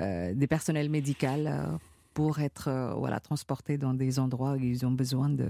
euh, 0.00 0.46
personnels 0.46 0.88
médicaux 0.88 1.26
pour 2.14 2.40
être 2.40 2.94
voilà, 2.98 3.20
transportés 3.20 3.78
dans 3.78 3.94
des 3.94 4.18
endroits 4.18 4.52
où 4.52 4.56
ils 4.62 4.84
ont 4.84 4.90
besoin 4.90 5.28
de, 5.28 5.48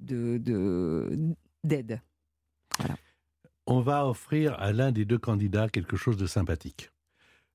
de, 0.00 0.38
de- 0.38 1.34
d'aide. 1.64 2.00
On 3.66 3.80
va 3.80 4.06
offrir 4.06 4.54
à 4.58 4.72
l'un 4.72 4.92
des 4.92 5.04
deux 5.04 5.18
candidats 5.18 5.68
quelque 5.68 5.96
chose 5.96 6.16
de 6.16 6.26
sympathique. 6.26 6.90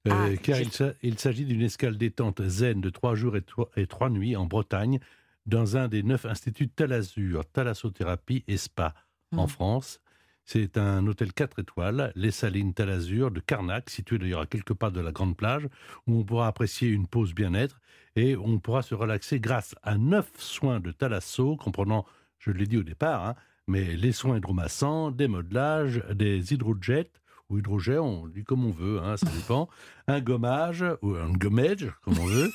Euh, 0.07 0.11
Ah, 0.33 0.37
car 0.41 0.59
il, 0.59 0.71
s'a- 0.71 0.93
il 1.01 1.17
s'agit 1.17 1.45
d'une 1.45 1.61
escale 1.61 1.97
détente 1.97 2.41
zen 2.45 2.81
de 2.81 2.89
trois 2.89 3.15
jours 3.15 3.37
et, 3.37 3.41
trois- 3.41 3.69
et 3.77 3.87
trois 3.87 4.09
nuits 4.09 4.35
en 4.35 4.45
Bretagne, 4.45 4.99
dans 5.45 5.77
un 5.77 5.87
des 5.87 6.03
neuf 6.03 6.25
instituts 6.25 6.67
Talazur, 6.69 7.45
Thalassothérapie 7.45 8.43
et 8.47 8.57
Spa 8.57 8.93
en 9.35 9.45
Mm. 9.45 9.49
France. 9.49 9.99
C'est 10.45 10.77
un 10.77 11.07
hôtel 11.07 11.31
4 11.31 11.59
étoiles, 11.59 12.11
les 12.15 12.31
Salines 12.31 12.73
Talazur 12.73 13.31
de 13.31 13.39
Carnac, 13.39 13.89
situé 13.89 14.17
d'ailleurs 14.17 14.41
à 14.41 14.45
quelques 14.45 14.73
pas 14.73 14.91
de 14.91 14.99
la 14.99 15.13
grande 15.13 15.37
plage, 15.37 15.63
où 16.05 16.19
on 16.19 16.23
pourra 16.25 16.47
apprécier 16.47 16.89
une 16.89 17.07
pause 17.07 17.33
bien-être 17.33 17.79
et 18.17 18.35
on 18.35 18.59
pourra 18.59 18.81
se 18.81 18.93
relaxer 18.93 19.39
grâce 19.39 19.73
à 19.83 19.97
neuf 19.97 20.29
soins 20.37 20.81
de 20.81 20.91
thalasso, 20.91 21.55
comprenant, 21.55 22.05
je 22.39 22.51
l'ai 22.51 22.67
dit 22.67 22.77
au 22.77 22.83
départ, 22.83 23.25
hein, 23.25 23.35
mais 23.67 23.95
les 23.95 24.11
soins 24.11 24.35
hydromassants, 24.37 25.11
des 25.11 25.29
modelages, 25.29 26.03
des 26.13 26.53
hydrojets, 26.53 27.09
ou 27.49 27.57
hydrogels, 27.57 27.99
on 27.99 28.27
dit 28.27 28.43
comme 28.43 28.65
on 28.65 28.71
veut, 28.71 28.99
hein, 28.99 29.17
ça 29.17 29.29
dépend, 29.29 29.69
un 30.07 30.21
gommage, 30.21 30.85
ou 31.01 31.15
un 31.15 31.31
gommage, 31.31 31.91
comme 32.01 32.17
on 32.19 32.25
veut. 32.25 32.51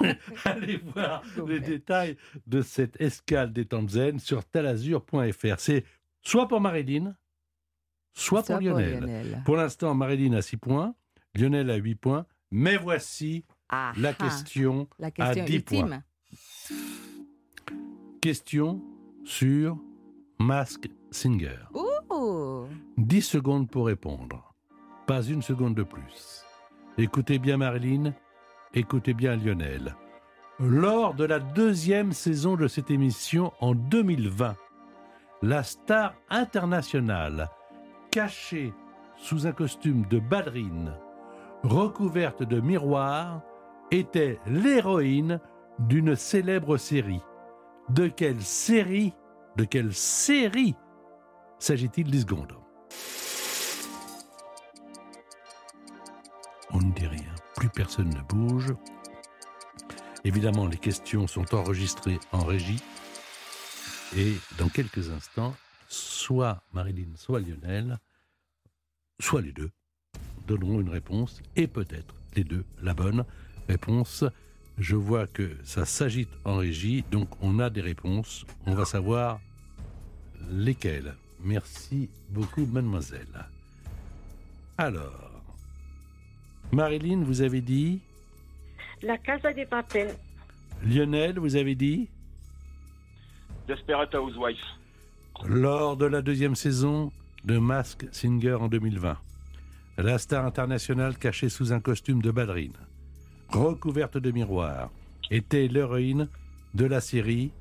Allez 0.44 0.78
voir 0.94 1.22
les 1.46 1.60
détails 1.60 2.16
de 2.46 2.62
cette 2.62 3.00
escale 3.00 3.52
détente 3.52 3.90
zen 3.90 4.18
sur 4.18 4.44
talazur.fr. 4.44 5.58
C'est 5.58 5.84
soit 6.22 6.48
pour 6.48 6.60
Marilyn, 6.60 7.14
soit 8.14 8.42
pour 8.42 8.58
Lionel. 8.58 9.42
Pour 9.44 9.56
l'instant, 9.56 9.94
Marilyn 9.94 10.32
a 10.34 10.42
6 10.42 10.56
points, 10.56 10.94
Lionel 11.34 11.70
a 11.70 11.76
8 11.76 11.94
points, 11.96 12.26
mais 12.50 12.76
voici 12.76 13.44
Ah, 13.68 13.92
la 13.96 14.10
ah, 14.10 14.14
question, 14.14 14.88
la 14.98 15.10
question 15.10 15.44
10 15.44 15.60
points. 15.60 16.02
question 18.20 18.82
sur 19.24 19.78
Mask 20.38 20.88
Singer. 21.10 21.58
Ouh 21.74 21.92
10 22.98 23.22
secondes 23.22 23.70
pour 23.70 23.86
répondre. 23.86 24.54
Pas 25.06 25.22
une 25.22 25.42
seconde 25.42 25.74
de 25.74 25.82
plus. 25.82 26.44
Écoutez 26.98 27.38
bien 27.38 27.56
Marilyn, 27.56 28.12
écoutez 28.74 29.14
bien 29.14 29.36
Lionel. 29.36 29.96
Lors 30.60 31.14
de 31.14 31.24
la 31.24 31.38
deuxième 31.38 32.12
saison 32.12 32.54
de 32.54 32.68
cette 32.68 32.90
émission 32.90 33.52
en 33.60 33.74
2020, 33.74 34.56
la 35.40 35.62
star 35.62 36.14
internationale, 36.28 37.50
cachée 38.10 38.74
sous 39.16 39.46
un 39.46 39.52
costume 39.52 40.04
de 40.06 40.18
ballerine, 40.18 40.94
recouverte 41.62 42.42
de 42.42 42.60
miroirs, 42.60 43.42
était 43.90 44.38
l'héroïne 44.46 45.40
d'une 45.78 46.14
célèbre 46.14 46.76
série. 46.76 47.22
De 47.88 48.06
quelle 48.06 48.42
série, 48.42 49.14
de 49.56 49.64
quelle 49.64 49.94
série 49.94 50.76
s'agit-il 51.58 52.10
10 52.10 52.20
secondes? 52.20 52.61
Personne 57.74 58.10
ne 58.10 58.22
bouge. 58.22 58.74
Évidemment, 60.24 60.66
les 60.66 60.78
questions 60.78 61.26
sont 61.26 61.54
enregistrées 61.54 62.20
en 62.30 62.44
régie. 62.44 62.80
Et 64.16 64.36
dans 64.58 64.68
quelques 64.68 65.10
instants, 65.10 65.54
soit 65.88 66.62
Marilyn, 66.72 67.16
soit 67.16 67.40
Lionel, 67.40 67.98
soit 69.20 69.40
les 69.40 69.52
deux, 69.52 69.70
donneront 70.46 70.80
une 70.80 70.90
réponse, 70.90 71.40
et 71.56 71.66
peut-être 71.66 72.14
les 72.36 72.44
deux 72.44 72.64
la 72.82 72.94
bonne 72.94 73.24
réponse. 73.68 74.24
Je 74.78 74.96
vois 74.96 75.26
que 75.26 75.56
ça 75.64 75.84
s'agite 75.84 76.30
en 76.44 76.56
régie, 76.56 77.04
donc 77.10 77.28
on 77.40 77.58
a 77.58 77.70
des 77.70 77.80
réponses. 77.80 78.44
On 78.66 78.74
va 78.74 78.84
savoir 78.84 79.40
lesquelles. 80.50 81.14
Merci 81.40 82.08
beaucoup, 82.30 82.66
mademoiselle. 82.66 83.46
Alors, 84.78 85.31
Marilyn, 86.72 87.22
vous 87.22 87.42
avez 87.42 87.60
dit? 87.60 88.00
La 89.02 89.18
Casa 89.18 89.52
des 89.52 89.66
Papel. 89.66 90.14
Lionel, 90.82 91.38
vous 91.38 91.56
avez 91.56 91.74
dit? 91.74 92.08
Desperate 93.68 94.14
Housewives. 94.14 94.56
Lors 95.44 95.96
de 95.96 96.06
la 96.06 96.22
deuxième 96.22 96.54
saison, 96.54 97.12
de 97.44 97.58
Mask 97.58 98.06
Singer 98.12 98.54
en 98.54 98.68
2020. 98.68 99.18
La 99.98 100.18
star 100.18 100.46
internationale 100.46 101.18
cachée 101.18 101.48
sous 101.48 101.72
un 101.72 101.80
costume 101.80 102.22
de 102.22 102.30
ballerine, 102.30 102.76
recouverte 103.48 104.16
de 104.16 104.30
miroirs, 104.30 104.90
était 105.30 105.68
l'héroïne 105.68 106.28
de 106.74 106.86
la 106.86 107.00
série 107.00 107.52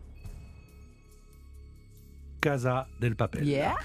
Casa 2.39 2.87
del 2.99 3.15
Papel. 3.15 3.47
Yeah 3.47 3.75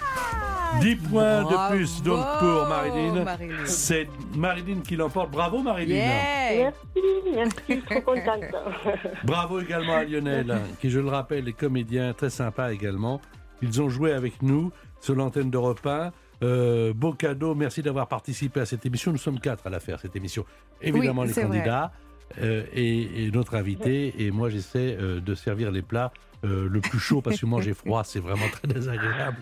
10 0.80 0.96
points 0.96 1.42
de 1.44 1.70
plus 1.70 2.02
donc 2.02 2.24
pour 2.38 2.66
Marilyn. 2.68 3.24
Marilyn. 3.24 3.66
C'est 3.66 4.08
Marilyn 4.34 4.80
qui 4.80 4.96
l'emporte. 4.96 5.30
Bravo 5.30 5.62
Marilyn. 5.62 5.96
Yeah 5.96 6.72
Merci, 7.34 7.50
merci, 7.66 7.82
trop 7.82 8.00
contente. 8.00 8.44
Bravo 9.24 9.60
également 9.60 9.96
à 9.96 10.04
Lionel, 10.04 10.60
qui 10.80 10.90
je 10.90 11.00
le 11.00 11.08
rappelle 11.08 11.48
est 11.48 11.52
comédien 11.52 12.12
très 12.12 12.30
sympa 12.30 12.72
également. 12.72 13.20
Ils 13.62 13.80
ont 13.82 13.88
joué 13.88 14.12
avec 14.12 14.42
nous 14.42 14.70
sur 15.00 15.14
l'antenne 15.14 15.50
d'Europe 15.50 15.84
1. 15.86 16.12
Euh, 16.42 16.92
beau 16.92 17.12
cadeau, 17.12 17.54
merci 17.54 17.82
d'avoir 17.82 18.08
participé 18.08 18.60
à 18.60 18.66
cette 18.66 18.84
émission. 18.84 19.10
Nous 19.10 19.18
sommes 19.18 19.40
quatre 19.40 19.66
à 19.66 19.70
la 19.70 19.80
faire, 19.80 19.98
cette 19.98 20.16
émission. 20.16 20.44
Évidemment 20.82 21.22
Oui, 21.22 21.32
les 21.34 21.42
vrai. 21.44 21.64
Euh, 22.40 22.64
et, 22.72 23.26
et 23.26 23.30
notre 23.30 23.54
invité. 23.54 24.14
Et 24.18 24.30
moi 24.30 24.50
j'essaie 24.50 24.96
euh, 25.00 25.20
de 25.20 25.34
servir 25.34 25.70
les 25.70 25.82
plats 25.82 26.12
euh, 26.44 26.68
le 26.68 26.80
plus 26.80 26.98
chaud 26.98 27.22
parce 27.22 27.40
que 27.40 27.46
manger 27.46 27.74
froid 27.74 28.04
c'est 28.04 28.20
vraiment 28.20 28.48
très 28.52 28.68
désagréable. 28.68 29.38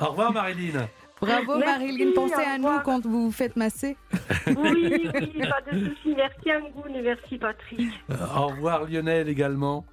Au 0.00 0.06
revoir 0.06 0.32
Marilyn. 0.32 0.88
Bravo 1.20 1.58
Marilyn, 1.58 2.12
pensez 2.14 2.34
à 2.34 2.58
nous 2.58 2.78
quand 2.84 3.04
vous 3.04 3.26
vous 3.26 3.32
faites 3.32 3.56
masser. 3.56 3.96
Oui, 4.46 4.54
oui, 4.56 5.40
pas 5.40 5.72
de 5.72 5.88
souci. 5.88 6.14
Merci 6.16 6.52
Angoun 6.52 6.94
et 6.94 7.02
merci 7.02 7.38
Patrick. 7.38 7.90
Au 8.08 8.46
revoir 8.48 8.84
Lionel 8.84 9.28
également. 9.28 9.84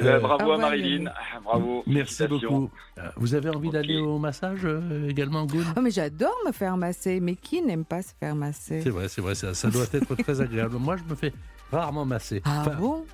Euh, 0.00 0.04
Euh, 0.16 0.20
bravo 0.20 0.46
au 0.50 0.52
à 0.52 0.58
Marilyn. 0.58 1.10
Bravo. 1.44 1.82
Merci 1.86 2.26
beaucoup. 2.26 2.70
Euh, 2.98 3.02
Vous 3.16 3.34
avez 3.34 3.48
envie 3.50 3.70
d'aller 3.70 3.98
au 3.98 4.18
massage 4.18 4.60
euh, 4.64 5.08
également, 5.08 5.44
Goun 5.46 5.64
Oh, 5.76 5.80
mais 5.80 5.90
j'adore 5.90 6.36
me 6.46 6.52
faire 6.52 6.76
masser, 6.76 7.20
mais 7.20 7.34
qui 7.36 7.62
n'aime 7.62 7.84
pas 7.84 8.02
se 8.02 8.12
faire 8.18 8.34
masser? 8.34 8.80
C'est 8.82 8.90
vrai, 8.90 9.08
c'est 9.08 9.20
vrai, 9.20 9.34
ça, 9.34 9.54
ça 9.54 9.68
doit 9.70 9.86
être 9.92 10.14
très 10.16 10.40
agréable. 10.42 10.76
Moi, 10.78 10.96
je 10.96 11.04
me 11.04 11.14
fais 11.14 11.32
rarement 11.72 12.04
masser. 12.04 12.42
Ah 12.44 12.60
Enfin, 12.60 12.76
bon? 12.78 13.04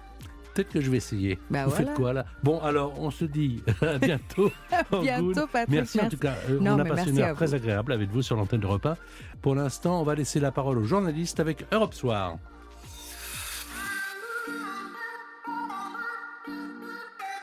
Peut-être 0.53 0.69
que 0.71 0.81
je 0.81 0.89
vais 0.89 0.99
essayer. 0.99 1.37
Bah 1.51 1.65
Vous 1.65 1.71
voilà. 1.71 1.87
faites 1.87 1.95
quoi 1.97 2.13
là? 2.13 2.27
Bon, 2.45 2.61
alors, 2.61 2.95
on 3.01 3.11
se 3.11 3.25
dit 3.25 3.61
à 3.83 3.99
bientôt. 3.99 4.53
au 4.93 5.01
Bientôt. 5.01 5.47
Patrick, 5.53 5.69
Merci, 5.75 6.01
en 6.01 6.09
tout 6.09 6.17
cas. 6.17 6.35
Euh, 6.49 6.61
Non, 6.61 6.75
on 6.75 6.79
a 6.79 6.85
passé 6.85 7.11
une 7.11 7.19
heure 7.19 7.31
à 7.31 7.35
très 7.35 7.55
agréable 7.55 7.93
avec 7.93 8.09
vous 8.11 8.23
sur 8.23 8.37
l'antenne 8.37 8.61
de 8.61 8.67
repas. 8.67 8.97
Pour 9.43 9.55
l'instant, 9.57 10.01
on 10.01 10.05
va 10.05 10.15
laisser 10.15 10.39
la 10.39 10.53
parole 10.53 10.79
aux 10.79 10.85
journalistes 10.85 11.41
avec 11.41 11.65
Europe 11.73 11.93
Soir. 11.95 12.37